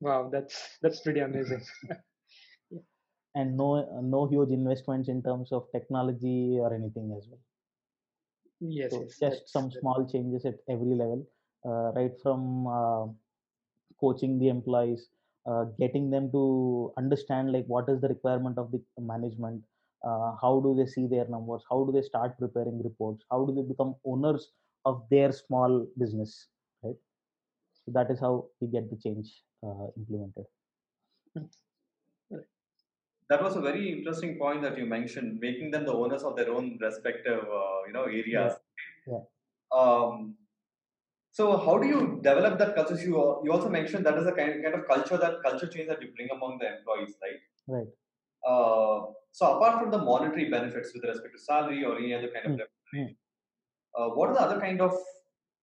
Wow 0.01 0.29
that's 0.31 0.77
that's 0.81 1.01
pretty 1.01 1.21
amazing. 1.21 1.63
And 3.35 3.55
no 3.55 3.67
no 4.01 4.25
huge 4.27 4.49
investments 4.49 5.07
in 5.07 5.21
terms 5.21 5.51
of 5.51 5.67
technology 5.71 6.57
or 6.59 6.73
anything 6.73 7.13
as 7.15 7.27
well. 7.29 7.39
Yes, 8.59 8.91
so 8.91 9.01
yes 9.03 9.19
just 9.23 9.49
some 9.55 9.71
small 9.71 10.07
changes 10.11 10.45
at 10.45 10.55
every 10.67 10.95
level 11.01 11.25
uh, 11.65 11.91
right 11.97 12.11
from 12.23 12.67
uh, 12.67 13.05
coaching 13.99 14.39
the 14.39 14.49
employees 14.49 15.09
uh, 15.45 15.63
getting 15.79 16.09
them 16.09 16.31
to 16.31 16.93
understand 16.97 17.51
like 17.51 17.65
what 17.67 17.89
is 17.89 18.01
the 18.01 18.07
requirement 18.07 18.57
of 18.57 18.71
the 18.71 18.81
management 18.99 19.61
uh, 20.07 20.31
how 20.41 20.61
do 20.63 20.75
they 20.77 20.89
see 20.89 21.07
their 21.07 21.27
numbers 21.27 21.63
how 21.69 21.83
do 21.83 21.91
they 21.91 22.01
start 22.01 22.37
preparing 22.37 22.81
reports 22.83 23.25
how 23.31 23.45
do 23.45 23.53
they 23.53 23.67
become 23.67 23.95
owners 24.05 24.51
of 24.85 25.03
their 25.09 25.31
small 25.31 25.85
business 25.97 26.47
right? 26.83 26.95
So 27.85 27.91
that 27.93 28.11
is 28.11 28.19
how 28.19 28.45
we 28.59 28.67
get 28.67 28.89
the 28.89 28.97
change 28.97 29.27
uh, 29.63 29.87
implemented. 29.97 30.45
That 33.29 33.43
was 33.43 33.55
a 33.55 33.61
very 33.61 33.91
interesting 33.91 34.37
point 34.39 34.63
that 34.63 34.77
you 34.77 34.85
mentioned 34.85 35.39
making 35.39 35.71
them 35.71 35.85
the 35.85 35.93
owners 35.93 36.23
of 36.23 36.35
their 36.35 36.51
own 36.51 36.79
respective 36.81 37.43
uh, 37.43 37.85
you 37.85 37.93
know 37.93 38.03
areas. 38.03 38.53
Yeah. 39.07 39.13
yeah. 39.13 39.19
Um, 39.71 40.35
so 41.31 41.57
how 41.57 41.77
do 41.77 41.87
you 41.87 42.19
develop 42.23 42.57
that 42.59 42.75
culture? 42.75 42.95
You, 42.95 43.41
you 43.43 43.51
also 43.51 43.69
mentioned 43.69 44.05
that 44.05 44.17
is 44.17 44.27
a 44.27 44.31
kind, 44.31 44.63
kind 44.63 44.75
of 44.75 44.87
culture 44.87 45.17
that 45.17 45.41
culture 45.43 45.67
change 45.67 45.87
that 45.87 46.01
you 46.01 46.09
bring 46.15 46.29
among 46.31 46.57
the 46.59 46.67
employees, 46.77 47.15
right? 47.21 47.39
Right. 47.67 47.87
Uh, 48.45 49.11
so 49.31 49.57
apart 49.57 49.81
from 49.81 49.91
the 49.91 49.97
monetary 49.97 50.49
benefits 50.49 50.91
with 50.93 51.03
respect 51.03 51.33
to 51.35 51.41
salary 51.41 51.83
or 51.85 51.97
any 51.97 52.13
other 52.13 52.29
kind 52.29 52.59
of 52.59 52.67
mm. 52.95 53.15
uh, 53.97 54.07
what 54.09 54.29
are 54.29 54.33
the 54.33 54.41
other 54.41 54.59
kind 54.59 54.81
of 54.81 54.93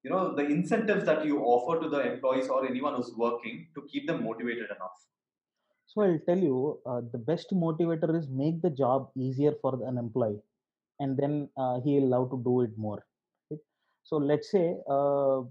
you 0.05 0.11
know 0.11 0.35
the 0.35 0.45
incentives 0.45 1.05
that 1.05 1.25
you 1.25 1.41
offer 1.41 1.83
to 1.83 1.89
the 1.89 2.01
employees 2.13 2.49
or 2.49 2.67
anyone 2.67 2.95
who's 2.95 3.13
working 3.17 3.67
to 3.75 3.83
keep 3.91 4.07
them 4.07 4.23
motivated 4.23 4.67
enough? 4.67 4.97
So 5.87 6.03
I'll 6.03 6.21
tell 6.27 6.39
you, 6.39 6.79
uh, 6.85 7.01
the 7.13 7.19
best 7.19 7.53
motivator 7.53 8.17
is 8.19 8.29
make 8.29 8.61
the 8.61 8.71
job 8.71 9.11
easier 9.17 9.55
for 9.63 9.81
an 9.87 9.99
employee, 9.99 10.41
and 11.01 11.17
then 11.17 11.49
uh, 11.57 11.81
he'll 11.81 12.09
love 12.09 12.31
to 12.31 12.43
do 12.45 12.61
it 12.63 12.77
more. 12.77 13.03
So 14.09 14.17
let's 14.19 14.51
say 14.53 14.67
uh, 14.89 15.43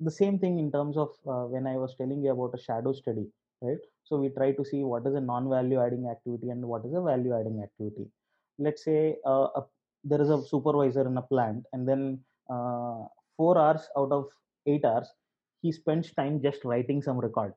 the 0.00 0.10
same 0.10 0.38
thing 0.38 0.58
in 0.58 0.70
terms 0.70 0.96
of 0.96 1.10
uh, 1.26 1.44
when 1.52 1.66
I 1.66 1.76
was 1.76 1.94
telling 1.96 2.22
you 2.22 2.30
about 2.32 2.54
a 2.54 2.62
shadow 2.62 2.92
study, 2.92 3.26
right? 3.60 3.78
So 4.04 4.16
we 4.18 4.28
try 4.28 4.52
to 4.52 4.64
see 4.64 4.84
what 4.84 5.06
is 5.06 5.14
a 5.14 5.20
non-value 5.20 5.80
adding 5.80 6.08
activity 6.08 6.50
and 6.50 6.64
what 6.64 6.84
is 6.86 6.94
a 6.94 7.00
value 7.00 7.34
adding 7.38 7.62
activity. 7.62 8.06
Let's 8.58 8.84
say 8.84 9.16
uh, 9.26 9.48
a, 9.56 9.64
there 10.04 10.20
is 10.20 10.30
a 10.30 10.42
supervisor 10.46 11.06
in 11.06 11.16
a 11.16 11.22
plant, 11.22 11.64
and 11.72 11.88
then 11.88 12.20
uh, 12.48 13.04
four 13.36 13.58
hours 13.58 13.88
out 13.98 14.12
of 14.12 14.26
eight 14.66 14.84
hours, 14.84 15.08
he 15.62 15.72
spends 15.72 16.12
time 16.14 16.40
just 16.42 16.64
writing 16.64 17.02
some 17.02 17.18
record, 17.18 17.54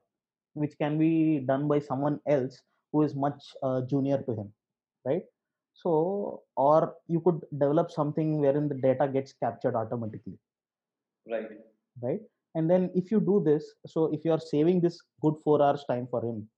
which 0.53 0.77
can 0.79 0.97
be 0.97 1.39
done 1.47 1.67
by 1.67 1.79
someone 1.79 2.19
else 2.27 2.61
who 2.91 3.03
is 3.03 3.15
much 3.15 3.41
uh, 3.61 3.81
junior 3.81 4.19
to 4.23 4.33
him, 4.33 4.53
right? 5.05 5.23
So, 5.81 6.43
or 6.57 6.95
you 7.07 7.21
could 7.21 7.41
develop 7.57 7.89
something 7.91 8.39
wherein 8.39 8.67
the 8.67 8.75
data 8.75 9.07
gets 9.07 9.33
captured 9.33 9.75
automatically. 9.75 10.37
Right. 11.29 11.47
Right? 12.01 12.21
And 12.55 12.69
then 12.69 12.89
if 12.95 13.11
you 13.11 13.19
do 13.19 13.41
this 13.45 13.63
so 13.85 14.11
if 14.13 14.25
you 14.25 14.31
are 14.31 14.39
saving 14.39 14.81
this 14.81 14.99
good 15.21 15.35
four 15.43 15.61
hours 15.61 15.83
time 15.89 16.07
for 16.09 16.21
him 16.25 16.49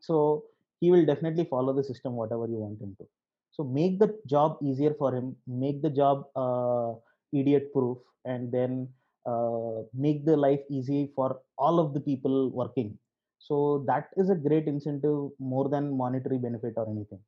so 0.00 0.44
he 0.80 0.90
will 0.90 1.06
definitely 1.06 1.44
follow 1.44 1.72
the 1.72 1.84
system 1.84 2.14
whatever 2.14 2.46
you 2.46 2.56
want 2.56 2.80
him 2.80 2.96
to. 2.98 3.06
So 3.52 3.62
make 3.62 4.00
the 4.00 4.18
job 4.26 4.58
easier 4.62 4.94
for 4.98 5.14
him 5.14 5.36
make 5.46 5.82
the 5.82 5.90
job 5.90 6.24
uh, 6.34 6.94
idiot 7.32 7.72
proof 7.72 7.98
and 8.24 8.50
then 8.50 8.88
uh, 9.26 9.82
make 9.94 10.26
the 10.26 10.36
life 10.36 10.60
easy 10.68 11.12
for 11.14 11.40
all 11.56 11.78
of 11.78 11.94
the 11.94 12.00
people 12.00 12.50
working. 12.50 12.98
So 13.38 13.84
that 13.86 14.08
is 14.16 14.30
a 14.30 14.34
great 14.34 14.66
incentive 14.66 15.30
more 15.38 15.68
than 15.68 15.96
monetary 15.96 16.38
benefit 16.38 16.74
or 16.76 16.88
anything 16.90 17.20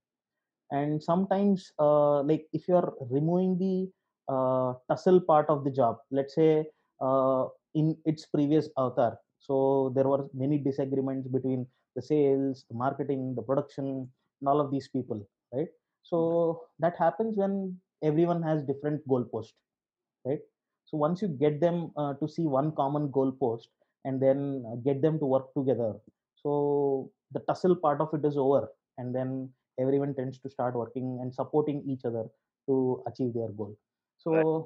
and 0.70 1.02
sometimes 1.02 1.72
uh, 1.78 2.22
like 2.22 2.46
if 2.52 2.68
you 2.68 2.76
are 2.76 2.92
removing 3.10 3.58
the 3.58 3.88
uh, 4.32 4.74
tussle 4.90 5.20
part 5.20 5.48
of 5.48 5.64
the 5.64 5.70
job 5.70 5.98
let's 6.10 6.34
say 6.34 6.66
uh, 7.00 7.44
in 7.74 7.96
its 8.04 8.26
previous 8.26 8.68
avatar. 8.78 9.18
So 9.38 9.92
there 9.94 10.08
were 10.08 10.26
many 10.34 10.58
disagreements 10.58 11.28
between 11.28 11.66
the 11.94 12.02
sales, 12.02 12.64
the 12.70 12.76
marketing, 12.76 13.34
the 13.36 13.42
production, 13.42 14.08
and 14.40 14.48
all 14.48 14.60
of 14.60 14.70
these 14.70 14.88
people, 14.88 15.26
right? 15.52 15.68
So 16.02 16.62
that 16.78 16.96
happens 16.98 17.36
when 17.36 17.76
everyone 18.02 18.42
has 18.42 18.62
different 18.62 19.06
goalpost, 19.06 19.52
right? 20.24 20.40
So 20.86 20.96
once 20.96 21.22
you 21.22 21.28
get 21.28 21.60
them 21.60 21.92
uh, 21.96 22.14
to 22.14 22.28
see 22.28 22.46
one 22.46 22.72
common 22.72 23.08
goalpost 23.08 23.66
and 24.04 24.20
then 24.22 24.64
get 24.84 25.02
them 25.02 25.18
to 25.18 25.26
work 25.26 25.52
together, 25.54 25.94
so 26.34 27.10
the 27.32 27.40
tussle 27.40 27.76
part 27.76 28.00
of 28.00 28.08
it 28.14 28.24
is 28.24 28.36
over, 28.36 28.68
and 28.98 29.14
then 29.14 29.50
everyone 29.78 30.14
tends 30.14 30.38
to 30.38 30.50
start 30.50 30.74
working 30.74 31.18
and 31.20 31.34
supporting 31.34 31.82
each 31.86 32.04
other 32.04 32.24
to 32.68 33.02
achieve 33.06 33.34
their 33.34 33.48
goal. 33.48 33.76
So 34.18 34.30
right. 34.32 34.64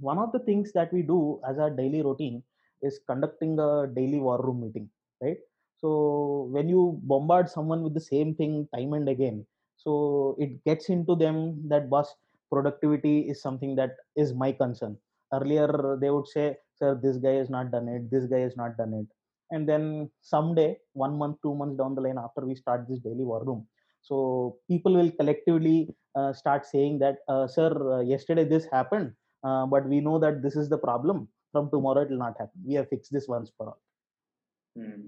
one 0.00 0.18
of 0.18 0.32
the 0.32 0.40
things 0.40 0.72
that 0.72 0.92
we 0.92 1.02
do 1.02 1.40
as 1.48 1.58
our 1.58 1.70
daily 1.70 2.02
routine 2.02 2.42
is 2.82 3.00
conducting 3.08 3.58
a 3.58 3.86
daily 3.86 4.20
war 4.20 4.40
room 4.42 4.60
meeting 4.62 4.88
right? 5.22 5.38
So 5.80 6.48
when 6.50 6.68
you 6.68 6.98
bombard 7.02 7.48
someone 7.48 7.82
with 7.82 7.94
the 7.94 8.00
same 8.00 8.34
thing 8.34 8.68
time 8.74 8.92
and 8.94 9.08
again 9.08 9.46
so 9.76 10.36
it 10.38 10.64
gets 10.64 10.88
into 10.88 11.14
them 11.14 11.68
that 11.68 11.90
boss 11.90 12.14
productivity 12.50 13.20
is 13.20 13.42
something 13.42 13.74
that 13.76 13.96
is 14.16 14.32
my 14.34 14.52
concern. 14.52 14.96
Earlier 15.32 15.98
they 16.00 16.10
would 16.10 16.28
say 16.28 16.56
sir 16.78 16.98
this 17.02 17.16
guy 17.18 17.34
has 17.34 17.50
not 17.50 17.70
done 17.70 17.88
it 17.88 18.10
this 18.10 18.26
guy 18.26 18.40
has 18.40 18.56
not 18.56 18.76
done 18.76 18.94
it. 18.94 19.06
And 19.50 19.68
then 19.68 20.10
someday 20.20 20.78
one 20.92 21.16
month 21.18 21.36
two 21.42 21.54
months 21.54 21.76
down 21.76 21.94
the 21.94 22.00
line 22.00 22.18
after 22.18 22.44
we 22.46 22.54
start 22.54 22.88
this 22.88 22.98
daily 23.00 23.24
war 23.24 23.44
room 23.44 23.66
so 24.08 24.16
people 24.70 24.94
will 25.00 25.10
collectively 25.20 25.76
uh, 26.18 26.32
start 26.32 26.64
saying 26.72 26.98
that 27.04 27.16
uh, 27.32 27.46
sir 27.56 27.68
uh, 27.94 28.00
yesterday 28.12 28.44
this 28.54 28.66
happened 28.78 29.12
uh, 29.44 29.66
but 29.66 29.86
we 29.86 30.00
know 30.00 30.18
that 30.18 30.42
this 30.42 30.56
is 30.56 30.68
the 30.68 30.78
problem. 30.78 31.28
From 31.52 31.70
tomorrow 31.70 32.00
it 32.00 32.10
will 32.10 32.18
not 32.18 32.34
happen. 32.38 32.60
We 32.66 32.74
have 32.74 32.88
fixed 32.88 33.12
this 33.12 33.28
once 33.28 33.52
for 33.56 33.66
all. 33.68 33.80
Hmm. 34.76 35.02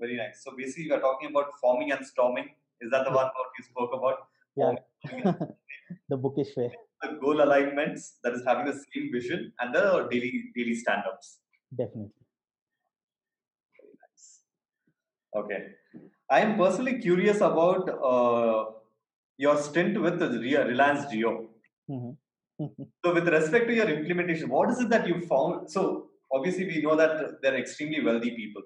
very 0.00 0.16
nice. 0.16 0.42
So 0.42 0.52
basically 0.56 0.86
we 0.88 0.92
are 0.96 1.00
talking 1.00 1.30
about 1.30 1.48
forming 1.60 1.90
and 1.92 2.06
storming. 2.06 2.48
Is 2.80 2.90
that 2.92 3.04
the 3.04 3.10
one 3.10 3.26
that 3.26 3.50
you 3.58 3.64
spoke 3.64 3.90
about? 3.92 4.18
Yeah. 4.56 4.74
The 6.10 6.16
bookish 6.16 6.56
way. 6.56 6.70
The 7.02 7.10
goal 7.20 7.42
alignments 7.42 8.16
that 8.24 8.32
is 8.32 8.42
having 8.44 8.66
the 8.66 8.72
same 8.72 9.10
vision 9.12 9.52
and 9.60 9.74
the 9.74 10.08
daily 10.10 10.50
daily 10.56 10.74
stand-ups. 10.74 11.38
Definitely. 11.80 12.24
Very 13.76 13.92
nice. 14.02 14.24
Okay 15.40 15.60
i 16.30 16.40
am 16.46 16.56
personally 16.62 16.96
curious 17.06 17.40
about 17.50 17.84
uh, 18.12 18.64
your 19.44 19.56
stint 19.66 20.00
with 20.06 20.18
the 20.22 20.28
reliance 20.72 21.04
Jio. 21.12 21.32
mm-hmm 21.90 22.16
so 23.04 23.08
with 23.16 23.28
respect 23.28 23.68
to 23.68 23.74
your 23.78 23.88
implementation 23.88 24.48
what 24.54 24.68
is 24.70 24.78
it 24.84 24.88
that 24.94 25.06
you 25.10 25.16
found 25.32 25.70
so 25.74 25.82
obviously 26.36 26.64
we 26.70 26.82
know 26.82 26.96
that 27.00 27.12
they're 27.42 27.58
extremely 27.64 28.00
wealthy 28.08 28.32
people 28.40 28.64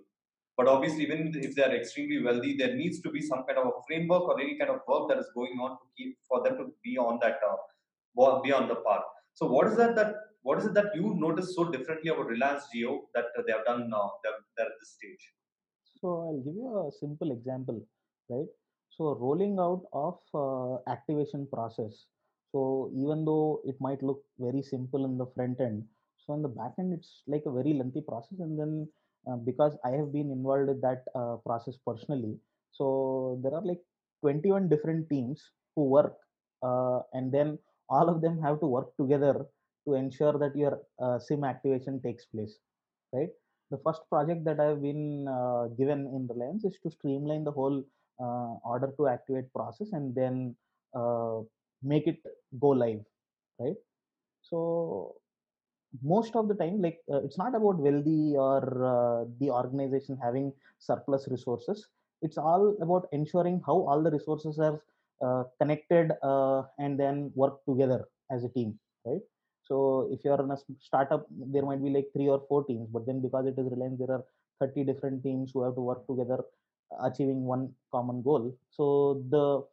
But 0.57 0.69
obviously, 0.69 1.05
even 1.05 1.33
if 1.35 1.55
they 1.55 1.65
are 1.65 1.75
extremely 1.75 2.23
wealthy, 2.23 2.57
there 2.57 2.75
needs 2.75 3.01
to 3.01 3.11
be 3.11 3.21
some 3.23 3.45
kind 3.47 3.59
of 3.59 3.67
a 3.69 3.83
framework 3.87 4.23
or 4.23 4.41
any 4.41 4.59
kind 4.59 4.71
of 4.71 4.81
work 4.87 5.09
that 5.09 5.19
is 5.19 5.31
going 5.35 5.59
on 5.59 5.71
to 5.71 5.87
keep 5.97 6.19
for 6.29 6.43
them 6.45 6.59
to 6.59 6.67
be 6.85 6.99
on 6.99 7.19
that 7.23 7.39
uh, 7.49 8.41
be 8.43 8.53
on 8.53 8.69
the 8.69 8.77
path. 8.77 9.03
So, 9.35 9.47
what 9.47 9.67
is 9.69 9.77
that 9.77 9.97
that 9.97 10.15
what 10.43 10.59
is 10.59 10.67
it 10.67 10.75
that 10.75 10.95
you 10.95 11.15
notice 11.19 11.55
so 11.55 11.71
differently 11.71 12.11
about 12.11 12.27
Reliance 12.27 12.65
Jio 12.75 13.01
that 13.15 13.27
they 13.47 13.53
have 13.53 13.65
done 13.65 13.89
now? 13.89 14.13
They're, 14.23 14.33
they're 14.57 14.67
at 14.67 14.73
this 14.81 14.91
stage. 14.99 15.33
So 16.03 16.09
I'll 16.27 16.43
give 16.45 16.55
you 16.57 16.69
a 16.87 16.93
simple 16.93 17.31
example, 17.33 17.81
right? 18.29 18.49
So 18.91 19.15
rolling 19.15 19.59
out 19.59 19.85
of 19.93 20.19
uh, 20.35 20.91
activation 20.91 21.47
process. 21.53 22.07
So 22.53 22.91
even 22.95 23.25
though 23.25 23.63
it 23.65 23.77
might 23.81 24.03
look 24.03 24.23
very 24.39 24.63
simple 24.63 25.05
in 25.07 25.17
the 25.17 25.27
front 25.35 25.61
end, 25.61 25.85
so 26.19 26.35
in 26.35 26.43
the 26.43 26.49
back 26.49 26.73
end 26.79 26.93
it's 26.93 27.23
like 27.27 27.45
a 27.47 27.53
very 27.53 27.73
lengthy 27.75 28.03
process. 28.03 28.41
And 28.41 28.59
then 28.59 28.89
uh, 29.31 29.37
because 29.37 29.79
I 29.85 29.91
have 29.93 30.13
been 30.13 30.31
involved 30.31 30.69
in 30.71 30.81
that 30.83 31.05
uh, 31.15 31.37
process 31.47 31.77
personally, 31.87 32.39
so 32.73 33.41
there 33.43 33.55
are 33.55 33.65
like 33.65 33.81
21 34.21 34.69
different 34.69 35.09
teams 35.09 35.43
who 35.77 35.85
work, 35.85 36.17
uh, 36.63 37.01
and 37.13 37.33
then 37.33 37.59
all 37.89 38.09
of 38.09 38.21
them 38.21 38.41
have 38.43 38.61
to 38.61 38.67
work 38.67 38.97
together 39.01 39.47
to 39.87 39.95
ensure 39.95 40.39
that 40.39 40.57
your 40.57 40.81
uh, 41.01 41.19
SIM 41.19 41.45
activation 41.45 42.01
takes 42.03 42.27
place, 42.27 42.59
right? 43.13 43.31
The 43.73 43.81
first 43.85 44.03
project 44.13 44.45
that 44.45 44.61
I've 44.61 44.83
been 44.83 45.27
uh, 45.27 45.65
given 45.81 46.01
in 46.15 46.29
Reliance 46.33 46.65
is 46.65 46.77
to 46.83 46.91
streamline 46.91 47.45
the 47.45 47.55
whole 47.59 47.79
uh, 48.25 48.53
order 48.73 48.91
to 48.99 49.09
activate 49.09 49.53
process 49.59 49.89
and 49.93 50.15
then 50.15 50.55
uh, 50.95 51.39
make 51.83 52.07
it 52.07 52.21
go 52.61 52.69
live, 52.69 53.01
right? 53.59 53.79
So 54.43 55.15
most 56.03 56.37
of 56.37 56.49
the 56.49 56.55
time, 56.55 56.83
like 56.83 56.99
uh, 57.13 57.23
it's 57.27 57.39
not 57.39 57.55
about 57.55 57.79
wealthy 57.87 58.35
or 58.37 58.61
uh, 58.95 59.25
the 59.41 59.51
organization 59.51 60.19
having 60.23 60.53
surplus 60.79 61.27
resources. 61.29 61.89
It's 62.21 62.39
all 62.39 62.77
about 62.81 63.09
ensuring 63.13 63.63
how 63.67 63.79
all 63.89 64.03
the 64.03 64.11
resources 64.11 64.59
are 64.59 64.81
uh, 65.27 65.45
connected 65.61 66.13
and 66.79 67.01
then 67.01 67.33
work 67.35 67.65
together 67.69 68.05
as 68.31 68.45
a 68.45 68.51
team, 68.51 68.79
right? 69.07 69.23
So 69.65 70.09
if 70.11 70.25
you 70.25 70.33
are 70.33 70.43
in 70.43 70.51
a 70.51 70.57
startup, 70.81 71.27
there 71.31 71.63
might 71.63 71.83
be 71.83 71.91
like 71.91 72.09
three 72.13 72.29
or 72.29 72.43
four 72.49 72.65
teams, 72.65 72.89
but 72.93 73.07
then 73.07 73.21
because 73.21 73.47
it 73.47 73.59
is 73.59 73.71
Reliance, 73.71 73.99
there 73.99 74.17
are 74.17 74.25
30 74.61 74.85
different 74.85 75.23
teams 75.23 75.51
who 75.53 75.63
have 75.65 75.75
to 75.75 75.81
work 75.81 76.07
together, 76.07 76.45
achieving 77.03 77.45
one 77.45 77.73
common 77.91 78.23
goal. 78.23 78.57
So 78.71 79.23
the 79.31 79.65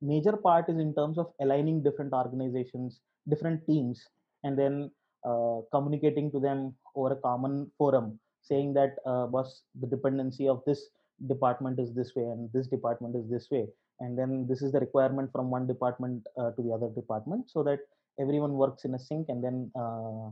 major 0.00 0.36
part 0.36 0.68
is 0.68 0.78
in 0.78 0.94
terms 0.94 1.18
of 1.18 1.32
aligning 1.40 1.82
different 1.82 2.12
organizations, 2.12 3.00
different 3.28 3.66
teams, 3.66 4.02
and 4.44 4.58
then 4.58 4.90
uh, 5.24 5.60
communicating 5.72 6.30
to 6.32 6.40
them 6.40 6.74
over 6.94 7.14
a 7.14 7.16
common 7.16 7.70
forum, 7.78 8.18
saying 8.42 8.74
that, 8.74 8.96
uh, 9.06 9.26
boss, 9.26 9.62
the 9.80 9.86
dependency 9.86 10.48
of 10.48 10.62
this 10.66 10.88
department 11.26 11.78
is 11.78 11.94
this 11.94 12.12
way 12.14 12.24
and 12.24 12.50
this 12.52 12.66
department 12.66 13.14
is 13.16 13.28
this 13.30 13.48
way 13.50 13.66
and 14.00 14.18
then 14.18 14.46
this 14.48 14.62
is 14.62 14.72
the 14.72 14.80
requirement 14.80 15.30
from 15.32 15.50
one 15.50 15.66
department 15.66 16.26
uh, 16.38 16.50
to 16.52 16.62
the 16.62 16.72
other 16.72 16.88
department 16.88 17.48
so 17.48 17.62
that 17.62 17.78
everyone 18.18 18.52
works 18.52 18.84
in 18.84 18.94
a 18.94 18.98
sync 18.98 19.28
and 19.28 19.42
then 19.42 19.70
uh, 19.78 20.30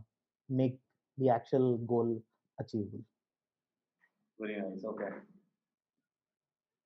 make 0.49 0.79
the 1.19 1.29
actual 1.29 1.77
goal 1.79 2.23
achievable 2.61 3.05
very 4.39 4.57
nice 4.61 4.85
okay 4.85 5.11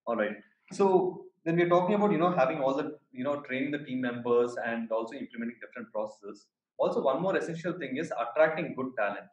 all 0.05 0.15
right 0.15 0.37
so 0.71 1.25
then 1.45 1.55
we're 1.55 1.69
talking 1.69 1.95
about 1.95 2.11
you 2.11 2.17
know 2.23 2.31
having 2.31 2.59
all 2.59 2.75
the 2.81 2.97
you 3.11 3.23
know 3.23 3.35
training 3.47 3.71
the 3.71 3.83
team 3.87 4.01
members 4.01 4.55
and 4.65 4.91
also 4.91 5.13
implementing 5.13 5.57
different 5.63 5.91
processes 5.91 6.47
also 6.77 7.01
one 7.01 7.21
more 7.21 7.35
essential 7.37 7.73
thing 7.81 7.97
is 7.97 8.11
attracting 8.23 8.73
good 8.79 8.91
talent 8.97 9.29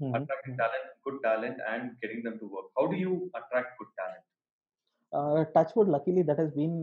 mm-hmm. 0.00 0.14
attracting 0.14 0.54
mm-hmm. 0.54 0.62
talent 0.62 0.86
good 1.04 1.18
talent 1.26 1.58
and 1.72 1.92
getting 2.02 2.22
them 2.22 2.38
to 2.38 2.46
work 2.54 2.66
how 2.78 2.86
do 2.86 2.96
you 2.96 3.30
attract 3.40 3.78
good 3.78 3.92
talent 4.00 4.24
uh, 5.16 5.44
touchwood 5.56 5.88
luckily 5.88 6.22
that 6.22 6.38
has 6.38 6.50
been 6.52 6.74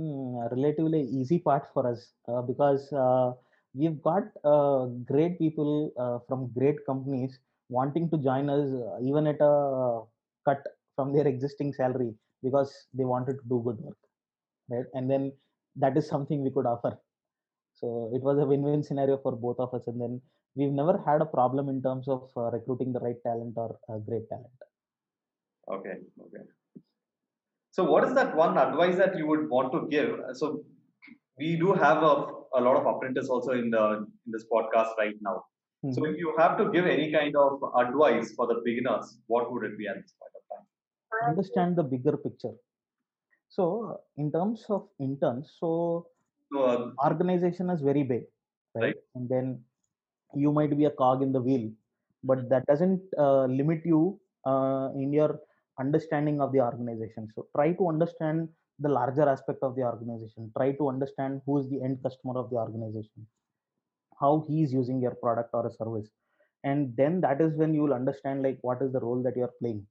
relatively 0.51 1.01
easy 1.01 1.39
part 1.39 1.65
for 1.73 1.87
us 1.91 2.13
uh, 2.27 2.41
because 2.41 2.91
uh, 2.93 3.31
we've 3.79 4.01
got 4.01 4.23
uh, 4.43 4.85
great 5.11 5.37
people 5.43 5.71
uh, 6.03 6.17
from 6.27 6.51
great 6.57 6.77
companies 6.85 7.39
wanting 7.69 8.09
to 8.09 8.17
join 8.17 8.49
us 8.49 8.67
uh, 8.87 8.97
even 9.09 9.27
at 9.27 9.39
a 9.41 9.53
cut 10.47 10.61
from 10.95 11.13
their 11.13 11.27
existing 11.27 11.71
salary 11.73 12.13
because 12.43 12.71
they 12.93 13.05
wanted 13.13 13.35
to 13.41 13.45
do 13.53 13.61
good 13.65 13.79
work 13.85 13.97
right? 14.69 14.85
And 14.93 15.09
then 15.09 15.33
that 15.75 15.97
is 15.97 16.07
something 16.07 16.43
we 16.43 16.51
could 16.51 16.65
offer. 16.65 16.97
So 17.75 18.11
it 18.13 18.21
was 18.21 18.37
a 18.39 18.45
win-win 18.45 18.83
scenario 18.83 19.17
for 19.17 19.33
both 19.33 19.59
of 19.59 19.73
us 19.73 19.87
and 19.87 19.99
then 19.99 20.21
we've 20.55 20.71
never 20.71 21.01
had 21.05 21.21
a 21.21 21.25
problem 21.25 21.67
in 21.69 21.81
terms 21.81 22.07
of 22.07 22.29
uh, 22.37 22.51
recruiting 22.51 22.93
the 22.93 22.99
right 22.99 23.21
talent 23.23 23.53
or 23.57 23.77
uh, 23.89 23.97
great 23.97 24.29
talent. 24.29 24.59
Okay 25.71 25.97
okay. 26.25 26.43
So 27.71 27.83
what 27.83 28.05
is 28.05 28.13
that 28.13 28.35
one 28.35 28.57
advice 28.57 28.95
that 28.95 29.17
you 29.17 29.27
would 29.27 29.49
want 29.49 29.73
to 29.73 29.87
give? 29.89 30.11
So 30.33 30.63
we 31.37 31.57
do 31.57 31.73
have 31.73 32.03
a, 32.03 32.25
a 32.55 32.61
lot 32.61 32.77
of 32.77 32.85
apprentices 32.85 33.29
also 33.29 33.51
in 33.51 33.69
the 33.69 33.85
in 34.25 34.31
this 34.35 34.45
podcast 34.51 34.91
right 34.97 35.15
now. 35.21 35.43
Mm-hmm. 35.83 35.93
So 35.93 36.05
if 36.05 36.17
you 36.17 36.33
have 36.37 36.57
to 36.57 36.71
give 36.71 36.85
any 36.85 37.11
kind 37.11 37.35
of 37.35 37.63
advice 37.77 38.33
for 38.35 38.47
the 38.47 38.61
beginners, 38.65 39.17
what 39.27 39.51
would 39.51 39.63
it 39.69 39.77
be 39.77 39.87
at 39.87 39.97
this 40.01 40.13
point 40.19 40.33
of 40.39 40.43
time? 40.51 40.65
Understand 41.29 41.75
the 41.75 41.83
bigger 41.83 42.17
picture. 42.17 42.55
So 43.49 43.99
in 44.17 44.31
terms 44.31 44.65
of 44.69 44.87
interns, 44.99 45.55
so, 45.59 46.07
so 46.51 46.63
uh, 46.63 46.91
organization 47.09 47.69
is 47.69 47.81
very 47.81 48.03
big, 48.03 48.23
right? 48.73 48.83
right? 48.83 48.95
And 49.15 49.29
then 49.29 49.61
you 50.33 50.51
might 50.51 50.75
be 50.77 50.85
a 50.85 50.89
cog 50.89 51.21
in 51.21 51.31
the 51.31 51.41
wheel, 51.41 51.71
but 52.23 52.49
that 52.49 52.65
doesn't 52.65 53.01
uh, 53.17 53.45
limit 53.45 53.81
you 53.85 54.19
uh, 54.45 54.89
in 54.95 55.13
your 55.13 55.39
understanding 55.79 56.41
of 56.41 56.51
the 56.51 56.61
organization. 56.61 57.29
So 57.35 57.47
try 57.55 57.73
to 57.73 57.89
understand 57.89 58.49
the 58.79 58.89
larger 58.89 59.27
aspect 59.27 59.59
of 59.61 59.75
the 59.75 59.83
organization. 59.83 60.51
Try 60.57 60.73
to 60.73 60.89
understand 60.89 61.41
who 61.45 61.59
is 61.59 61.69
the 61.69 61.81
end 61.81 61.99
customer 62.03 62.37
of 62.37 62.49
the 62.49 62.57
organization 62.57 63.27
how 64.19 64.45
he 64.47 64.63
is 64.63 64.73
using 64.73 65.01
your 65.01 65.15
product 65.15 65.49
or 65.53 65.67
a 65.67 65.71
service. 65.71 66.09
And 66.63 66.95
then 66.95 67.21
that 67.21 67.41
is 67.41 67.53
when 67.55 67.73
you 67.73 67.81
will 67.83 67.93
understand 67.93 68.41
like 68.41 68.57
what 68.61 68.81
is 68.81 68.91
the 68.91 68.99
role 68.99 69.21
that 69.23 69.35
you 69.35 69.43
are 69.43 69.53
playing. 69.59 69.85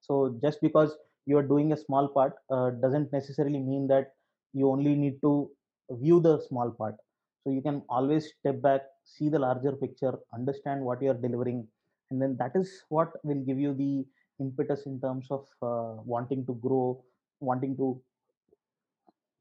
So 0.00 0.38
just 0.42 0.60
because 0.60 0.96
you 1.26 1.36
are 1.38 1.42
doing 1.42 1.72
a 1.72 1.76
small 1.76 2.08
part 2.08 2.34
uh, 2.50 2.70
doesn't 2.70 3.12
necessarily 3.12 3.58
mean 3.58 3.86
that 3.88 4.12
you 4.52 4.70
only 4.70 4.94
need 4.94 5.20
to 5.22 5.50
view 5.90 6.20
the 6.20 6.40
small 6.48 6.70
part. 6.70 6.94
So 7.42 7.50
you 7.50 7.60
can 7.60 7.82
always 7.88 8.32
step 8.38 8.62
back 8.62 8.82
see 9.04 9.28
the 9.28 9.38
larger 9.38 9.72
picture 9.72 10.18
understand 10.32 10.80
what 10.80 11.02
you 11.02 11.10
are 11.10 11.20
delivering 11.26 11.66
and 12.10 12.22
then 12.22 12.34
that 12.38 12.52
is 12.54 12.70
what 12.88 13.12
will 13.22 13.42
give 13.44 13.58
you 13.58 13.74
the 13.74 14.06
impetus 14.40 14.86
in 14.86 14.98
terms 14.98 15.26
of 15.30 15.46
uh, 15.60 16.00
wanting 16.06 16.46
to 16.46 16.54
grow 16.54 17.04
wanting 17.44 17.76
to 17.76 18.00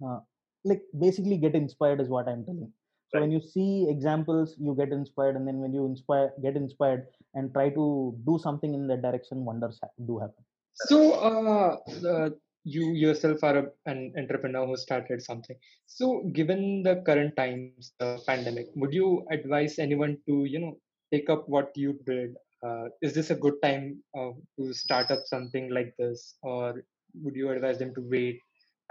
uh, 0.06 0.20
like 0.64 0.82
basically 1.00 1.38
get 1.38 1.56
inspired 1.56 2.00
is 2.02 2.10
what 2.10 2.28
i'm 2.28 2.46
telling. 2.46 2.72
So 3.10 3.20
right. 3.20 3.22
when 3.24 3.32
you 3.32 3.42
see 3.42 3.88
examples 3.90 4.56
you 4.60 4.76
get 4.76 4.92
inspired 4.92 5.36
and 5.36 5.48
then 5.48 5.60
when 5.60 5.74
you 5.74 5.86
inspire 5.86 6.32
get 6.42 6.56
inspired 6.56 7.06
and 7.36 7.54
try 7.54 7.70
to 7.70 8.16
do 8.26 8.40
something 8.42 8.74
in 8.74 8.88
that 8.88 9.02
direction 9.02 9.46
wonders 9.46 9.80
do 10.08 10.20
happen. 10.20 10.44
So 10.74 10.98
uh, 11.14 12.08
uh, 12.08 12.30
you 12.64 12.94
yourself 12.94 13.44
are 13.44 13.58
a, 13.58 13.66
an 13.86 14.14
entrepreneur 14.18 14.66
who 14.66 14.78
started 14.78 15.22
something. 15.22 15.56
So 15.86 16.24
given 16.34 16.82
the 16.84 17.04
current 17.06 17.36
times 17.36 17.94
the 18.00 18.20
pandemic 18.26 18.68
would 18.76 18.94
you 18.94 19.26
advise 19.32 19.78
anyone 19.80 20.18
to 20.28 20.46
you 20.46 20.60
know 20.60 20.78
take 21.14 21.30
up 21.30 21.48
what 21.48 21.72
you 21.76 22.00
did? 22.06 22.36
Uh, 22.66 22.86
is 23.02 23.14
this 23.14 23.30
a 23.30 23.36
good 23.36 23.62
time 23.62 24.02
uh, 24.18 24.32
to 24.58 24.74
start 24.74 25.12
up 25.12 25.20
something 25.26 25.70
like 25.70 25.94
this 26.00 26.36
or 26.42 26.84
would 27.22 27.36
you 27.36 27.50
advise 27.52 27.80
them 27.80 27.94
to 27.96 28.02
wait? 28.02 28.40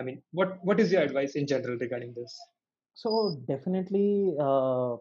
I 0.01 0.03
mean 0.03 0.23
what 0.33 0.59
what 0.65 0.81
is 0.81 0.93
your 0.93 1.03
advice 1.03 1.35
in 1.35 1.47
general 1.47 1.77
regarding 1.79 2.15
this? 2.15 2.39
So 2.95 3.37
definitely 3.49 4.35
uh, 4.41 4.97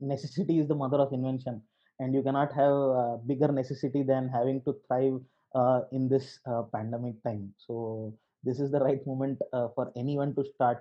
necessity 0.00 0.58
is 0.58 0.68
the 0.68 0.74
mother 0.74 0.98
of 0.98 1.12
invention. 1.12 1.62
And 2.00 2.14
you 2.14 2.22
cannot 2.22 2.52
have 2.52 2.72
a 2.72 3.18
bigger 3.26 3.48
necessity 3.48 4.02
than 4.02 4.28
having 4.28 4.62
to 4.62 4.74
thrive 4.86 5.20
uh, 5.54 5.82
in 5.92 6.08
this 6.08 6.40
uh, 6.46 6.62
pandemic 6.74 7.22
time. 7.22 7.54
So 7.58 8.14
this 8.42 8.58
is 8.58 8.70
the 8.70 8.80
right 8.80 9.06
moment 9.06 9.38
uh, 9.52 9.68
for 9.74 9.92
anyone 9.96 10.34
to 10.34 10.44
start 10.54 10.78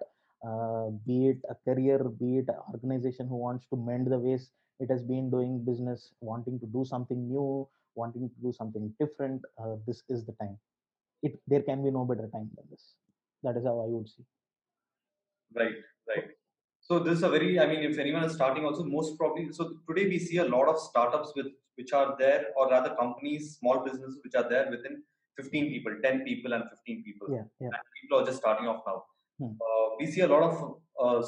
uh, 0.47 0.89
be 1.05 1.27
it 1.29 1.37
a 1.49 1.55
career 1.67 1.99
be 2.19 2.39
it 2.39 2.45
an 2.49 2.59
organization 2.73 3.27
who 3.27 3.35
wants 3.35 3.65
to 3.67 3.75
mend 3.75 4.07
the 4.11 4.17
ways 4.17 4.49
it 4.79 4.89
has 4.89 5.03
been 5.03 5.29
doing 5.29 5.63
business 5.63 6.13
wanting 6.19 6.59
to 6.59 6.65
do 6.65 6.83
something 6.83 7.27
new 7.27 7.67
wanting 7.95 8.27
to 8.29 8.35
do 8.41 8.51
something 8.51 8.91
different 8.99 9.41
uh, 9.61 9.75
this 9.85 10.01
is 10.09 10.25
the 10.25 10.33
time 10.41 10.57
it 11.22 11.39
there 11.47 11.63
can 11.69 11.84
be 11.86 11.91
no 11.97 12.03
better 12.11 12.28
time 12.36 12.49
than 12.55 12.67
this 12.72 12.84
that 13.43 13.57
is 13.59 13.65
how 13.69 13.76
i 13.86 13.88
would 13.93 14.07
see 14.13 14.26
right 15.61 15.78
right 16.11 16.28
so 16.88 16.99
this 17.05 17.17
is 17.19 17.24
a 17.30 17.32
very 17.36 17.51
i 17.63 17.67
mean 17.72 17.84
if 17.89 17.97
anyone 18.03 18.24
is 18.30 18.34
starting 18.39 18.65
also 18.69 18.84
most 18.97 19.17
probably 19.19 19.45
so 19.59 19.65
today 19.89 20.05
we 20.13 20.19
see 20.28 20.39
a 20.45 20.49
lot 20.55 20.67
of 20.74 20.80
startups 20.89 21.32
with 21.36 21.49
which 21.78 21.93
are 21.99 22.09
there 22.24 22.41
or 22.57 22.69
rather 22.69 22.91
companies 23.01 23.57
small 23.59 23.80
businesses 23.86 24.19
which 24.24 24.36
are 24.39 24.47
there 24.53 24.65
within 24.74 24.95
15 25.38 25.69
people 25.74 25.93
10 26.03 26.24
people 26.30 26.53
and 26.55 26.65
15 26.69 27.03
people 27.07 27.28
yeah, 27.36 27.45
yeah. 27.59 27.76
And 27.76 27.93
people 27.99 28.19
are 28.19 28.26
just 28.30 28.39
starting 28.43 28.67
off 28.72 28.82
now 28.89 28.97
hmm. 29.39 29.53
uh, 29.67 29.88
we 29.99 30.07
see 30.13 30.22
a 30.28 30.32
lot 30.36 30.43
of 30.49 30.55
uh, 31.03 31.22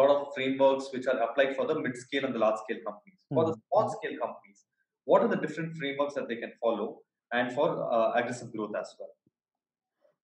lot 0.00 0.10
of 0.14 0.20
frameworks 0.34 0.86
which 0.94 1.06
are 1.10 1.18
applied 1.26 1.52
for 1.56 1.66
the 1.70 1.76
mid 1.84 1.96
scale 2.04 2.24
and 2.26 2.34
the 2.34 2.42
large 2.46 2.60
scale 2.64 2.82
companies 2.88 3.20
hmm. 3.28 3.36
for 3.36 3.44
the 3.48 3.54
hmm. 3.54 3.64
small 3.66 3.86
scale 3.96 4.16
companies 4.24 4.60
what 5.10 5.22
are 5.24 5.30
the 5.34 5.42
different 5.44 5.76
frameworks 5.80 6.14
that 6.18 6.28
they 6.30 6.36
can 6.44 6.52
follow 6.62 6.88
and 7.32 7.52
for 7.52 7.68
uh, 7.92 8.12
aggressive 8.12 8.52
growth 8.52 8.74
as 8.78 8.94
well. 8.98 9.08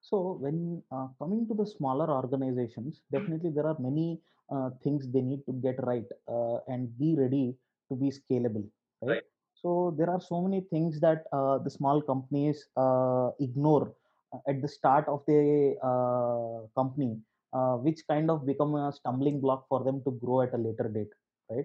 So 0.08 0.36
when 0.40 0.82
uh, 0.92 1.08
coming 1.18 1.48
to 1.48 1.54
the 1.54 1.66
smaller 1.66 2.08
organizations, 2.10 3.00
definitely 3.10 3.50
there 3.50 3.66
are 3.66 3.76
many 3.78 4.20
uh, 4.54 4.70
things 4.82 5.10
they 5.10 5.22
need 5.22 5.44
to 5.46 5.52
get 5.52 5.76
right 5.84 6.06
uh, 6.28 6.58
and 6.68 6.96
be 6.98 7.16
ready 7.16 7.56
to 7.88 7.96
be 7.96 8.10
scalable, 8.10 8.66
right? 9.02 9.10
Right. 9.14 9.22
So 9.54 9.94
there 9.96 10.10
are 10.10 10.20
so 10.20 10.42
many 10.42 10.60
things 10.70 11.00
that 11.00 11.24
uh, 11.32 11.58
the 11.58 11.70
small 11.70 12.02
companies 12.02 12.66
uh, 12.76 13.30
ignore 13.40 13.94
uh, 14.34 14.38
at 14.46 14.60
the 14.60 14.68
start 14.68 15.08
of 15.08 15.22
the 15.26 15.76
uh, 15.82 16.66
company, 16.78 17.18
uh, 17.54 17.76
which 17.76 18.00
kind 18.06 18.30
of 18.30 18.44
become 18.46 18.74
a 18.74 18.92
stumbling 18.92 19.40
block 19.40 19.66
for 19.68 19.82
them 19.84 20.02
to 20.04 20.10
grow 20.22 20.42
at 20.42 20.52
a 20.52 20.58
later 20.58 20.90
date, 20.92 21.12
right? 21.50 21.64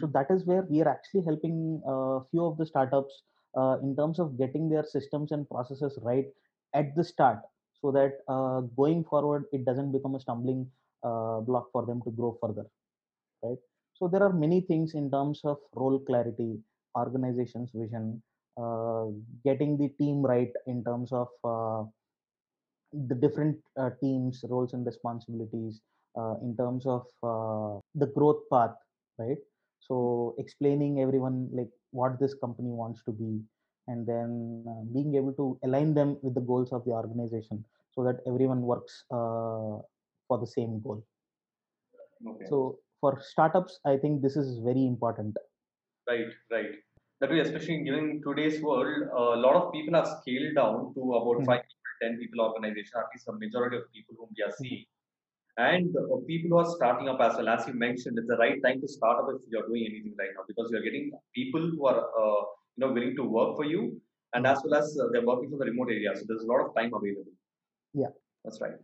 So 0.00 0.06
that 0.08 0.26
is 0.30 0.44
where 0.44 0.62
we 0.62 0.82
are 0.82 0.88
actually 0.88 1.22
helping 1.22 1.80
a 1.86 2.20
few 2.32 2.44
of 2.44 2.58
the 2.58 2.66
startups 2.66 3.22
uh, 3.56 3.76
in 3.82 3.94
terms 3.94 4.18
of 4.18 4.36
getting 4.36 4.68
their 4.68 4.84
systems 4.84 5.30
and 5.30 5.48
processes 5.48 5.96
right 6.02 6.26
at 6.74 6.96
the 6.96 7.04
start 7.04 7.38
so 7.80 7.90
that 7.92 8.12
uh, 8.28 8.60
going 8.82 9.04
forward 9.04 9.44
it 9.52 9.64
doesn't 9.64 9.92
become 9.92 10.14
a 10.14 10.20
stumbling 10.20 10.66
uh, 11.04 11.40
block 11.40 11.66
for 11.72 11.84
them 11.86 12.00
to 12.02 12.10
grow 12.10 12.36
further 12.40 12.66
right? 13.42 13.58
So 13.94 14.08
there 14.08 14.22
are 14.22 14.32
many 14.32 14.60
things 14.60 14.94
in 14.94 15.10
terms 15.10 15.40
of 15.44 15.58
role 15.74 15.98
clarity 15.98 16.58
organization's 16.96 17.70
vision 17.74 18.22
uh, 18.60 19.06
getting 19.44 19.76
the 19.76 19.88
team 20.00 20.22
right 20.22 20.52
in 20.66 20.82
terms 20.84 21.12
of 21.12 21.28
uh, 21.44 21.84
the 23.08 23.14
different 23.14 23.56
uh, 23.78 23.90
teams 24.02 24.44
roles 24.48 24.72
and 24.72 24.86
responsibilities 24.86 25.80
uh, 26.18 26.34
in 26.42 26.56
terms 26.56 26.86
of 26.86 27.04
the 27.94 28.06
growth 28.14 28.42
path 28.52 28.74
right? 29.18 29.38
So 29.80 30.34
explaining 30.38 31.00
everyone 31.00 31.48
like 31.52 31.70
what 31.90 32.18
this 32.20 32.34
company 32.34 32.70
wants 32.70 33.02
to 33.04 33.12
be 33.12 33.40
and 33.88 34.06
then 34.06 34.64
uh, 34.68 34.82
being 34.94 35.14
able 35.14 35.32
to 35.32 35.58
align 35.64 35.94
them 35.94 36.16
with 36.22 36.34
the 36.34 36.40
goals 36.52 36.72
of 36.72 36.84
the 36.84 36.90
organization 36.92 37.64
so 37.94 38.04
that 38.04 38.20
everyone 38.26 38.62
works 38.62 39.04
uh, 39.10 39.76
for 40.28 40.38
the 40.40 40.46
same 40.56 40.80
goal 40.80 41.02
Okay. 42.26 42.46
so 42.50 42.78
for 43.00 43.10
startups 43.20 43.78
i 43.86 43.96
think 43.96 44.22
this 44.22 44.36
is 44.36 44.58
very 44.70 44.84
important 44.86 45.36
Right, 46.08 46.32
right. 46.50 46.72
That 47.20 47.30
way, 47.30 47.40
especially 47.40 47.82
given 47.84 48.22
today's 48.26 48.62
world, 48.62 49.08
a 49.16 49.36
lot 49.44 49.56
of 49.56 49.72
people 49.72 49.94
have 49.94 50.06
scaled 50.20 50.54
down 50.54 50.94
to 50.94 51.00
about 51.18 51.38
Mhm. 51.40 51.46
five 51.48 51.62
people, 51.70 51.92
ten 52.02 52.18
people 52.20 52.40
organization, 52.46 52.94
at 53.02 53.08
least 53.14 53.26
the 53.26 53.32
majority 53.44 53.76
of 53.78 53.84
people 53.96 54.14
whom 54.18 54.30
we 54.36 54.42
are 54.46 54.52
seeing. 54.60 54.84
And 55.58 55.96
uh, 55.96 56.18
people 56.32 56.50
who 56.50 56.58
are 56.62 56.70
starting 56.76 57.08
up 57.08 57.20
as 57.20 57.36
well, 57.38 57.48
as 57.48 57.66
you 57.68 57.74
mentioned, 57.74 58.18
it's 58.18 58.28
the 58.28 58.38
right 58.44 58.60
time 58.66 58.80
to 58.82 58.88
start 58.96 59.20
up 59.22 59.30
if 59.34 59.42
you're 59.50 59.66
doing 59.68 59.86
anything 59.90 60.14
right 60.18 60.34
now 60.36 60.44
because 60.48 60.70
you're 60.72 60.86
getting 60.88 61.12
people 61.34 61.62
who 61.74 61.86
are 61.92 62.00
uh, 62.24 62.42
you 62.76 62.86
know 62.86 62.92
willing 62.92 63.16
to 63.16 63.24
work 63.24 63.56
for 63.56 63.64
you, 63.64 64.00
and 64.34 64.46
as 64.46 64.60
well 64.64 64.74
as 64.80 64.96
uh, 65.00 65.08
they're 65.12 65.24
working 65.26 65.50
from 65.50 65.58
the 65.58 65.64
remote 65.66 65.88
area, 65.90 66.14
so 66.14 66.22
there's 66.28 66.42
a 66.42 66.46
lot 66.46 66.60
of 66.66 66.74
time 66.74 66.92
available. 66.94 67.32
Yeah. 67.94 68.12
that's 68.44 68.60
right. 68.60 68.74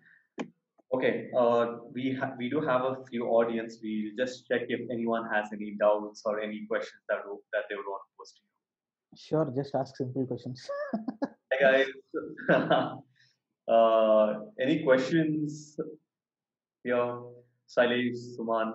Okay, 0.95 1.31
uh, 1.39 1.77
we 1.95 2.15
ha- 2.21 2.35
we 2.39 2.51
do 2.51 2.61
have 2.61 2.83
a 2.83 2.97
few 3.11 3.27
audience. 3.29 3.79
We'll 3.83 4.13
just 4.17 4.47
check 4.49 4.63
if 4.69 4.81
anyone 4.91 5.29
has 5.35 5.47
any 5.53 5.75
doubts 5.83 6.23
or 6.27 6.41
any 6.41 6.67
questions 6.67 7.03
that 7.09 7.21
wo- 7.27 7.41
that 7.53 7.65
they 7.69 7.77
would 7.77 7.87
want 7.93 8.03
to 8.09 8.13
post 8.19 8.37
to 8.37 8.43
you. 8.43 8.49
sure 9.27 9.47
just 9.57 9.75
ask 9.79 9.97
simple 10.01 10.27
questions 10.27 10.61
Hey 11.53 11.59
guys, 11.65 11.89
uh, 13.69 14.29
any 14.61 14.83
questions 14.85 15.77
here? 16.85 17.21
Sailesh, 17.75 18.21
Suman, 18.37 18.73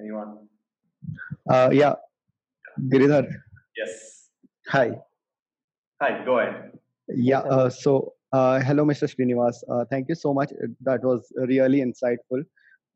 anyone? 0.00 0.48
Uh, 1.48 1.70
yeah, 1.72 1.94
Giridhar. 2.92 3.26
Yes. 3.76 4.19
Hi. 4.70 4.90
Hi, 6.00 6.24
go 6.24 6.38
ahead. 6.38 6.78
Yeah. 7.08 7.40
Uh, 7.40 7.68
so, 7.70 8.14
uh, 8.32 8.60
hello, 8.60 8.84
Mr. 8.84 9.06
Srinivas. 9.12 9.56
Uh, 9.68 9.84
thank 9.90 10.08
you 10.08 10.14
so 10.14 10.32
much. 10.32 10.52
Uh, 10.52 10.68
That 10.82 11.02
was 11.02 11.32
really 11.36 11.80
insightful 11.80 12.44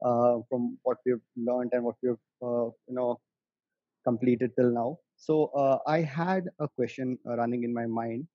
uh, 0.04 0.34
from 0.48 0.78
what 0.84 0.98
we've 1.04 1.24
learned 1.36 1.70
and 1.72 1.84
what 1.84 1.96
we've 2.02 2.22
uh, 2.42 2.66
you 2.88 2.94
know 2.98 3.20
completed 4.04 4.52
till 4.58 4.70
now. 4.70 4.98
So, 5.16 5.46
uh, 5.56 5.78
I 5.86 6.00
had 6.02 6.44
a 6.60 6.68
question 6.68 7.18
uh, 7.26 7.36
running 7.36 7.64
in 7.64 7.74
my 7.74 7.86
mind. 7.86 8.28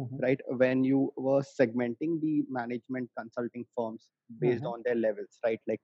Mhm. 0.00 0.18
Right 0.24 0.40
when 0.60 0.82
you 0.88 0.98
were 1.24 1.42
segmenting 1.46 2.12
the 2.20 2.34
management 2.58 3.10
consulting 3.18 3.64
firms 3.76 4.04
based 4.42 4.64
Mhm. 4.64 4.72
on 4.72 4.82
their 4.84 4.94
levels, 5.06 5.38
right? 5.46 5.60
Like 5.70 5.82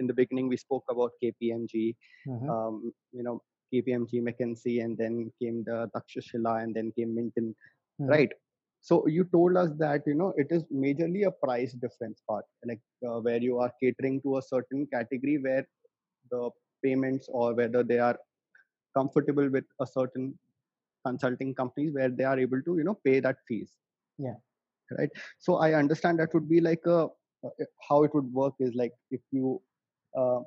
in 0.00 0.06
the 0.10 0.16
beginning, 0.20 0.48
we 0.54 0.58
spoke 0.62 0.84
about 0.94 1.12
KPMG, 1.22 1.84
Mhm. 2.32 2.48
um, 2.54 2.74
you 3.18 3.22
know, 3.26 3.36
KPMG, 3.74 4.20
McKinsey, 4.30 4.82
and 4.84 4.96
then 4.98 5.32
came 5.42 5.64
the 5.64 5.90
Takshashila, 5.96 6.62
and 6.64 6.74
then 6.74 6.92
came 6.98 7.14
Minton, 7.14 7.54
Mhm. 8.00 8.08
right? 8.14 8.32
So 8.80 9.06
you 9.08 9.24
told 9.24 9.56
us 9.56 9.70
that 9.78 10.02
you 10.06 10.14
know 10.14 10.32
it 10.36 10.48
is 10.50 10.64
majorly 10.84 11.26
a 11.26 11.32
price 11.46 11.72
difference 11.84 12.22
part, 12.28 12.44
like 12.72 12.82
uh, 13.08 13.20
where 13.20 13.42
you 13.48 13.58
are 13.58 13.72
catering 13.82 14.20
to 14.22 14.38
a 14.38 14.42
certain 14.42 14.86
category 14.96 15.38
where 15.48 15.66
the 16.30 16.50
payments 16.84 17.28
or 17.32 17.54
whether 17.54 17.82
they 17.82 17.98
are 17.98 18.18
comfortable 18.96 19.48
with 19.50 19.64
a 19.80 19.86
certain 19.86 20.38
consulting 21.06 21.54
companies 21.54 21.94
where 21.94 22.08
they 22.10 22.24
are 22.24 22.38
able 22.38 22.62
to 22.62 22.76
you 22.78 22.84
know 22.84 22.98
pay 23.04 23.20
that 23.20 23.36
fees. 23.48 23.72
Yeah. 24.18 24.36
Right. 24.98 25.10
So 25.38 25.56
I 25.56 25.74
understand 25.74 26.18
that 26.20 26.34
would 26.34 26.48
be 26.48 26.60
like 26.60 26.82
a 26.86 27.08
uh, 27.44 27.64
how 27.88 28.04
it 28.04 28.14
would 28.14 28.32
work 28.32 28.54
is 28.60 28.74
like 28.74 28.92
if 29.10 29.20
you 29.32 29.60
uh, 30.16 30.40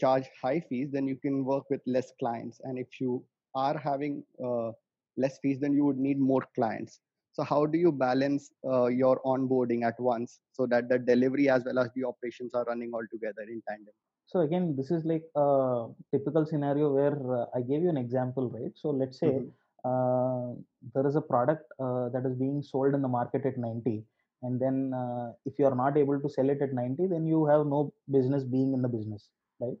charge 0.00 0.26
high 0.42 0.60
fees, 0.60 0.90
then 0.92 1.06
you 1.06 1.16
can 1.16 1.44
work 1.44 1.64
with 1.70 1.80
less 1.86 2.12
clients. 2.18 2.60
And 2.64 2.78
if 2.78 3.00
you 3.00 3.24
are 3.54 3.78
having 3.78 4.24
uh, 4.44 4.72
less 5.16 5.38
fees, 5.40 5.60
then 5.60 5.74
you 5.74 5.84
would 5.84 5.98
need 5.98 6.18
more 6.18 6.42
clients. 6.54 7.00
So 7.32 7.44
how 7.44 7.66
do 7.66 7.78
you 7.78 7.92
balance 7.92 8.50
uh, 8.68 8.86
your 8.86 9.20
onboarding 9.24 9.84
at 9.84 9.98
once 10.00 10.40
so 10.52 10.66
that 10.66 10.88
the 10.88 10.98
delivery 10.98 11.48
as 11.48 11.64
well 11.64 11.78
as 11.78 11.90
the 11.94 12.04
operations 12.04 12.54
are 12.54 12.64
running 12.64 12.90
all 12.94 13.06
together 13.12 13.42
in 13.42 13.62
tandem? 13.68 13.94
so 14.30 14.40
again 14.46 14.64
this 14.78 14.90
is 14.96 15.04
like 15.10 15.24
a 15.44 15.86
typical 16.12 16.44
scenario 16.50 16.86
where 16.96 17.18
uh, 17.38 17.46
i 17.58 17.60
gave 17.70 17.82
you 17.84 17.90
an 17.94 18.00
example 18.04 18.46
right 18.56 18.72
so 18.82 18.90
let's 19.00 19.18
say 19.24 19.32
Mhm. 19.32 19.50
uh, 19.90 20.46
there 20.94 21.06
is 21.10 21.16
a 21.20 21.24
product 21.32 21.64
uh, 21.86 22.08
that 22.14 22.24
is 22.30 22.34
being 22.44 22.58
sold 22.72 22.94
in 22.98 23.02
the 23.06 23.12
market 23.18 23.44
at 23.50 23.56
90 23.58 24.04
and 24.42 24.60
then 24.64 24.76
uh, 25.02 25.32
if 25.48 25.58
you 25.58 25.66
are 25.70 25.76
not 25.84 25.96
able 26.02 26.18
to 26.24 26.30
sell 26.36 26.48
it 26.54 26.62
at 26.66 26.72
90 26.72 27.06
then 27.14 27.26
you 27.32 27.40
have 27.52 27.64
no 27.74 27.80
business 28.16 28.44
being 28.56 28.72
in 28.76 28.82
the 28.86 28.92
business 28.96 29.28
right 29.64 29.78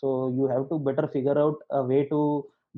so 0.00 0.08
you 0.36 0.46
have 0.52 0.64
to 0.70 0.78
better 0.88 1.06
figure 1.16 1.38
out 1.44 1.58
a 1.70 1.82
way 1.82 2.04
to 2.12 2.20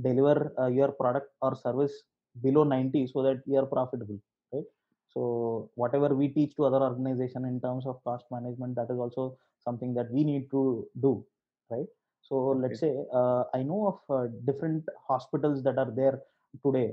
deliver 0.06 0.36
uh, 0.58 0.68
your 0.78 0.90
product 1.00 1.28
or 1.42 1.52
service 1.64 1.94
below 2.42 2.64
90 2.64 3.06
so 3.12 3.22
that 3.26 3.40
you 3.46 3.56
are 3.60 3.66
profitable 3.66 4.18
right? 4.52 4.68
So 5.14 5.70
whatever 5.74 6.14
we 6.14 6.28
teach 6.28 6.54
to 6.56 6.64
other 6.64 6.82
organization 6.90 7.44
in 7.44 7.60
terms 7.60 7.86
of 7.86 8.02
cost 8.04 8.24
management 8.30 8.76
that 8.76 8.88
is 8.94 8.98
also 8.98 9.36
something 9.66 9.92
that 9.94 10.10
we 10.10 10.24
need 10.24 10.50
to 10.52 10.86
do 11.00 11.24
right? 11.70 11.90
So 12.22 12.36
let's 12.62 12.80
say 12.80 12.94
uh, 13.12 13.44
i 13.54 13.62
know 13.68 13.80
of 13.92 14.16
uh, 14.16 14.26
different 14.48 14.84
hospitals 15.08 15.62
that 15.64 15.78
are 15.78 15.90
there 16.00 16.20
today. 16.64 16.92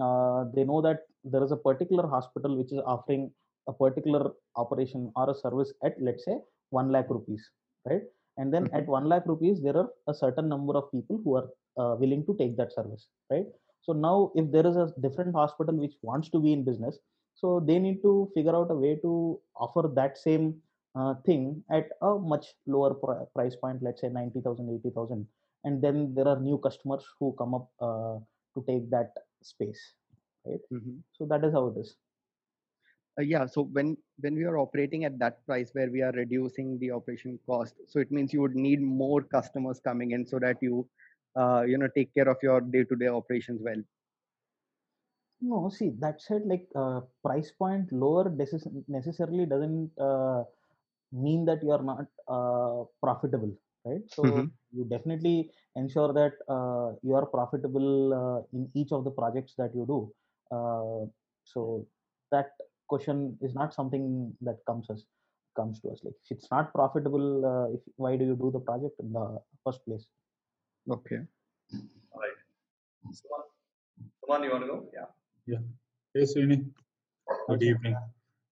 Uh, 0.00 0.44
they 0.54 0.64
know 0.64 0.80
that 0.82 1.00
there 1.24 1.42
is 1.42 1.52
a 1.52 1.56
particular 1.56 2.06
hospital 2.06 2.56
which 2.56 2.72
is 2.72 2.80
offering 2.94 3.30
a 3.68 3.72
particular 3.72 4.30
operation 4.56 5.10
or 5.16 5.30
a 5.30 5.34
service 5.34 5.72
at 5.84 5.94
let's 6.00 6.24
say 6.24 6.36
1 6.70 6.92
lakh 6.94 7.08
rupees 7.16 7.50
right 7.90 8.04
and 8.38 8.52
then 8.52 8.68
at 8.72 8.86
1 8.86 9.06
lakh 9.12 9.26
rupees 9.26 9.60
there 9.62 9.76
are 9.82 9.88
a 10.08 10.14
certain 10.14 10.48
number 10.48 10.74
of 10.80 10.90
people 10.92 11.20
who 11.24 11.36
are 11.40 11.48
uh, 11.80 11.94
willing 12.02 12.24
to 12.26 12.34
take 12.40 12.56
that 12.56 12.72
service 12.72 13.06
right? 13.30 13.46
So 13.82 13.92
now 13.92 14.32
if 14.34 14.50
there 14.50 14.66
is 14.66 14.76
a 14.76 14.92
different 15.00 15.34
hospital 15.34 15.76
which 15.76 15.94
wants 16.02 16.28
to 16.30 16.40
be 16.40 16.52
in 16.52 16.64
business 16.64 16.98
so 17.34 17.60
they 17.60 17.78
need 17.78 18.02
to 18.02 18.30
figure 18.34 18.54
out 18.56 18.70
a 18.70 18.74
way 18.74 18.96
to 19.02 19.38
offer 19.56 19.90
that 19.94 20.16
same 20.18 20.60
uh, 20.98 21.14
thing 21.26 21.62
at 21.70 21.88
a 22.02 22.18
much 22.18 22.46
lower 22.66 22.94
pri- 22.94 23.24
price 23.34 23.56
point 23.56 23.82
let's 23.82 24.00
say 24.00 24.08
90000 24.08 24.68
80000 24.70 25.26
and 25.64 25.82
then 25.82 26.14
there 26.14 26.28
are 26.28 26.40
new 26.40 26.58
customers 26.58 27.04
who 27.18 27.34
come 27.38 27.54
up 27.54 27.68
uh, 27.80 28.16
to 28.54 28.64
take 28.66 28.88
that 28.90 29.12
space 29.42 29.82
right? 30.46 30.60
Mhm. 30.72 31.00
so 31.12 31.26
that 31.26 31.44
is 31.44 31.52
how 31.52 31.66
it 31.68 31.76
is 31.78 31.96
Uh, 33.18 33.22
yeah. 33.22 33.46
So 33.46 33.62
when 33.64 33.96
when 34.20 34.34
we 34.34 34.44
are 34.44 34.58
operating 34.58 35.04
at 35.04 35.18
that 35.18 35.44
price 35.46 35.70
where 35.74 35.90
we 35.90 36.02
are 36.02 36.12
reducing 36.12 36.78
the 36.78 36.90
operation 36.92 37.38
cost, 37.46 37.76
so 37.86 37.98
it 38.00 38.10
means 38.10 38.32
you 38.32 38.40
would 38.42 38.54
need 38.56 38.80
more 38.82 39.22
customers 39.22 39.80
coming 39.80 40.10
in 40.12 40.26
so 40.26 40.38
that 40.40 40.56
you 40.62 40.88
uh, 41.36 41.62
you 41.66 41.78
know 41.78 41.88
take 41.94 42.12
care 42.14 42.28
of 42.28 42.38
your 42.42 42.60
day 42.60 42.84
to 42.84 42.96
day 42.96 43.08
operations 43.08 43.60
well. 43.62 43.82
No, 45.40 45.68
see, 45.68 45.90
that 46.00 46.20
said, 46.20 46.46
like 46.46 46.68
uh, 46.74 47.00
price 47.22 47.50
point 47.52 47.92
lower 47.92 48.24
decis- 48.30 48.84
necessarily 48.88 49.44
doesn't 49.46 49.92
uh, 49.98 50.44
mean 51.12 51.44
that 51.46 51.62
you 51.62 51.70
are 51.72 51.82
not 51.82 52.06
uh, 52.28 52.84
profitable, 53.02 53.52
right? 53.84 54.02
So 54.08 54.22
Mhm. 54.22 54.50
you 54.72 54.84
definitely 54.84 55.50
ensure 55.76 56.12
that 56.14 56.32
uh, 56.48 56.96
you 57.02 57.14
are 57.14 57.26
profitable 57.26 58.14
uh, 58.14 58.42
in 58.56 58.70
each 58.74 58.92
of 58.92 59.04
the 59.04 59.10
projects 59.10 59.54
that 59.58 59.74
you 59.74 59.84
do. 59.86 60.12
Uh, 60.56 61.06
so 61.44 61.86
that 62.30 62.52
question 62.88 63.36
is 63.40 63.54
not 63.54 63.74
something 63.74 64.32
that 64.40 64.58
comes 64.66 64.90
us 64.90 65.04
comes 65.56 65.80
to 65.80 65.88
us. 65.88 66.00
Like 66.04 66.14
if 66.24 66.36
it's 66.36 66.50
not 66.50 66.72
profitable, 66.74 67.44
uh, 67.50 67.74
if 67.74 67.80
why 67.96 68.16
do 68.16 68.24
you 68.26 68.36
do 68.36 68.50
the 68.52 68.60
project 68.60 69.00
in 69.00 69.12
the 69.12 69.40
first 69.64 69.84
place? 69.86 70.06
Okay. 70.90 71.20
All 72.12 72.20
right. 72.24 72.38
Suman, 73.18 73.42
Suman, 74.22 74.44
you 74.44 74.50
want 74.50 74.64
to 74.64 74.68
go? 74.68 74.78
Yeah. 74.94 75.08
Yeah 75.46 75.62
hey, 76.14 76.22
Srini. 76.22 76.56
Good 77.48 77.62
Hi, 77.62 77.68
evening. 77.70 77.96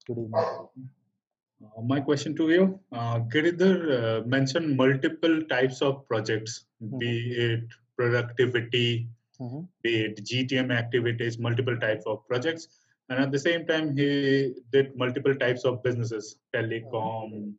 Good 0.06 0.18
evening. 0.18 0.34
Uh, 0.34 1.82
my 1.82 2.00
question 2.00 2.34
to 2.36 2.50
you, 2.50 2.78
uh, 2.92 3.20
Giridhar 3.34 3.76
uh, 3.98 4.26
mentioned 4.26 4.76
multiple 4.76 5.42
types 5.48 5.80
of 5.80 6.06
projects, 6.08 6.64
be 6.98 7.12
it 7.46 7.64
productivity, 7.96 9.08
Mhm. 9.40 9.68
be 9.82 9.92
it 10.06 10.16
GTM 10.30 10.70
activities, 10.80 11.38
multiple 11.38 11.78
types 11.86 12.04
of 12.06 12.26
projects. 12.32 12.68
And 13.08 13.18
at 13.18 13.32
the 13.32 13.38
same 13.38 13.66
time, 13.66 13.96
he 13.96 14.54
did 14.72 14.96
multiple 14.96 15.34
types 15.34 15.64
of 15.64 15.82
businesses, 15.82 16.36
telecom, 16.54 17.54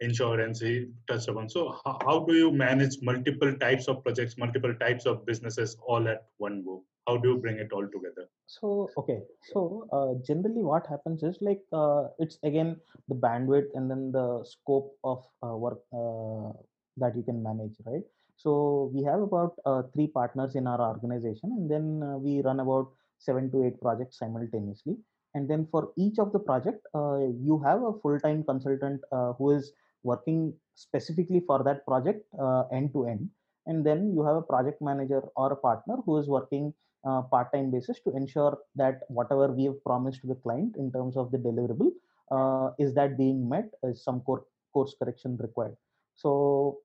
insurance, 0.00 0.60
he 0.60 0.86
touched 1.08 1.28
upon. 1.28 1.48
So 1.48 1.78
how, 1.84 1.98
how 2.02 2.18
do 2.20 2.34
you 2.34 2.50
manage 2.50 2.96
multiple 3.02 3.54
types 3.54 3.88
of 3.88 4.02
projects, 4.02 4.36
multiple 4.38 4.74
types 4.74 5.06
of 5.06 5.24
businesses 5.26 5.76
all 5.86 6.08
at 6.08 6.24
one 6.38 6.64
go? 6.64 6.82
How 7.06 7.18
do 7.18 7.30
you 7.30 7.36
bring 7.36 7.58
it 7.58 7.70
all 7.72 7.86
together? 7.86 8.28
So 8.46 8.88
okay, 8.96 9.20
so 9.52 9.86
uh, 9.92 10.24
generally 10.26 10.62
what 10.62 10.86
happens 10.86 11.22
is 11.22 11.36
like 11.42 11.60
uh, 11.72 12.04
it's 12.18 12.38
again 12.42 12.76
the 13.08 13.14
bandwidth 13.14 13.68
and 13.74 13.90
then 13.90 14.10
the 14.10 14.42
scope 14.44 14.96
of 15.04 15.22
uh, 15.42 15.54
work 15.54 15.80
uh, 15.92 16.56
that 16.96 17.14
you 17.14 17.22
can 17.22 17.42
manage, 17.42 17.74
right? 17.84 18.02
So 18.36 18.90
we 18.94 19.04
have 19.04 19.20
about 19.20 19.54
uh, 19.66 19.82
three 19.92 20.06
partners 20.06 20.54
in 20.56 20.66
our 20.66 20.80
organization, 20.80 21.52
and 21.52 21.70
then 21.70 22.02
uh, 22.02 22.16
we 22.16 22.40
run 22.40 22.60
about 22.60 22.92
seven 23.18 23.50
to 23.52 23.64
eight 23.64 23.80
projects 23.80 24.18
simultaneously. 24.18 24.96
And 25.34 25.50
then 25.50 25.66
for 25.70 25.92
each 25.96 26.18
of 26.18 26.32
the 26.32 26.38
project, 26.38 26.86
uh, 26.94 27.18
you 27.18 27.60
have 27.64 27.82
a 27.82 27.92
full-time 28.00 28.44
consultant 28.44 29.00
uh, 29.10 29.32
who 29.32 29.50
is 29.50 29.72
working 30.04 30.54
specifically 30.74 31.42
for 31.46 31.62
that 31.64 31.84
project 31.86 32.24
uh, 32.40 32.64
end 32.72 32.92
to 32.92 33.06
end, 33.06 33.28
and 33.66 33.84
then 33.84 34.12
you 34.14 34.24
have 34.24 34.36
a 34.36 34.42
project 34.42 34.80
manager 34.80 35.22
or 35.36 35.52
a 35.52 35.56
partner 35.56 35.96
who 36.04 36.18
is 36.18 36.28
working 36.28 36.72
uh, 37.04 37.22
part-time 37.22 37.70
basis 37.70 38.00
to 38.00 38.10
ensure 38.16 38.58
that 38.74 39.00
whatever 39.08 39.48
we 39.48 39.64
have 39.64 39.82
promised 39.84 40.20
to 40.22 40.26
the 40.26 40.34
client 40.36 40.76
in 40.78 40.90
terms 40.92 41.16
of 41.16 41.30
the 41.30 41.38
deliverable 41.38 41.90
uh, 42.30 42.70
is 42.78 42.94
that 42.94 43.18
being 43.18 43.48
met 43.48 43.70
is 43.82 44.02
some 44.02 44.20
core, 44.20 44.44
course 44.72 44.94
correction 44.98 45.36
required 45.40 45.76
so 46.14 46.78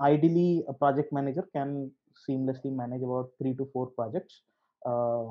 ideally 0.00 0.64
a 0.68 0.72
project 0.72 1.12
manager 1.12 1.48
can 1.54 1.90
seamlessly 2.28 2.74
manage 2.74 3.02
about 3.02 3.30
three 3.38 3.54
to 3.54 3.68
four 3.72 3.86
projects 3.86 4.42
uh, 4.86 5.24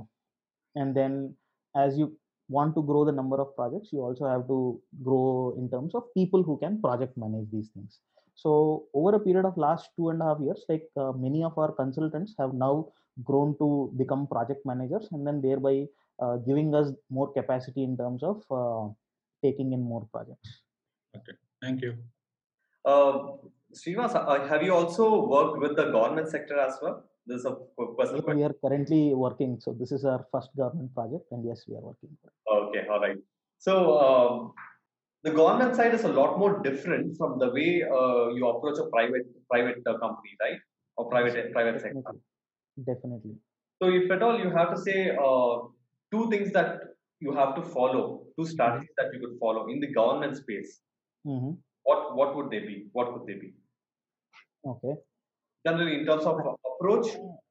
and 0.76 0.96
then 0.96 1.34
as 1.76 1.98
you 1.98 2.16
want 2.50 2.76
to 2.76 2.82
grow 2.84 3.04
the 3.06 3.12
number 3.12 3.40
of 3.42 3.56
projects 3.56 3.90
you 3.92 4.02
also 4.02 4.26
have 4.28 4.46
to 4.48 4.80
grow 5.04 5.54
in 5.58 5.70
terms 5.70 5.94
of 5.96 6.04
people 6.14 6.44
who 6.44 6.58
can 6.64 6.82
project 6.82 7.18
manage 7.18 7.50
these 7.52 7.70
things 7.74 8.00
so 8.36 8.86
over 8.94 9.16
a 9.16 9.20
period 9.20 9.46
of 9.46 9.58
last 9.58 9.90
two 9.96 10.10
and 10.10 10.22
a 10.22 10.26
half 10.26 10.40
years 10.42 10.66
like 10.70 10.88
uh, 10.98 11.12
many 11.14 11.44
of 11.44 11.58
our 11.58 11.72
consultants 11.72 12.34
have 12.38 12.54
now 12.54 12.88
grown 13.24 13.56
to 13.58 13.94
become 13.98 14.28
project 14.28 14.66
managers 14.66 15.08
and 15.12 15.26
then 15.28 15.42
thereby 15.42 15.86
uh, 16.20 16.36
giving 16.38 16.74
us 16.76 16.92
more 17.10 17.32
capacity 17.32 17.84
in 17.84 17.96
terms 17.98 18.22
of 18.24 18.44
uh, 18.52 18.88
taking 19.44 19.72
in 19.74 19.82
more 19.82 20.06
projects 20.12 20.62
Okay, 21.16 21.34
thank 21.62 21.82
you. 21.82 21.98
Uh, 22.86 23.36
uh, 23.98 24.48
have 24.48 24.64
you 24.64 24.74
also 24.74 25.26
worked 25.28 25.60
with 25.60 25.76
the 25.76 25.92
government 25.92 26.30
sector 26.30 26.58
as 26.60 26.78
well? 26.82 27.04
This 27.28 27.40
is 27.42 27.46
a 27.46 27.56
personal 27.98 28.36
we 28.36 28.44
are 28.44 28.56
currently 28.64 29.14
working 29.14 29.60
so 29.60 29.74
this 29.80 29.92
is 29.92 30.06
our 30.06 30.26
first 30.32 30.50
government 30.58 30.94
project 30.96 31.26
and 31.32 31.46
yes 31.46 31.64
we 31.68 31.76
are 31.76 31.82
working. 31.82 32.10
Okay, 32.52 32.88
all 32.92 33.00
right. 33.00 33.18
So 33.60 33.74
um, 34.00 34.54
the 35.24 35.32
government 35.32 35.76
side 35.76 35.94
is 35.94 36.04
a 36.04 36.08
lot 36.08 36.40
more 36.40 36.62
different 36.64 37.16
from 37.18 37.38
the 37.38 37.50
way 37.52 37.84
uh, 37.84 38.30
you 38.30 38.48
approach 38.48 38.80
a 38.80 38.90
private 38.90 39.28
private 39.50 39.84
uh, 39.86 39.98
company, 40.00 40.32
right? 40.42 40.60
Or 40.98 41.10
private 41.10 41.54
private 41.54 41.82
sector. 41.82 42.02
definitely 42.02 42.86
definitely 42.90 43.36
So 43.82 43.90
if 43.90 44.10
at 44.12 44.24
all 44.24 44.40
you 44.40 44.50
have 44.50 44.74
to 44.76 44.82
say 44.82 45.12
uh, 45.12 45.54
two 46.12 46.30
things 46.32 46.52
that 46.54 46.80
you 47.20 47.34
have 47.34 47.56
to 47.56 47.62
follow, 47.62 48.24
two 48.38 48.48
strategies 48.48 48.90
that 48.98 49.14
you 49.14 49.20
could 49.20 49.38
follow 49.40 49.68
in 49.68 49.80
the 49.80 49.94
government 50.00 50.38
space, 50.38 50.80
hmm 51.24 51.52
what 51.84 52.16
what 52.16 52.36
would 52.36 52.50
they 52.50 52.60
be? 52.60 52.88
What 52.94 53.14
would 53.14 53.28
they 53.28 53.40
be? 53.46 53.54
okay 54.72 54.94
Generally, 55.66 56.00
in 56.00 56.06
terms 56.06 56.26
of 56.26 56.40
approach, 56.70 57.08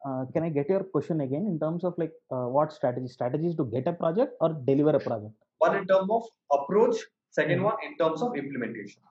uh, 0.07 0.25
can 0.33 0.43
i 0.43 0.49
get 0.49 0.69
your 0.69 0.83
question 0.83 1.21
again 1.21 1.47
in 1.47 1.59
terms 1.61 1.85
of 1.85 1.95
like 1.97 2.13
uh, 2.33 2.47
what 2.57 2.73
strategy? 2.73 3.09
Strategies 3.09 3.55
to 3.57 3.65
get 3.65 3.87
a 3.87 3.93
project 3.93 4.33
or 4.41 4.49
deliver 4.71 4.91
a 4.91 5.01
project? 5.01 5.35
One 5.59 5.77
in 5.77 5.87
terms 5.87 6.11
of 6.11 6.25
approach, 6.59 6.97
2nd 7.39 7.59
Mhm. 7.61 7.65
one 7.71 7.77
in 7.89 7.97
terms 8.03 8.23
of 8.23 8.37
implementation. 8.45 9.03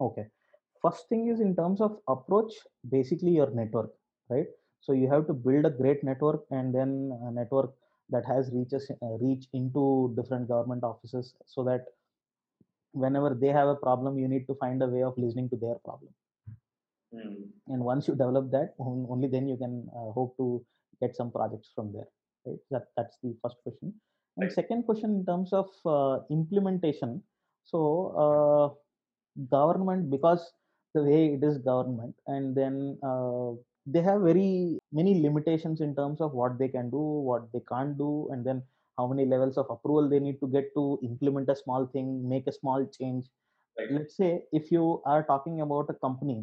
okay. 0.00 0.26
First 0.82 1.08
thing 1.10 1.28
is 1.32 1.40
in 1.40 1.54
terms 1.56 1.80
of 1.86 1.96
approach 2.08 2.52
basically 2.92 3.32
your 3.38 3.50
network 3.50 3.90
right? 4.30 4.46
So 4.80 4.92
you 4.92 5.08
have 5.10 5.26
to 5.26 5.34
build 5.34 5.66
a 5.66 5.70
great 5.70 6.02
network 6.04 6.44
and 6.50 6.74
then 6.74 6.90
a 7.28 7.30
network 7.30 7.72
that 8.10 8.24
has 8.26 8.50
reaches 8.52 8.90
uh, 8.90 9.06
reach 9.24 9.44
into 9.52 10.14
different 10.16 10.48
government 10.48 10.84
offices 10.84 11.34
so 11.46 11.64
that 11.64 11.84
whenever 12.92 13.30
they 13.42 13.48
have 13.48 13.68
a 13.68 13.76
problem 13.76 14.18
you 14.18 14.28
need 14.28 14.46
to 14.46 14.54
find 14.62 14.82
a 14.82 14.86
way 14.94 15.02
of 15.02 15.18
listening 15.24 15.48
to 15.50 15.56
their 15.64 15.76
problem 15.88 16.10
Hmm. 17.12 17.42
and 17.68 17.82
once 17.84 18.06
you 18.08 18.14
develop 18.14 18.50
that 18.52 18.74
only 18.78 19.28
then 19.28 19.48
you 19.48 19.56
can 19.56 19.74
uh, 19.98 20.10
hope 20.18 20.36
to 20.36 20.64
get 21.00 21.16
some 21.16 21.30
projects 21.36 21.70
from 21.74 21.92
there 21.94 22.08
right 22.46 22.60
that 22.70 22.84
that's 22.96 23.16
the 23.22 23.32
first 23.42 23.56
question 23.64 23.88
and 24.36 24.44
Right. 24.44 24.52
second 24.60 24.84
question 24.88 25.10
in 25.18 25.24
terms 25.30 25.52
of 25.60 25.68
uh, 25.94 26.16
implementation 26.38 27.22
so 27.72 27.80
uh, 28.24 28.66
government 29.56 30.10
because 30.10 30.42
the 30.94 31.02
way 31.02 31.22
it 31.34 31.42
is 31.48 31.58
government 31.58 32.14
and 32.26 32.54
then 32.56 32.98
uh, 33.10 33.50
they 33.86 34.02
have 34.02 34.20
very 34.22 34.78
many 34.92 35.20
limitations 35.26 35.80
in 35.80 35.94
terms 35.94 36.20
of 36.20 36.32
what 36.32 36.58
they 36.58 36.68
can 36.76 36.90
do 36.90 37.02
what 37.30 37.50
they 37.52 37.62
can't 37.72 37.96
do 37.98 38.28
and 38.32 38.44
then 38.46 38.62
how 38.98 39.06
many 39.12 39.24
levels 39.34 39.56
of 39.56 39.66
approval 39.70 40.08
they 40.08 40.20
need 40.20 40.38
to 40.40 40.48
get 40.56 40.66
to 40.74 40.98
implement 41.02 41.48
a 41.48 41.56
small 41.64 41.86
thing 41.94 42.08
make 42.28 42.46
a 42.46 42.52
small 42.60 42.86
change 42.98 43.26
Right. 43.78 43.90
let's 43.96 44.16
say 44.16 44.44
if 44.52 44.70
you 44.72 45.02
are 45.06 45.22
talking 45.24 45.60
about 45.62 45.90
a 45.90 45.94
company 46.06 46.38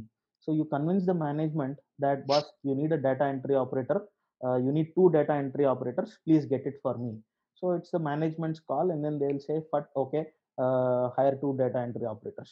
so 0.47 0.53
you 0.53 0.63
convince 0.63 1.05
the 1.05 1.13
management 1.13 1.77
that 1.99 2.25
boss 2.25 2.45
you 2.63 2.73
need 2.73 2.93
a 2.93 2.97
data 2.97 3.25
entry 3.25 3.55
operator. 3.55 4.01
Uh, 4.45 4.55
you 4.55 4.71
need 4.71 4.93
two 4.95 5.09
data 5.11 5.33
entry 5.33 5.65
operators. 5.65 6.17
Please 6.25 6.45
get 6.45 6.65
it 6.65 6.75
for 6.81 6.97
me. 6.97 7.17
So 7.55 7.71
it's 7.71 7.91
the 7.91 7.99
management's 7.99 8.61
call 8.61 8.91
and 8.91 9.03
then 9.03 9.19
they'll 9.19 9.39
say 9.39 9.59
but 9.71 9.89
okay 9.97 10.27
uh, 10.57 11.09
hire 11.17 11.37
two 11.41 11.55
data 11.57 11.79
entry 11.79 12.05
operators. 12.05 12.51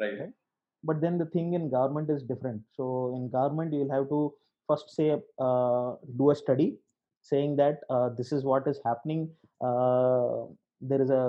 Right. 0.00 0.18
Right. 0.18 0.32
but 0.82 1.00
then 1.00 1.18
the 1.18 1.26
thing 1.26 1.54
in 1.54 1.70
government 1.70 2.10
is 2.10 2.22
different. 2.22 2.62
So 2.76 3.12
in 3.16 3.28
government 3.30 3.72
you'll 3.74 3.92
have 3.92 4.08
to 4.08 4.32
first 4.68 4.94
say 4.96 5.10
uh, 5.38 5.94
do 6.16 6.30
a 6.30 6.34
study 6.34 6.78
saying 7.22 7.56
that 7.56 7.80
uh, 7.90 8.08
this 8.16 8.32
is 8.32 8.44
what 8.44 8.66
is 8.66 8.80
happening 8.84 9.30
uh, 9.60 10.44
there 10.90 11.02
is 11.04 11.10
a 11.10 11.24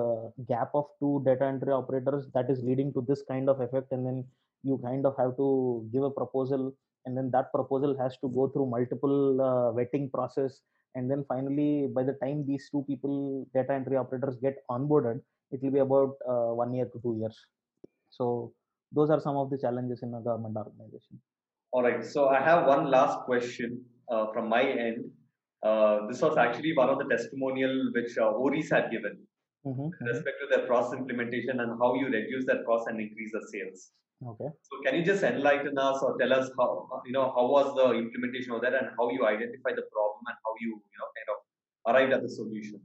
gap 0.52 0.72
of 0.80 0.86
two 1.00 1.14
data 1.26 1.46
entry 1.46 1.74
operators 1.82 2.26
that 2.36 2.50
is 2.54 2.60
leading 2.70 2.92
to 2.96 3.02
this 3.10 3.22
kind 3.32 3.50
of 3.50 3.62
effect 3.66 3.92
and 3.92 4.06
then 4.08 4.18
you 4.64 4.80
kind 4.84 5.06
of 5.10 5.14
have 5.22 5.36
to 5.42 5.48
give 5.94 6.04
a 6.04 6.16
proposal 6.20 6.74
and 7.06 7.18
then 7.18 7.30
that 7.36 7.52
proposal 7.58 7.96
has 8.02 8.18
to 8.24 8.30
go 8.38 8.48
through 8.50 8.68
multiple 8.78 9.20
uh, 9.50 9.68
vetting 9.78 10.12
process 10.12 10.62
and 10.96 11.12
then 11.12 11.24
finally 11.28 11.88
by 11.98 12.04
the 12.10 12.18
time 12.24 12.44
these 12.48 12.70
two 12.72 12.84
people 12.90 13.48
data 13.54 13.74
entry 13.74 13.98
operators 14.04 14.36
get 14.48 14.58
onboarded 14.70 15.20
it 15.52 15.62
will 15.62 15.76
be 15.78 15.84
about 15.90 16.14
uh, 16.34 16.52
one 16.64 16.74
year 16.74 16.88
to 16.94 17.00
two 17.06 17.16
years 17.22 17.38
so 18.10 18.52
those 18.92 19.10
are 19.10 19.22
some 19.28 19.38
of 19.38 19.50
the 19.50 19.58
challenges 19.58 20.02
in 20.04 20.14
a 20.14 20.22
government 20.22 20.56
organization 20.58 21.20
All 21.76 21.84
right. 21.84 22.04
So 22.06 22.30
I 22.30 22.40
have 22.40 22.68
one 22.68 22.90
last 22.90 23.26
question 23.26 23.84
uh, 24.10 24.28
from 24.34 24.48
my 24.48 24.64
end. 24.64 25.12
Uh, 25.62 26.08
this 26.08 26.22
was 26.22 26.38
actually 26.38 26.72
one 26.74 26.90
of 26.90 27.00
the 27.00 27.06
testimonial 27.06 27.92
which 27.94 28.18
uh, 28.18 28.32
Ohri's 28.32 28.70
had 28.72 28.90
given 28.92 29.18
Mhm, 29.66 29.90
with 29.90 30.10
respect 30.14 30.38
to 30.42 30.48
their 30.50 30.66
process 30.68 31.00
implementation 31.00 31.60
and 31.60 31.78
how 31.82 31.96
you 31.96 32.08
reduce 32.08 32.46
that 32.46 32.66
cost 32.66 32.88
and 32.90 33.00
increase 33.06 33.32
the 33.38 33.44
sales. 33.52 33.92
okay 34.32 34.50
So 34.68 34.78
can 34.84 34.96
you 34.98 35.04
just 35.08 35.24
enlighten 35.30 35.78
us 35.86 36.04
or 36.08 36.12
tell 36.20 36.34
us 36.34 36.52
how 36.60 36.68
you 37.08 37.14
know 37.16 37.26
how 37.38 37.46
was 37.54 37.72
the 37.80 37.88
implementation 38.02 38.54
of 38.58 38.62
that 38.66 38.76
and 38.80 38.92
how 39.00 39.10
you 39.16 39.26
identify 39.32 39.74
the 39.80 39.86
problem 39.96 40.30
and 40.32 40.38
how 40.46 40.54
you 40.66 40.72
you 40.94 41.00
know 41.00 41.10
kind 41.18 41.32
of 41.34 41.40
arrived 41.94 42.14
at 42.18 42.22
the 42.28 42.30
solution? 42.30 42.80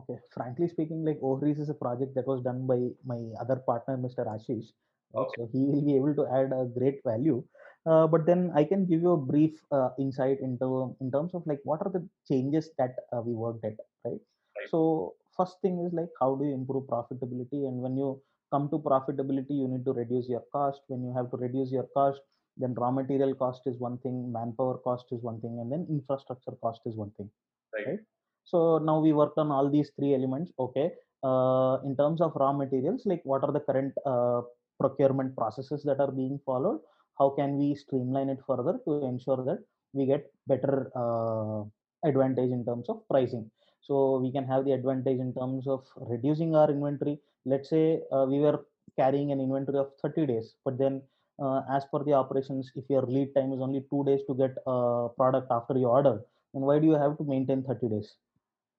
Okay, 0.00 0.18
frankly 0.34 0.68
speaking, 0.68 1.04
like 1.04 1.20
Ohri's 1.20 1.60
is 1.60 1.68
a 1.68 1.74
project 1.74 2.14
that 2.16 2.26
was 2.26 2.42
done 2.42 2.66
by 2.66 2.78
my 3.04 3.20
other 3.40 3.56
partner, 3.56 3.96
Mr. 3.96 4.24
Ashish. 4.24 4.72
Okay. 5.14 5.34
So 5.36 5.48
he 5.52 5.64
will 5.70 5.82
be 5.82 5.96
able 5.96 6.14
to 6.20 6.26
add 6.26 6.52
a 6.52 6.64
great 6.78 7.00
value. 7.04 7.44
Uh, 7.86 8.06
but 8.06 8.26
then 8.26 8.50
I 8.54 8.64
can 8.64 8.86
give 8.86 9.02
you 9.02 9.12
a 9.12 9.16
brief 9.16 9.60
uh, 9.70 9.90
insight 9.98 10.40
into 10.40 10.96
in 11.00 11.12
terms 11.12 11.34
of 11.34 11.46
like 11.46 11.60
what 11.64 11.80
are 11.86 11.92
the 11.92 12.08
changes 12.28 12.70
that 12.78 12.96
uh, 13.12 13.20
we 13.20 13.34
worked 13.34 13.64
at, 13.64 13.76
right? 14.04 14.20
Right. 14.58 14.68
So 14.70 15.14
first 15.36 15.56
thing 15.62 15.84
is 15.84 15.92
like 15.92 16.12
how 16.20 16.34
do 16.36 16.44
you 16.44 16.54
improve 16.54 16.84
profitability, 16.84 17.66
and 17.68 17.80
when 17.80 17.96
you 17.96 18.20
come 18.52 18.68
to 18.70 18.78
profitability, 18.78 19.54
you 19.60 19.68
need 19.68 19.84
to 19.84 19.92
reduce 19.92 20.28
your 20.28 20.44
cost. 20.52 20.80
When 20.88 21.02
you 21.04 21.12
have 21.16 21.30
to 21.30 21.36
reduce 21.36 21.70
your 21.70 21.88
cost, 21.94 22.20
then 22.56 22.74
raw 22.74 22.90
material 22.90 23.34
cost 23.34 23.62
is 23.66 23.78
one 23.78 23.98
thing, 23.98 24.32
manpower 24.32 24.78
cost 24.78 25.06
is 25.10 25.22
one 25.22 25.40
thing, 25.40 25.58
and 25.60 25.72
then 25.72 25.86
infrastructure 25.90 26.52
cost 26.62 26.80
is 26.86 26.94
one 26.96 27.10
thing. 27.16 27.30
Right. 27.74 27.86
Right. 27.86 27.98
So 28.44 28.78
now 28.78 29.00
we 29.00 29.12
worked 29.12 29.38
on 29.38 29.50
all 29.50 29.70
these 29.70 29.90
three 29.98 30.14
elements. 30.14 30.52
Okay. 30.58 30.90
Uh, 31.22 31.78
in 31.86 31.96
terms 31.96 32.20
of 32.20 32.32
raw 32.36 32.52
materials, 32.52 33.02
like 33.06 33.22
what 33.24 33.42
are 33.42 33.52
the 33.52 33.60
current 33.60 33.94
uh, 34.04 34.42
procurement 34.78 35.34
processes 35.34 35.82
that 35.84 35.98
are 35.98 36.12
being 36.12 36.38
followed? 36.44 36.80
How 37.18 37.30
can 37.30 37.56
we 37.56 37.74
streamline 37.74 38.28
it 38.28 38.40
further 38.46 38.78
to 38.86 39.04
ensure 39.06 39.42
that 39.44 39.60
we 39.94 40.04
get 40.04 40.30
better 40.46 40.90
uh, 40.94 41.62
advantage 42.06 42.50
in 42.50 42.64
terms 42.64 42.90
of 42.90 43.08
pricing? 43.08 43.50
So 43.86 44.18
we 44.24 44.30
can 44.36 44.46
have 44.52 44.64
the 44.66 44.72
advantage 44.72 45.18
in 45.18 45.32
terms 45.38 45.66
of 45.66 45.80
reducing 46.12 46.54
our 46.54 46.70
inventory. 46.70 47.18
Let's 47.44 47.68
say 47.68 48.00
uh, 48.12 48.24
we 48.28 48.38
were 48.38 48.58
carrying 48.98 49.32
an 49.32 49.40
inventory 49.40 49.78
of 49.78 49.88
30 50.02 50.26
days 50.26 50.54
but 50.64 50.78
then 50.78 51.02
uh, 51.42 51.62
as 51.70 51.84
per 51.90 52.02
the 52.04 52.12
operations 52.12 52.70
if 52.76 52.84
your 52.88 53.02
lead 53.02 53.34
time 53.34 53.52
is 53.52 53.60
only 53.60 53.84
two 53.90 54.04
days 54.04 54.20
to 54.28 54.34
get 54.34 54.54
a 54.66 55.08
product 55.16 55.48
after 55.50 55.76
you 55.76 55.88
order 55.88 56.20
then 56.52 56.62
why 56.62 56.78
do 56.78 56.86
you 56.86 56.98
have 57.04 57.16
to 57.18 57.24
maintain 57.24 57.62
30 57.62 57.88
days? 57.88 58.14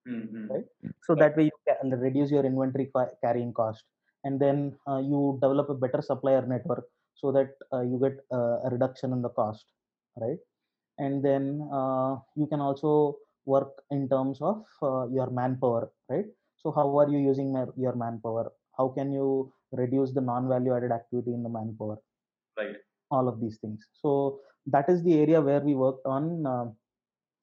Mm-hmm. 0.08 0.47
right? 0.51 0.66
So 1.06 1.16
that 1.16 1.36
way 1.36 1.45
you 1.45 1.60
can 1.68 1.91
reduce 1.99 2.32
your 2.32 2.45
inventory 2.45 2.89
ca- 2.95 3.16
carrying 3.24 3.53
cost. 3.53 3.84
And 4.24 4.39
then 4.39 4.78
uh, 4.88 4.99
you 4.99 5.38
develop 5.41 5.70
a 5.70 5.74
better 5.74 6.01
supplier 6.01 6.45
network 6.45 6.86
so 7.16 7.32
that 7.32 7.49
uh, 7.74 7.82
you 7.82 7.99
get 8.01 8.18
uh, 8.32 8.62
a 8.66 8.70
reduction 8.72 9.12
in 9.14 9.22
the 9.22 9.30
cost 9.30 9.66
right? 10.18 10.38
And 10.97 11.24
then 11.24 11.68
uh, 11.72 12.18
you 12.36 12.47
can 12.47 12.62
also 12.62 13.18
work 13.45 13.83
in 13.91 14.07
terms 14.09 14.39
of 14.41 14.63
uh, 14.81 15.07
your 15.07 15.29
manpower 15.29 15.91
right? 16.09 16.25
So 16.57 16.71
how 16.71 16.97
are 16.99 17.09
you 17.09 17.19
using 17.19 17.53
your 17.77 17.95
manpower? 17.95 18.51
How 18.77 18.89
can 18.89 19.11
you 19.11 19.51
reduce 19.71 20.13
the 20.13 20.21
non 20.21 20.49
value 20.49 20.75
added 20.75 20.91
activity 20.91 21.33
in 21.33 21.43
the 21.43 21.49
manpower? 21.49 21.97
Right. 22.57 22.75
all 23.11 23.27
of 23.27 23.39
these 23.41 23.57
things. 23.57 23.85
So 24.01 24.39
that 24.67 24.89
is 24.89 25.03
the 25.03 25.19
area 25.19 25.41
where 25.41 25.59
we 25.59 25.75
worked 25.75 26.05
on 26.05 26.45
uh, 26.45 26.65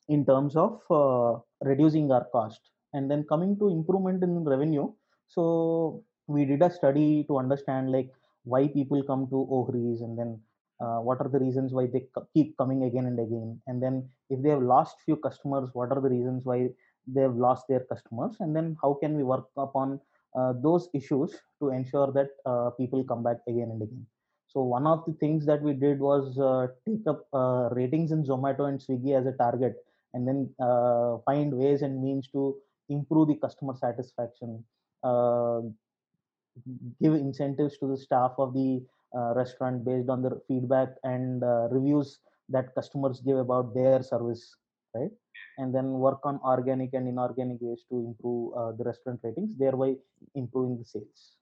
in 0.08 0.24
terms 0.26 0.56
of 0.56 0.80
uh, 0.90 1.38
reducing 1.60 2.10
our 2.10 2.24
cost. 2.32 2.60
And 2.94 3.10
then 3.10 3.24
coming 3.28 3.58
to 3.58 3.68
improvement 3.68 4.22
in 4.22 4.44
revenue 4.44 4.92
so 5.34 6.02
we 6.26 6.44
did 6.44 6.62
a 6.62 6.70
study 6.70 7.24
to 7.28 7.38
understand 7.38 7.90
like 7.90 8.10
why 8.44 8.68
people 8.68 9.02
come 9.02 9.26
to 9.28 9.46
Ohri's 9.50 10.02
and 10.02 10.18
then 10.18 10.40
uh, 10.80 10.98
what 10.98 11.20
are 11.20 11.28
the 11.28 11.38
reasons 11.38 11.72
why 11.72 11.86
they 11.86 12.06
co- 12.14 12.26
keep 12.34 12.56
coming 12.56 12.84
again 12.84 13.06
and 13.06 13.18
again? 13.18 13.60
And 13.66 13.82
then 13.82 14.08
if 14.30 14.42
they 14.42 14.50
have 14.50 14.62
lost 14.62 14.96
few 15.04 15.16
customers 15.16 15.70
what 15.72 15.90
are 15.90 16.00
the 16.00 16.08
reasons 16.08 16.44
why 16.44 16.70
they 17.06 17.22
have 17.22 17.36
lost 17.36 17.66
their 17.68 17.80
customers? 17.80 18.36
And 18.40 18.54
then 18.54 18.76
how 18.82 18.94
can 18.94 19.16
we 19.16 19.22
work 19.22 19.46
upon 19.56 20.00
uh, 20.38 20.54
those 20.62 20.88
issues 20.94 21.34
to 21.60 21.70
ensure 21.70 22.10
that 22.12 22.30
uh, 22.46 22.70
people 22.70 23.04
come 23.04 23.22
back 23.22 23.38
again 23.48 23.70
and 23.72 23.82
again? 23.82 24.06
So 24.48 24.60
one 24.62 24.86
of 24.86 25.04
the 25.06 25.14
things 25.14 25.46
that 25.46 25.62
we 25.62 25.72
did 25.72 25.98
was 25.98 26.38
uh, 26.38 26.66
take 26.86 27.06
up 27.06 27.26
uh, 27.32 27.70
ratings 27.72 28.12
in 28.12 28.22
zomato 28.22 28.68
and 28.68 28.78
swiggy 28.78 29.18
as 29.18 29.26
a 29.26 29.32
target 29.32 29.76
and 30.14 30.28
then 30.28 30.50
uh, 30.60 31.18
find 31.24 31.54
ways 31.54 31.80
and 31.82 32.02
means 32.02 32.28
to 32.32 32.56
improve 32.90 33.28
the 33.28 33.36
customer 33.36 33.74
satisfaction 33.74 34.62
give 37.00 37.14
incentives 37.14 37.78
to 37.78 37.86
the 37.86 37.96
staff 37.96 38.32
of 38.38 38.54
the 38.54 38.82
restaurant 39.14 39.84
based 39.84 40.08
on 40.08 40.22
the 40.22 40.30
feedback 40.48 40.88
and 41.04 41.42
uh, 41.42 41.68
reviews 41.70 42.20
that 42.48 42.74
customers 42.74 43.20
give 43.20 43.38
about 43.38 43.74
their 43.74 44.02
service 44.02 44.56
right 44.94 45.10
and 45.58 45.74
then 45.74 45.92
work 46.06 46.20
on 46.24 46.40
organic 46.44 46.92
and 46.94 47.08
inorganic 47.08 47.58
ways 47.60 47.84
to 47.90 47.96
improve 48.08 48.54
uh, 48.56 48.72
the 48.72 48.84
restaurant 48.84 49.20
ratings 49.22 49.56
thereby 49.58 49.94
improving 50.34 50.78
the 50.78 50.84
sales 50.84 51.36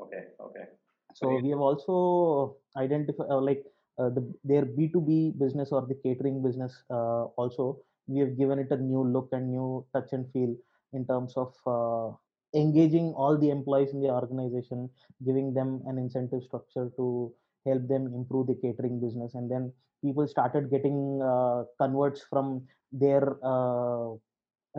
Okay. 0.00 0.24
Okay. 0.40 0.66
so 1.14 1.26
Great. 1.28 1.42
we 1.42 1.50
have 1.50 1.60
also 1.60 2.56
identified 2.76 3.28
uh, 3.30 3.40
like 3.40 3.64
uh, 3.98 4.08
the 4.10 4.22
their 4.44 4.64
b2b 4.64 5.38
business 5.38 5.70
or 5.72 5.82
the 5.86 5.98
catering 6.04 6.42
business 6.42 6.82
uh, 6.90 7.24
also 7.40 7.78
we 8.06 8.20
have 8.20 8.36
given 8.36 8.58
it 8.58 8.70
a 8.70 8.76
new 8.76 9.02
look 9.04 9.28
and 9.32 9.50
new 9.50 9.84
touch 9.94 10.12
and 10.12 10.30
feel 10.32 10.54
in 10.92 11.06
terms 11.06 11.34
of 11.36 11.52
uh, 11.66 12.14
engaging 12.62 13.12
all 13.16 13.38
the 13.38 13.50
employees 13.50 13.90
in 13.92 14.00
the 14.00 14.08
organization 14.08 14.88
giving 15.24 15.52
them 15.58 15.82
an 15.86 15.98
incentive 15.98 16.42
structure 16.42 16.90
to 16.96 17.32
help 17.66 17.86
them 17.88 18.06
improve 18.14 18.46
the 18.46 18.58
catering 18.64 19.00
business 19.00 19.34
and 19.34 19.50
then 19.50 19.72
people 20.04 20.26
started 20.26 20.70
getting 20.70 21.20
uh, 21.32 21.64
converts 21.80 22.24
from 22.30 22.62
their 22.92 23.22
uh, 23.44 24.08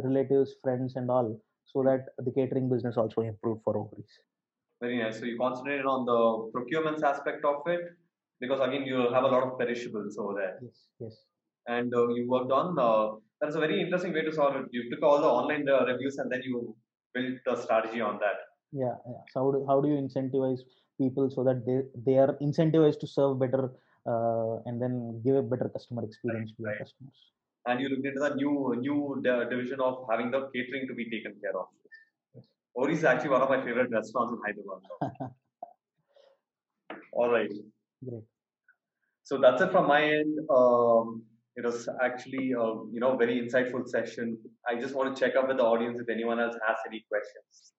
relatives 0.08 0.56
friends 0.64 0.96
and 0.96 1.10
all 1.10 1.30
so 1.66 1.84
that 1.84 2.06
the 2.26 2.32
catering 2.32 2.70
business 2.70 2.98
also 2.98 3.22
improved 3.22 3.62
for 3.64 3.74
Ohri's. 3.76 4.14
Very 4.82 5.00
nice. 5.00 5.20
So 5.20 5.26
you 5.26 5.38
concentrated 5.38 5.86
on 5.86 6.06
the 6.06 6.20
procurements 6.56 7.04
aspect 7.04 7.44
of 7.44 7.68
it 7.68 7.82
because 8.40 8.62
again 8.62 8.84
you 8.86 8.98
have 9.14 9.24
a 9.24 9.28
lot 9.28 9.44
of 9.44 9.58
perishables 9.60 10.18
over 10.18 10.36
there, 10.40 10.60
yes 10.62 10.78
yes 11.00 11.16
and 11.68 11.94
uh, 11.94 12.08
you 12.10 12.28
worked 12.28 12.52
on. 12.52 12.78
Uh, 12.80 13.18
that's 13.40 13.56
a 13.56 13.60
very 13.60 13.80
interesting 13.80 14.14
way 14.14 14.22
to 14.22 14.34
solve 14.34 14.56
it. 14.56 14.66
You 14.72 14.90
took 14.90 15.04
all 15.04 15.20
the 15.22 15.28
online 15.28 15.68
uh, 15.70 15.86
reviews 15.86 16.18
and 16.18 16.32
then 16.32 16.42
you 16.44 16.76
built 17.14 17.40
a 17.48 17.62
strategy 17.62 18.02
on 18.02 18.20
that. 18.26 18.38
yeah, 18.72 18.96
yeah. 19.12 19.22
so 19.32 19.40
how 19.44 19.52
do, 19.52 19.66
how 19.70 19.82
do 19.82 19.88
you 19.90 19.98
incentivize 20.06 20.62
people 21.02 21.30
so 21.36 21.44
that 21.48 21.66
they 21.68 21.78
they 22.06 22.18
are 22.24 22.32
incentivized 22.48 23.00
to 23.04 23.08
serve 23.08 23.40
better 23.44 23.64
uh, 24.12 24.54
and 24.66 24.82
then 24.82 24.94
give 25.26 25.36
a 25.36 25.42
better 25.42 25.70
customer 25.76 26.04
experience 26.04 26.52
to 26.52 26.64
your 26.64 26.72
right. 26.72 26.80
customers 26.84 27.20
And 27.70 27.82
you 27.82 27.90
looked 27.90 28.08
into 28.10 28.22
the 28.26 28.34
new 28.42 28.54
new 28.86 28.98
division 29.54 29.80
of 29.88 29.96
having 30.10 30.32
the 30.36 30.42
catering 30.54 30.88
to 30.90 30.96
be 31.00 31.06
taken 31.16 31.34
care 31.44 31.56
of. 31.62 31.68
Ohri 32.78 32.94
is 32.94 33.04
actually 33.12 33.32
one 33.36 33.44
of 33.46 33.50
my 33.50 33.60
favorite 33.66 33.92
restaurants 33.92 34.34
in 34.36 34.40
Hyderabad. 34.46 34.82
All 37.14 37.30
right. 37.36 37.54
great 38.08 38.28
So 39.30 39.38
that's 39.44 39.62
it 39.62 39.72
from 39.72 39.88
my 39.88 40.02
end. 40.04 40.40
Um, 40.58 41.24
it 41.58 41.66
was 41.66 41.90
actually 42.04 42.52
a 42.52 42.66
you 42.96 43.02
know 43.04 43.18
very 43.18 43.36
insightful 43.42 43.88
session. 43.88 44.38
I 44.70 44.80
just 44.80 44.94
want 44.94 45.14
to 45.14 45.20
check 45.20 45.36
up 45.36 45.48
with 45.48 45.58
the 45.58 45.64
audience 45.64 46.00
if 46.00 46.10
anyone 46.10 46.40
else 46.40 46.56
has 46.68 46.78
any 46.88 47.04
questions. 47.12 47.74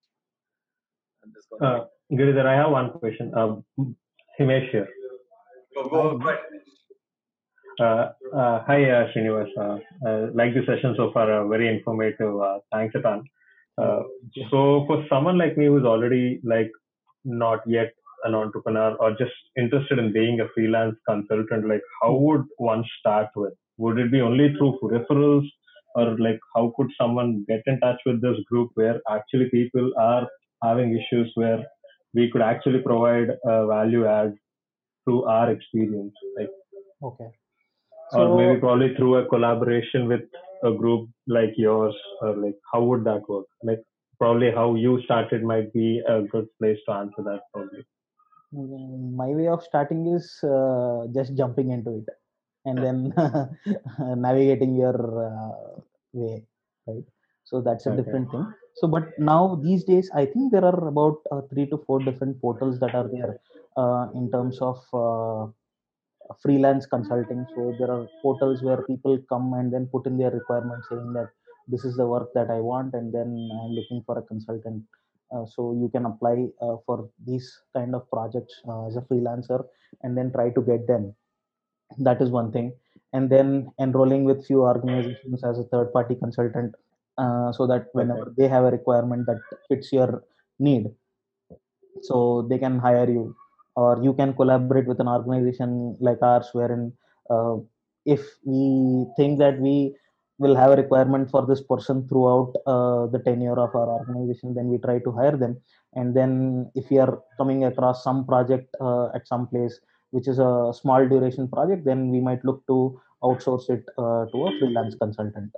I'm 1.23 1.31
just 1.33 1.49
going 1.49 1.63
Uh, 1.63 1.85
Giridhar, 2.11 2.45
I 2.45 2.55
have 2.55 2.71
one 2.71 2.91
question. 2.91 3.31
Um, 3.35 3.63
Himesh 4.39 4.69
here. 4.71 4.87
go 5.75 5.83
go 5.89 6.17
go 6.17 6.29
ahead. 6.29 6.39
Uh, 7.79 8.11
uh, 8.41 8.63
hi, 8.67 8.79
uh, 8.91 9.07
Srinivas. 9.11 9.51
Uh, 9.57 9.77
uh, 10.07 10.27
like 10.33 10.53
the 10.53 10.63
session 10.67 10.95
so 10.97 11.11
far, 11.13 11.31
uh, 11.31 11.47
very 11.47 11.69
informative. 11.73 12.41
Uh, 12.47 12.57
thanks 12.73 12.95
a 12.95 13.01
ton. 13.01 13.23
Uh, 13.81 14.01
so 14.51 14.83
for 14.87 15.05
someone 15.09 15.37
like 15.37 15.57
me 15.57 15.67
who's 15.67 15.85
already 15.85 16.41
like 16.43 16.69
not 17.23 17.61
yet 17.65 17.93
an 18.25 18.35
entrepreneur 18.35 18.95
or 18.95 19.11
just 19.11 19.31
interested 19.57 19.97
in 19.97 20.11
being 20.11 20.41
a 20.41 20.49
freelance 20.53 20.97
consultant, 21.07 21.69
like 21.69 21.81
how 22.01 22.13
would 22.13 22.43
one 22.57 22.83
start 22.99 23.29
with? 23.37 23.53
Would 23.79 23.97
it 23.97 24.11
be 24.11 24.19
only 24.19 24.53
through 24.55 24.77
referrals 24.83 25.47
or 25.95 26.17
like 26.19 26.39
how 26.55 26.73
could 26.75 26.89
someone 26.99 27.45
get 27.47 27.61
in 27.65 27.79
touch 27.79 27.99
with 28.05 28.21
this 28.21 28.37
group 28.49 28.71
where 28.75 29.01
actually 29.09 29.49
people 29.49 29.91
are 29.97 30.27
having 30.63 30.91
issues 30.99 31.31
where 31.35 31.63
we 32.13 32.29
could 32.31 32.41
actually 32.41 32.79
provide 32.79 33.29
a 33.45 33.67
value 33.67 34.05
add 34.05 34.35
through 35.05 35.23
our 35.23 35.49
experience? 35.51 36.13
Like 36.37 36.49
okay. 37.03 37.29
so, 38.11 38.19
or 38.19 38.37
maybe 38.37 38.59
probably 38.59 38.93
through 38.95 39.15
a 39.15 39.27
collaboration 39.29 40.07
with 40.09 40.21
a 40.63 40.73
group 40.73 41.09
like 41.27 41.53
yours 41.55 41.95
or 42.21 42.35
like 42.35 42.55
how 42.73 42.83
would 42.83 43.05
that 43.05 43.27
work? 43.29 43.45
Like 43.63 43.81
probably 44.19 44.51
how 44.51 44.75
you 44.75 45.01
started 45.05 45.41
might 45.41 45.71
be 45.71 46.01
a 46.05 46.21
good 46.23 46.47
place 46.59 46.79
to 46.87 46.95
answer 46.95 47.23
that 47.23 47.39
probably. 47.53 47.85
Mm, 48.53 49.15
my 49.15 49.27
way 49.27 49.47
of 49.47 49.63
starting 49.63 50.07
is 50.13 50.37
uh, 50.43 51.05
just 51.15 51.37
jumping 51.37 51.71
into 51.71 51.99
it 51.99 52.09
and 52.65 52.83
then 52.83 53.13
navigating 54.27 54.75
your 54.75 54.97
uh, 55.29 55.81
way 56.13 56.45
right? 56.87 57.05
So 57.43 57.61
that's 57.61 57.87
a 57.87 57.91
Okay. 57.91 58.03
different 58.03 58.31
thing. 58.31 58.45
So 58.75 58.87
but 58.87 59.17
now 59.19 59.59
these 59.63 59.83
days 59.83 60.09
i 60.15 60.25
think 60.25 60.51
there 60.53 60.63
are 60.63 60.87
about 60.87 61.17
uh, 61.31 61.41
three 61.51 61.65
to 61.71 61.77
four 61.85 61.99
different 62.07 62.39
portals 62.41 62.79
that 62.79 62.95
are 62.95 63.09
there 63.15 63.33
uh, 63.77 64.07
in 64.15 64.31
terms 64.31 64.59
of 64.61 64.77
uh, 64.93 65.51
freelance 66.41 66.85
consulting. 66.85 67.45
So 67.55 67.75
there 67.79 67.91
are 67.91 68.07
portals 68.21 68.61
where 68.63 68.81
people 68.83 69.17
come 69.29 69.53
and 69.53 69.73
then 69.73 69.87
put 69.87 70.05
in 70.07 70.17
their 70.17 70.31
requirements 70.31 70.87
saying 70.89 71.13
that 71.13 71.29
this 71.67 71.83
is 71.85 71.95
the 71.97 72.05
work 72.07 72.29
that 72.33 72.49
i 72.49 72.59
want 72.59 72.93
and 72.95 73.13
then 73.13 73.29
i'm 73.61 73.71
looking 73.79 74.01
for 74.05 74.17
a 74.19 74.23
consultant. 74.23 74.83
Uh, 75.31 75.45
so 75.45 75.73
you 75.81 75.89
can 75.93 76.05
apply 76.05 76.47
uh, 76.61 76.77
for 76.85 77.09
these 77.27 77.47
kind 77.75 77.93
of 77.93 78.09
projects 78.09 78.53
uh, 78.67 78.87
as 78.87 78.95
a 78.95 79.01
freelancer 79.01 79.63
and 80.03 80.17
then 80.17 80.31
try 80.31 80.49
to 80.49 80.61
get 80.61 80.87
them 80.87 81.13
that 81.97 82.21
is 82.21 82.29
one 82.29 82.51
thing. 82.51 82.73
And 83.13 83.29
then 83.29 83.71
enrolling 83.79 84.23
with 84.23 84.45
few 84.45 84.61
organizations 84.61 85.43
as 85.43 85.57
a 85.57 85.63
third 85.63 85.91
party 85.91 86.15
consultant 86.15 86.75
uh, 87.17 87.51
so 87.51 87.65
that 87.67 87.87
whenever 87.93 88.33
they 88.37 88.47
have 88.47 88.65
a 88.65 88.71
requirement 88.71 89.25
that 89.25 89.39
fits 89.67 89.91
your 89.91 90.23
need 90.59 90.91
so 92.01 92.47
they 92.49 92.57
can 92.57 92.79
hire 92.79 93.09
you. 93.09 93.35
Or 93.75 94.01
you 94.01 94.13
can 94.13 94.33
collaborate 94.33 94.87
with 94.87 94.99
an 94.99 95.07
organization 95.07 95.97
like 95.99 96.21
ours 96.21 96.49
wherein 96.53 96.93
uh, 97.29 97.57
if 98.05 98.21
we 98.43 99.05
think 99.17 99.39
that 99.39 99.59
we 99.59 99.95
will 100.37 100.55
have 100.55 100.71
a 100.71 100.75
requirement 100.75 101.29
for 101.29 101.45
this 101.45 101.61
person 101.61 102.07
throughout 102.07 102.53
uh, 102.65 103.07
the 103.07 103.19
tenure 103.19 103.59
of 103.59 103.75
our 103.75 103.89
organization 103.99 104.53
then 104.53 104.69
we 104.69 104.77
try 104.77 104.99
to 104.99 105.11
hire 105.11 105.37
them. 105.37 105.57
And 105.93 106.15
then 106.15 106.71
if 106.75 106.89
we 106.89 106.97
are 106.99 107.21
coming 107.37 107.65
across 107.65 108.03
some 108.03 108.25
project 108.25 108.75
uh, 108.79 109.07
at 109.13 109.27
some 109.27 109.47
place 109.47 109.79
which 110.11 110.27
is 110.27 110.39
a 110.39 110.71
small 110.73 111.07
duration 111.07 111.47
project 111.47 111.85
then 111.85 112.09
we 112.09 112.19
might 112.19 112.43
look 112.43 112.65
to 112.67 112.99
outsource 113.23 113.69
it 113.69 113.85
uh, 113.97 114.25
to 114.31 114.47
a 114.47 114.59
freelance 114.59 114.95
consultant. 114.95 115.51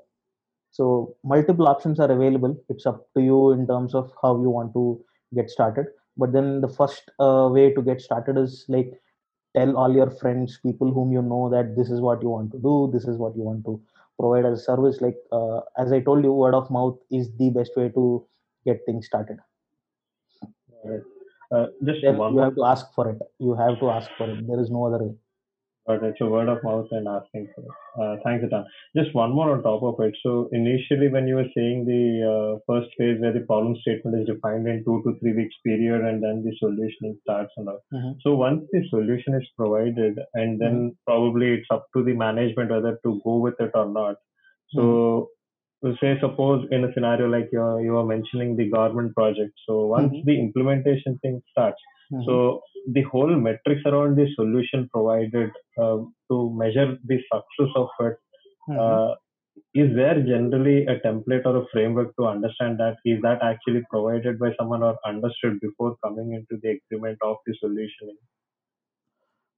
So 0.71 1.15
multiple 1.23 1.67
options 1.67 1.99
are 1.99 2.11
available. 2.11 2.57
It's 2.69 2.85
up 2.85 3.07
to 3.15 3.21
you 3.21 3.51
in 3.51 3.67
terms 3.67 3.93
of 3.93 4.11
how 4.21 4.41
you 4.41 4.49
want 4.49 4.73
to 4.73 5.03
get 5.35 5.49
started. 5.49 5.87
But 6.17 6.31
then 6.31 6.61
the 6.61 6.69
first 6.69 7.11
uh, 7.19 7.49
way 7.51 7.73
to 7.73 7.81
get 7.81 8.01
started 8.01 8.37
is 8.37 8.65
like 8.67 8.91
tell 9.55 9.75
all 9.75 9.93
your 9.93 10.09
friends 10.09 10.59
people 10.63 10.93
whom 10.93 11.11
you 11.11 11.21
know 11.21 11.49
that 11.49 11.75
this 11.75 11.89
is 11.89 11.99
what 11.99 12.21
you 12.21 12.29
want 12.29 12.51
to 12.53 12.57
do 12.57 12.89
this 12.93 13.03
is 13.03 13.17
what 13.17 13.35
you 13.35 13.43
want 13.43 13.65
to 13.65 13.81
provide 14.17 14.45
as 14.45 14.59
a 14.59 14.63
service. 14.63 15.01
Like 15.01 15.17
uh, 15.31 15.59
as 15.77 15.91
i 15.91 15.99
told 15.99 16.23
you 16.23 16.31
word 16.31 16.53
of 16.53 16.71
mouth 16.71 16.97
is 17.11 17.29
the 17.37 17.49
best 17.49 17.71
way 17.75 17.89
to 17.89 18.25
get 18.65 18.85
things 18.85 19.07
started 19.07 19.39
Uh, 21.55 21.65
just 21.87 22.01
then 22.03 22.17
one 22.17 22.33
you 22.33 22.39
have 22.47 22.55
to 22.59 22.65
ask 22.73 22.85
for 22.95 23.05
it 23.11 23.19
you 23.45 23.53
have 23.63 23.75
to 23.81 23.89
ask 23.97 24.09
for 24.17 24.27
it 24.33 24.47
there 24.49 24.61
is 24.65 24.69
no 24.77 24.85
other 24.89 25.03
way 25.05 25.15
But 25.89 26.03
it's 26.07 26.21
a 26.23 26.27
word 26.31 26.49
of 26.51 26.59
mouth 26.65 26.89
and 26.95 27.07
asking 27.11 27.45
for 27.53 27.61
it. 27.67 27.77
Uh, 28.01 28.11
thanks, 28.23 28.43
Atan. 28.47 28.65
Just 28.97 29.15
one 29.19 29.31
more 29.37 29.47
on 29.53 29.63
top 29.63 29.81
of 29.87 29.95
it. 30.05 30.17
So 30.25 30.33
initially, 30.59 31.07
when 31.15 31.25
you 31.29 31.37
were 31.39 31.47
saying 31.55 31.79
the 31.87 32.03
uh, 32.33 32.51
first 32.67 32.91
phase 32.97 33.17
where 33.23 33.33
the 33.37 33.41
problem 33.47 33.73
statement 33.85 34.19
is 34.19 34.27
defined 34.31 34.69
in 34.73 34.77
two 34.89 34.97
to 35.05 35.13
three 35.19 35.33
weeks 35.39 35.57
period, 35.69 36.05
and 36.09 36.23
then 36.25 36.43
the 36.45 36.53
solution 36.59 37.17
starts 37.23 37.57
and 37.61 37.71
all. 37.73 37.81
Mhm. 37.95 38.13
So 38.25 38.35
once 38.43 38.61
the 38.75 38.83
solution 38.93 39.39
is 39.41 39.49
provided, 39.63 40.21
and 40.43 40.61
then 40.65 40.77
probably 41.11 41.49
it's 41.57 41.73
up 41.77 41.87
to 41.97 42.05
the 42.09 42.15
management 42.25 42.75
whether 42.77 42.93
to 43.07 43.17
go 43.29 43.35
with 43.47 43.59
it 43.67 43.81
or 43.83 43.87
not. 43.99 44.21
So 44.77 44.85
say 45.99 46.17
suppose 46.19 46.67
in 46.71 46.83
a 46.85 46.93
scenario 46.93 47.27
like 47.27 47.49
you 47.51 47.61
are, 47.61 47.81
you 47.81 47.97
are 47.97 48.05
mentioning 48.05 48.55
the 48.55 48.69
government 48.69 49.15
project. 49.15 49.53
So 49.67 49.87
once 49.87 50.13
Mhm. 50.13 50.25
the 50.25 50.39
implementation 50.39 51.17
thing 51.23 51.41
starts. 51.51 51.81
Mhm. 52.11 52.25
So 52.25 52.35
the 52.97 53.01
whole 53.13 53.33
metrics 53.47 53.83
around 53.85 54.15
the 54.17 54.27
solution 54.35 54.87
provided 54.93 55.51
uh, 55.77 55.99
to 56.29 56.37
measure 56.61 56.97
the 57.11 57.17
success 57.31 57.71
of 57.83 57.89
it, 58.07 58.17
Mhm. 58.69 58.79
uh, 58.85 59.15
is 59.73 59.95
there 59.95 60.17
generally 60.31 60.85
a 60.93 60.99
template 61.05 61.45
or 61.45 61.55
a 61.57 61.65
framework 61.73 62.15
to 62.17 62.25
understand 62.27 62.79
that? 62.79 62.97
Is 63.05 63.21
that 63.21 63.41
actually 63.41 63.83
provided 63.89 64.37
by 64.39 64.53
someone 64.59 64.83
or 64.83 64.97
understood 65.05 65.59
before 65.61 65.95
coming 66.03 66.33
into 66.33 66.57
the 66.63 66.69
agreement 66.77 67.17
of 67.21 67.37
the 67.45 67.53
solution? 67.63 68.09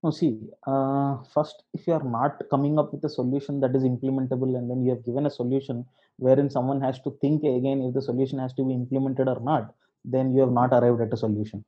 No, 0.04 0.12
see, 0.12 0.52
uh, 0.68 1.24
first, 1.34 1.64
if 1.74 1.88
you 1.88 1.94
are 1.94 2.04
not 2.04 2.42
coming 2.50 2.78
up 2.78 2.94
with 2.94 3.04
a 3.06 3.10
solution 3.10 3.60
that 3.62 3.76
is 3.76 3.84
implementable, 3.84 4.56
and 4.58 4.70
then 4.70 4.84
you 4.84 4.92
have 4.92 5.04
given 5.04 5.26
a 5.26 5.30
solution 5.32 5.86
wherein 6.18 6.50
someone 6.50 6.82
has 6.82 7.00
to 7.02 7.18
think 7.22 7.44
again 7.44 7.82
if 7.82 7.94
the 7.94 8.02
solution 8.02 8.38
has 8.40 8.54
to 8.54 8.64
be 8.66 8.74
implemented 8.74 9.28
or 9.28 9.40
not, 9.40 9.74
then 10.06 10.32
you 10.34 10.42
have 10.42 10.52
not 10.52 10.72
arrived 10.74 11.02
at 11.02 11.14
a 11.14 11.18
solution, 11.18 11.66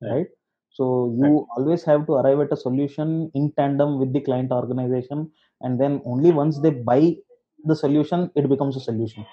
Right. 0.00 0.10
right? 0.10 0.26
So 0.70 1.14
you 1.18 1.46
always 1.56 1.82
have 1.84 2.06
to 2.06 2.12
arrive 2.14 2.40
at 2.40 2.52
a 2.52 2.56
solution 2.56 3.30
in 3.34 3.52
tandem 3.56 3.98
with 3.98 4.12
the 4.12 4.20
client 4.20 4.52
organization, 4.52 5.32
and 5.60 5.80
then 5.80 6.00
only 6.04 6.30
once 6.32 6.60
they 6.60 6.70
buy 6.70 7.16
the 7.64 7.76
solution, 7.76 8.30
it 8.36 8.48
becomes 8.48 8.76
a 8.76 8.80
solution, 8.80 9.26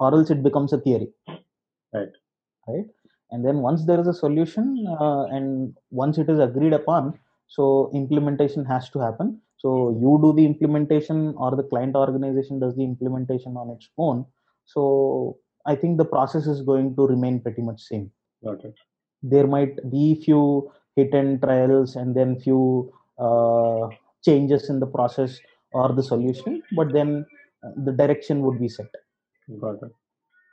or 0.00 0.14
else 0.14 0.30
it 0.30 0.42
becomes 0.42 0.72
a 0.72 0.80
theory 0.80 1.12
Right. 1.92 2.12
right 2.68 2.86
and 3.30 3.44
then 3.44 3.58
once 3.58 3.84
there 3.84 4.00
is 4.00 4.06
a 4.06 4.14
solution 4.14 4.86
uh, 5.00 5.24
and 5.24 5.74
once 5.90 6.18
it 6.18 6.28
is 6.28 6.38
agreed 6.38 6.72
upon 6.72 7.18
so 7.46 7.90
implementation 7.94 8.64
has 8.64 8.88
to 8.90 8.98
happen 8.98 9.40
so 9.62 9.70
you 10.02 10.18
do 10.24 10.32
the 10.38 10.44
implementation 10.44 11.34
or 11.36 11.50
the 11.56 11.62
client 11.62 11.94
organization 11.96 12.58
does 12.58 12.74
the 12.76 12.84
implementation 12.84 13.56
on 13.56 13.70
its 13.70 13.88
own 13.98 14.24
so 14.64 15.36
i 15.66 15.74
think 15.74 15.96
the 15.98 16.10
process 16.16 16.46
is 16.46 16.62
going 16.62 16.94
to 16.96 17.06
remain 17.14 17.40
pretty 17.40 17.62
much 17.62 17.80
same 17.80 18.10
Got 18.44 18.64
it. 18.64 18.74
there 19.22 19.46
might 19.46 19.76
be 19.90 20.04
few 20.24 20.70
hit 20.96 21.12
and 21.14 21.40
trials 21.42 21.96
and 21.96 22.14
then 22.14 22.38
few 22.40 22.92
uh, 23.18 23.88
changes 24.24 24.68
in 24.70 24.78
the 24.80 24.86
process 24.86 25.38
or 25.72 25.92
the 25.92 26.02
solution 26.02 26.62
but 26.76 26.92
then 26.92 27.26
uh, 27.64 27.70
the 27.84 27.92
direction 27.92 28.42
would 28.42 28.58
be 28.60 28.68
set 28.68 28.92
Got 29.60 29.82
it. 29.82 29.92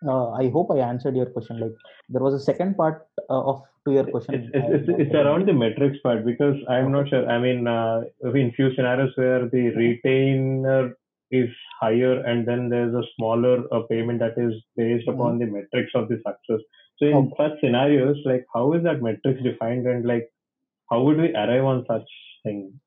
Uh, 0.07 0.31
I 0.31 0.49
hope 0.49 0.71
I 0.71 0.77
answered 0.77 1.15
your 1.15 1.27
question. 1.27 1.59
Like 1.59 1.75
there 2.09 2.21
was 2.21 2.33
a 2.33 2.39
second 2.39 2.75
part 2.77 3.07
uh, 3.29 3.41
of 3.41 3.63
to 3.85 3.93
your 3.93 4.05
question. 4.05 4.35
It's, 4.35 4.49
it's, 4.53 4.89
it's, 4.89 4.99
it's 5.01 5.15
around 5.15 5.47
the 5.47 5.53
metrics 5.53 5.97
part 6.03 6.25
because 6.25 6.55
I'm 6.69 6.91
not 6.91 7.09
sure. 7.09 7.27
I 7.29 7.39
mean, 7.39 7.67
uh, 7.67 8.03
in 8.23 8.51
few 8.55 8.73
scenarios 8.75 9.11
where 9.15 9.47
the 9.47 9.69
retainer 9.69 10.97
is 11.31 11.49
higher 11.79 12.21
and 12.23 12.47
then 12.47 12.69
there's 12.69 12.93
a 12.93 13.03
smaller 13.15 13.63
uh, 13.73 13.81
payment 13.89 14.19
that 14.19 14.37
is 14.37 14.53
based 14.77 15.07
upon 15.07 15.39
the 15.39 15.45
metrics 15.45 15.91
of 15.95 16.07
the 16.07 16.17
success. 16.17 16.63
So 16.97 17.05
in 17.05 17.15
Okay. 17.15 17.35
such 17.37 17.59
scenarios, 17.59 18.17
like 18.25 18.45
how 18.53 18.73
is 18.73 18.83
that 18.83 19.01
metrics 19.01 19.41
defined 19.43 19.85
and 19.87 20.05
like 20.05 20.31
how 20.89 21.01
would 21.03 21.17
we 21.17 21.33
arrive 21.33 21.65
on 21.65 21.85
such 21.87 22.07
thing? 22.43 22.79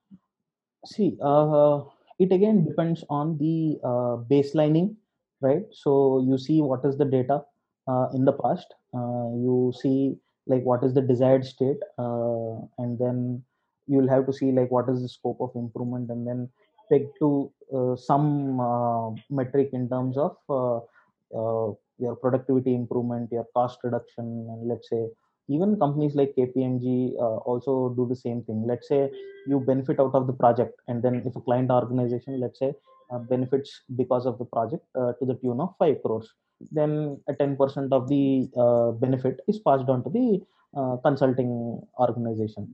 See, 0.86 1.18
uh, 1.20 1.82
it 2.18 2.32
again 2.32 2.64
depends 2.64 3.04
on 3.10 3.36
the 3.38 3.78
uh, 3.82 4.16
baselining, 4.30 4.96
right? 5.40 5.62
So 5.72 6.24
you 6.26 6.38
see 6.38 6.60
what 6.60 6.84
is 6.84 6.96
the 6.96 7.04
data 7.04 7.42
uh, 7.86 8.08
in 8.14 8.24
the 8.24 8.32
past. 8.32 8.66
Uh, 8.94 9.34
you 9.36 9.72
see 9.80 10.16
like 10.46 10.62
what 10.62 10.82
is 10.84 10.94
the 10.94 11.02
desired 11.02 11.44
state, 11.44 11.78
uh, 11.98 12.56
and 12.78 12.98
then 12.98 13.42
you'll 13.86 14.08
have 14.08 14.26
to 14.26 14.32
see 14.32 14.52
like 14.52 14.70
what 14.70 14.88
is 14.88 15.02
the 15.02 15.08
scope 15.08 15.40
of 15.40 15.50
improvement, 15.54 16.10
and 16.10 16.26
then 16.26 16.48
peg 16.90 17.08
to 17.18 17.50
uh, 17.74 17.96
some 17.96 18.60
uh, 18.60 19.10
metric 19.30 19.70
in 19.72 19.88
terms 19.88 20.16
of 20.16 20.36
your 22.00 22.14
productivity 22.14 22.74
improvement, 22.74 23.28
your 23.32 23.44
cost 23.54 23.80
reduction, 23.82 24.24
and 24.24 24.68
let's 24.68 24.88
say 24.88 25.08
even 25.48 25.78
companies 25.78 26.14
like 26.14 26.34
KPMG 26.36 27.14
uh, 27.18 27.38
also 27.48 27.94
do 27.96 28.06
the 28.06 28.16
same 28.16 28.42
thing. 28.42 28.64
Let's 28.66 28.86
say 28.88 29.10
you 29.46 29.60
benefit 29.60 29.98
out 29.98 30.14
of 30.14 30.26
the 30.26 30.32
project 30.32 30.78
and 30.88 31.02
then 31.02 31.22
if 31.24 31.34
a 31.34 31.40
client 31.40 31.70
organization 31.70 32.38
let's 32.38 32.58
say 32.58 32.74
benefits 33.18 33.82
because 33.96 34.26
of 34.26 34.38
the 34.38 34.44
project 34.44 34.84
uh, 34.94 35.12
to 35.18 35.24
the 35.24 35.34
tune 35.34 35.60
of 35.60 35.74
5 35.78 36.02
crores. 36.02 36.28
Then 36.70 37.20
a 37.28 37.32
10% 37.34 37.92
of 37.92 38.08
the 38.08 38.48
uh, 38.56 38.90
benefit 38.92 39.40
is 39.48 39.60
passed 39.60 39.88
on 39.88 40.04
to 40.04 40.10
the 40.10 40.40
uh, 40.76 40.96
consulting 41.04 41.80
organization 41.98 42.68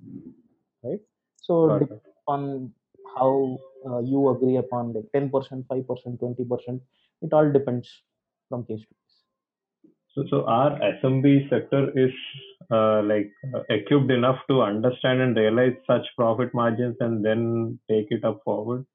right? 0.83 1.01
So 1.37 1.89
on 2.27 2.73
how 3.17 3.59
uh, 3.87 4.01
you 4.01 4.29
agree 4.31 4.57
upon 4.57 4.93
like 4.95 5.05
10% 5.15 5.31
5% 5.31 6.19
20% 6.19 6.81
it 7.23 7.33
all 7.33 7.53
depends 7.53 7.89
from 8.49 8.65
case 8.65 8.81
to 8.81 8.87
case. 8.87 9.93
So, 10.15 10.25
so 10.31 10.47
our 10.47 10.79
SMB 10.79 11.51
sector 11.51 11.91
is 11.99 12.13
uh, 12.71 13.03
like 13.03 13.31
uh, 13.55 13.61
equipped 13.69 14.11
enough 14.11 14.39
to 14.49 14.63
understand 14.63 15.21
and 15.21 15.37
realize 15.37 15.75
such 15.87 16.07
profit 16.17 16.55
margins 16.55 16.97
and 17.01 17.25
then 17.25 17.79
take 17.91 18.07
it 18.11 18.25
up 18.25 18.41
forward. 18.45 18.87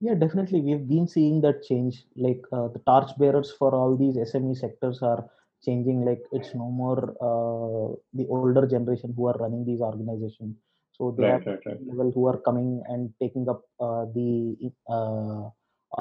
Yeah, 0.00 0.14
definitely. 0.14 0.60
We've 0.60 0.86
been 0.88 1.06
seeing 1.08 1.40
that 1.42 1.62
change. 1.62 2.04
Like 2.16 2.42
uh, 2.52 2.68
the 2.68 2.80
torch 2.86 3.10
bearers 3.18 3.52
for 3.58 3.74
all 3.74 3.96
these 3.96 4.16
SME 4.18 4.54
sectors 4.54 5.02
are 5.02 5.28
changing. 5.64 6.04
Like 6.04 6.22
it's 6.32 6.54
no 6.54 6.70
more 6.70 7.00
uh, 7.28 7.96
the 8.12 8.26
older 8.28 8.66
generation 8.66 9.12
who 9.16 9.26
are 9.26 9.34
running 9.34 9.64
these 9.64 9.80
organizations. 9.80 10.56
So 10.92 11.14
they 11.16 11.24
Right, 11.24 11.36
are 11.36 11.46
right, 11.46 11.60
right. 11.66 11.82
level 11.86 12.10
who 12.14 12.26
are 12.26 12.38
coming 12.38 12.82
and 12.88 13.12
taking 13.20 13.48
up 13.48 13.62
uh, 13.80 14.04
the 14.14 14.56
uh, 14.88 15.48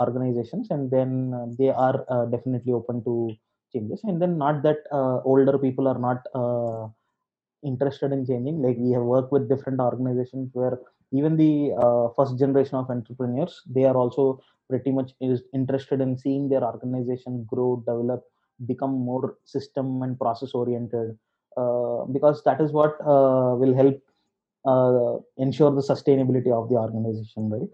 organizations, 0.02 0.68
and 0.72 0.92
then 0.92 1.34
uh, 1.34 1.46
they 1.58 1.70
are 1.70 2.06
uh, 2.10 2.26
definitely 2.26 2.74
open 2.74 3.04
to 3.06 3.32
changes. 3.74 4.02
And 4.04 4.22
then 4.22 4.38
not 4.38 4.62
that 4.64 4.80
uh, 4.92 5.22
older 5.24 5.58
people 5.58 5.88
are 5.88 6.00
not 6.00 6.26
uh, 6.34 6.90
interested 7.64 8.12
in 8.12 8.26
changing. 8.26 8.62
Like 8.62 8.78
we 8.78 8.92
have 8.92 9.04
worked 9.04 9.32
with 9.32 9.50
different 9.50 9.80
organizations 9.80 10.50
where 10.54 10.80
even 11.12 11.38
the 11.38 11.72
uh, 11.84 12.10
first 12.16 12.38
generation 12.38 12.76
of 12.76 12.90
entrepreneurs 12.90 13.62
they 13.68 13.86
are 13.86 13.96
also 13.96 14.40
pretty 14.70 14.92
much 14.92 15.12
is 15.22 15.44
interested 15.54 16.02
in 16.02 16.18
seeing 16.18 16.50
their 16.50 16.64
organization 16.64 17.46
grow 17.48 17.84
develop 17.88 18.24
become 18.66 18.92
more 18.92 19.38
system 19.44 20.02
and 20.02 20.20
process 20.20 20.52
oriented 20.54 21.18
uh, 21.58 22.04
because 22.12 22.44
that 22.44 22.60
is 22.62 22.72
what 22.72 22.94
uh, 23.02 23.56
will 23.62 23.76
help 23.76 24.02
uh, 24.66 25.18
ensure 25.38 25.72
the 25.72 25.82
sustainability 25.82 26.52
of 26.52 26.70
the 26.70 26.76
organization 26.76 27.50
right 27.50 27.70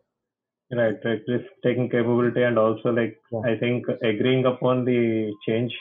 Right, 0.74 0.96
right. 1.04 1.20
Risk 1.28 1.50
taking 1.64 1.90
capability 1.90 2.44
and 2.44 2.58
also 2.58 2.92
like 2.92 3.18
Yeah. 3.32 3.42
I 3.46 3.58
think 3.58 3.86
agreeing 4.02 4.46
upon 4.46 4.86
the 4.86 5.34
change 5.46 5.74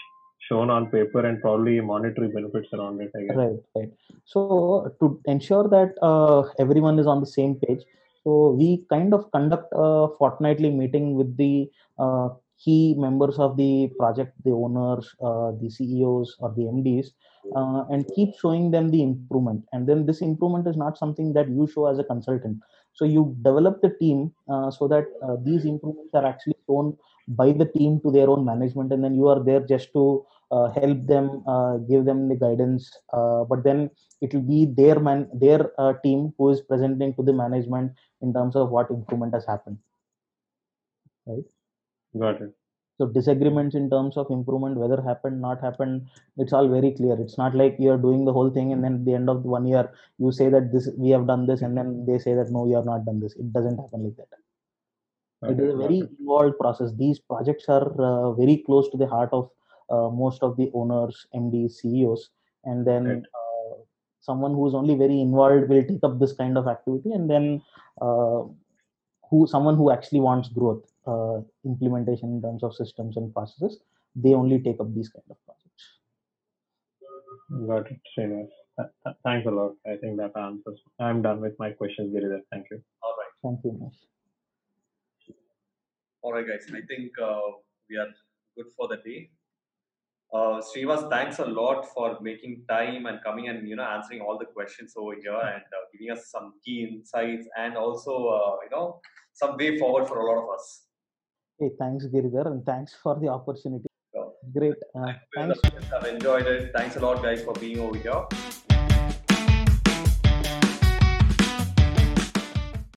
shown 0.50 0.70
on 0.76 0.90
paper 0.96 1.24
and 1.28 1.40
probably 1.40 1.80
monetary 1.80 2.28
benefits 2.36 2.68
around 2.72 3.00
it. 3.00 3.10
Right 3.40 3.58
right. 3.76 3.90
So 4.24 4.94
to 5.00 5.20
ensure 5.26 5.66
that 5.76 5.94
uh, 6.10 6.42
everyone 6.58 6.98
is 6.98 7.06
on 7.14 7.20
the 7.20 7.32
same 7.38 7.56
page 7.64 7.82
so 8.24 8.50
we 8.50 8.84
kind 8.90 9.14
of 9.14 9.30
conduct 9.32 9.72
a 9.72 10.08
fortnightly 10.18 10.70
meeting 10.70 11.14
with 11.14 11.36
the 11.36 11.70
uh, 11.98 12.28
key 12.62 12.94
members 12.98 13.38
of 13.38 13.56
the 13.56 13.90
project 13.98 14.32
the 14.44 14.50
owners 14.50 15.14
uh, 15.22 15.52
the 15.60 15.70
ceos 15.70 16.36
or 16.40 16.52
the 16.56 16.64
mds 16.64 17.06
uh, 17.56 17.84
and 17.90 18.10
keep 18.14 18.30
showing 18.38 18.70
them 18.70 18.90
the 18.90 19.02
improvement. 19.02 19.64
And 19.72 19.88
then 19.88 20.06
this 20.06 20.20
improvement 20.20 20.66
is 20.66 20.76
not 20.76 20.98
something 20.98 21.32
that 21.32 21.48
you 21.48 21.66
show 21.66 21.86
as 21.86 21.98
a 21.98 22.04
consultant. 22.04 22.58
So 22.92 23.04
you 23.04 23.34
develop 23.42 23.80
the 23.80 23.90
team 24.00 24.32
uh, 24.48 24.70
so 24.70 24.88
that 24.88 25.06
uh, 25.22 25.36
these 25.42 25.64
improvements 25.64 26.14
are 26.14 26.26
actually 26.26 26.56
shown 26.66 26.96
by 27.28 27.52
the 27.52 27.64
team 27.64 28.00
to 28.04 28.10
their 28.10 28.28
own 28.28 28.44
management 28.44 28.92
and 28.92 29.02
then 29.02 29.14
you 29.14 29.28
are 29.28 29.42
there 29.42 29.60
just 29.60 29.92
to 29.92 30.26
help 30.50 31.06
them 31.06 31.42
uh, 31.46 31.76
give 31.90 32.04
them 32.04 32.28
the 32.28 32.34
guidance 32.34 32.90
uh, 33.12 33.44
but 33.44 33.62
then 33.64 33.90
it 34.20 34.34
will 34.34 34.42
be 34.42 34.66
their 34.66 34.98
man 34.98 35.28
their 35.32 35.72
uh, 35.80 35.94
team 36.04 36.32
who 36.36 36.50
is 36.50 36.60
presenting 36.60 37.14
to 37.14 37.22
the 37.22 37.32
management 37.32 37.92
in 38.20 38.32
terms 38.32 38.56
of 38.56 38.70
what 38.70 38.90
improvement 38.90 39.32
has 39.34 39.46
happened. 39.46 39.78
Right? 41.26 41.44
Got 42.18 42.42
it. 42.42 42.54
so 42.98 43.06
disagreements 43.06 43.74
in 43.76 43.88
terms 43.88 44.16
of 44.16 44.30
improvement 44.30 44.76
whether 44.76 45.00
happened 45.00 45.40
not 45.40 45.60
happened 45.60 46.08
it's 46.36 46.52
all 46.52 46.68
very 46.68 46.90
clear. 46.92 47.16
It's 47.20 47.38
not 47.38 47.54
like 47.54 47.76
you're 47.78 48.02
doing 48.06 48.24
the 48.24 48.32
whole 48.32 48.50
thing 48.50 48.72
and 48.72 48.84
then 48.84 48.94
at 48.94 49.04
the 49.04 49.14
end 49.14 49.30
of 49.30 49.42
the 49.42 49.48
one 49.48 49.66
year 49.66 49.92
you 50.18 50.32
say 50.32 50.48
that 50.50 50.72
this 50.72 50.88
we 50.98 51.10
have 51.10 51.26
done 51.26 51.46
this 51.46 51.62
and 51.62 51.76
then 51.76 52.04
they 52.06 52.18
say 52.18 52.34
that 52.34 52.50
no 52.50 52.66
you 52.66 52.76
have 52.76 52.90
not 52.92 53.04
done 53.06 53.20
this. 53.20 53.36
It 53.36 53.52
doesn't 53.52 53.78
happen 53.78 54.04
like 54.04 54.16
that. 54.16 54.40
It 55.52 55.58
is 55.58 55.72
a 55.74 55.76
very 55.76 56.00
involved 56.00 56.58
process. 56.58 56.92
These 56.98 57.20
projects 57.20 57.66
are 57.68 57.88
uh, 57.98 58.32
very 58.32 58.58
close 58.66 58.90
to 58.90 58.98
the 58.98 59.06
heart 59.06 59.30
of 59.32 59.44
uh, 59.44 59.59
most 60.22 60.42
of 60.42 60.56
the 60.56 60.70
owners 60.74 61.26
mds 61.34 61.72
ceos 61.82 62.30
and 62.64 62.86
then 62.86 63.04
Right. 63.06 63.22
uh, 63.40 63.74
someone 64.20 64.52
who 64.54 64.66
is 64.68 64.74
only 64.74 64.94
very 65.02 65.20
involved 65.20 65.68
will 65.68 65.84
take 65.90 66.04
up 66.08 66.18
this 66.18 66.32
kind 66.40 66.56
of 66.58 66.68
activity 66.68 67.12
and 67.12 67.28
then 67.34 67.62
uh, 68.06 68.42
who 69.30 69.46
someone 69.46 69.76
who 69.76 69.90
actually 69.90 70.20
wants 70.20 70.48
growth 70.48 70.84
uh, 71.06 71.38
implementation 71.64 72.28
in 72.36 72.42
terms 72.42 72.62
of 72.62 72.74
systems 72.74 73.16
and 73.16 73.32
processes 73.34 73.80
they 74.24 74.34
only 74.34 74.58
take 74.68 74.80
up 74.80 74.92
these 74.94 75.08
kind 75.16 75.28
of 75.30 75.38
projects 75.46 75.84
Got 77.68 77.90
it, 77.90 78.00
Srinivas. 78.12 78.48
Th- 78.78 78.92
th- 79.04 79.16
Thanks 79.24 79.46
a 79.46 79.50
lot. 79.50 79.72
I 79.84 79.96
think 79.96 80.16
that 80.18 80.36
answers. 80.36 80.80
I'm 81.00 81.20
done 81.20 81.40
with 81.40 81.56
my 81.58 81.70
questions, 81.70 82.14
Giridhar. 82.14 82.42
Thank 82.52 82.66
you. 82.70 82.78
All 83.02 83.14
right. 83.20 83.32
thank 83.44 83.58
you 83.64 83.72
Nish. 83.80 83.98
All 86.22 86.32
right, 86.32 86.46
guys. 86.46 86.66
I 86.72 86.82
think 86.86 87.10
uh, 87.20 87.40
we 87.88 87.96
are 87.96 88.06
good 88.56 88.66
for 88.76 88.86
the 88.88 88.98
day. 89.08 89.30
Uh, 90.32 90.60
Srinivas, 90.62 91.10
thanks 91.10 91.40
a 91.40 91.44
lot 91.44 91.88
for 91.92 92.16
making 92.20 92.62
time 92.68 93.06
and 93.06 93.18
coming 93.24 93.48
and 93.48 93.68
you 93.68 93.74
know 93.74 93.82
answering 93.82 94.20
all 94.20 94.38
the 94.38 94.44
questions 94.44 94.94
over 94.96 95.14
here 95.14 95.40
and 95.54 95.64
uh, 95.78 95.82
giving 95.92 96.12
us 96.12 96.30
some 96.30 96.52
key 96.64 96.84
insights 96.88 97.48
and 97.58 97.76
also 97.76 98.28
uh, 98.28 98.56
you 98.62 98.70
know 98.70 99.00
some 99.32 99.56
way 99.56 99.76
forward 99.76 100.06
for 100.06 100.20
a 100.20 100.26
lot 100.30 100.38
of 100.44 100.48
us. 100.56 100.66
hey 101.58 101.70
thanks 101.80 102.06
giridhar 102.14 102.46
and 102.52 102.64
thanks 102.64 102.94
for 103.02 103.18
the 103.22 103.28
opportunity 103.38 103.88
great 104.56 104.80
uh, 104.94 105.12
thanks 105.34 105.58
I've 105.96 106.06
enjoyed 106.06 106.46
it. 106.46 106.72
Thanks 106.72 106.96
a 106.96 107.00
lot, 107.00 107.22
guys, 107.22 107.42
for 107.42 107.54
being 107.54 107.80
over 107.80 107.98
here. 107.98 108.59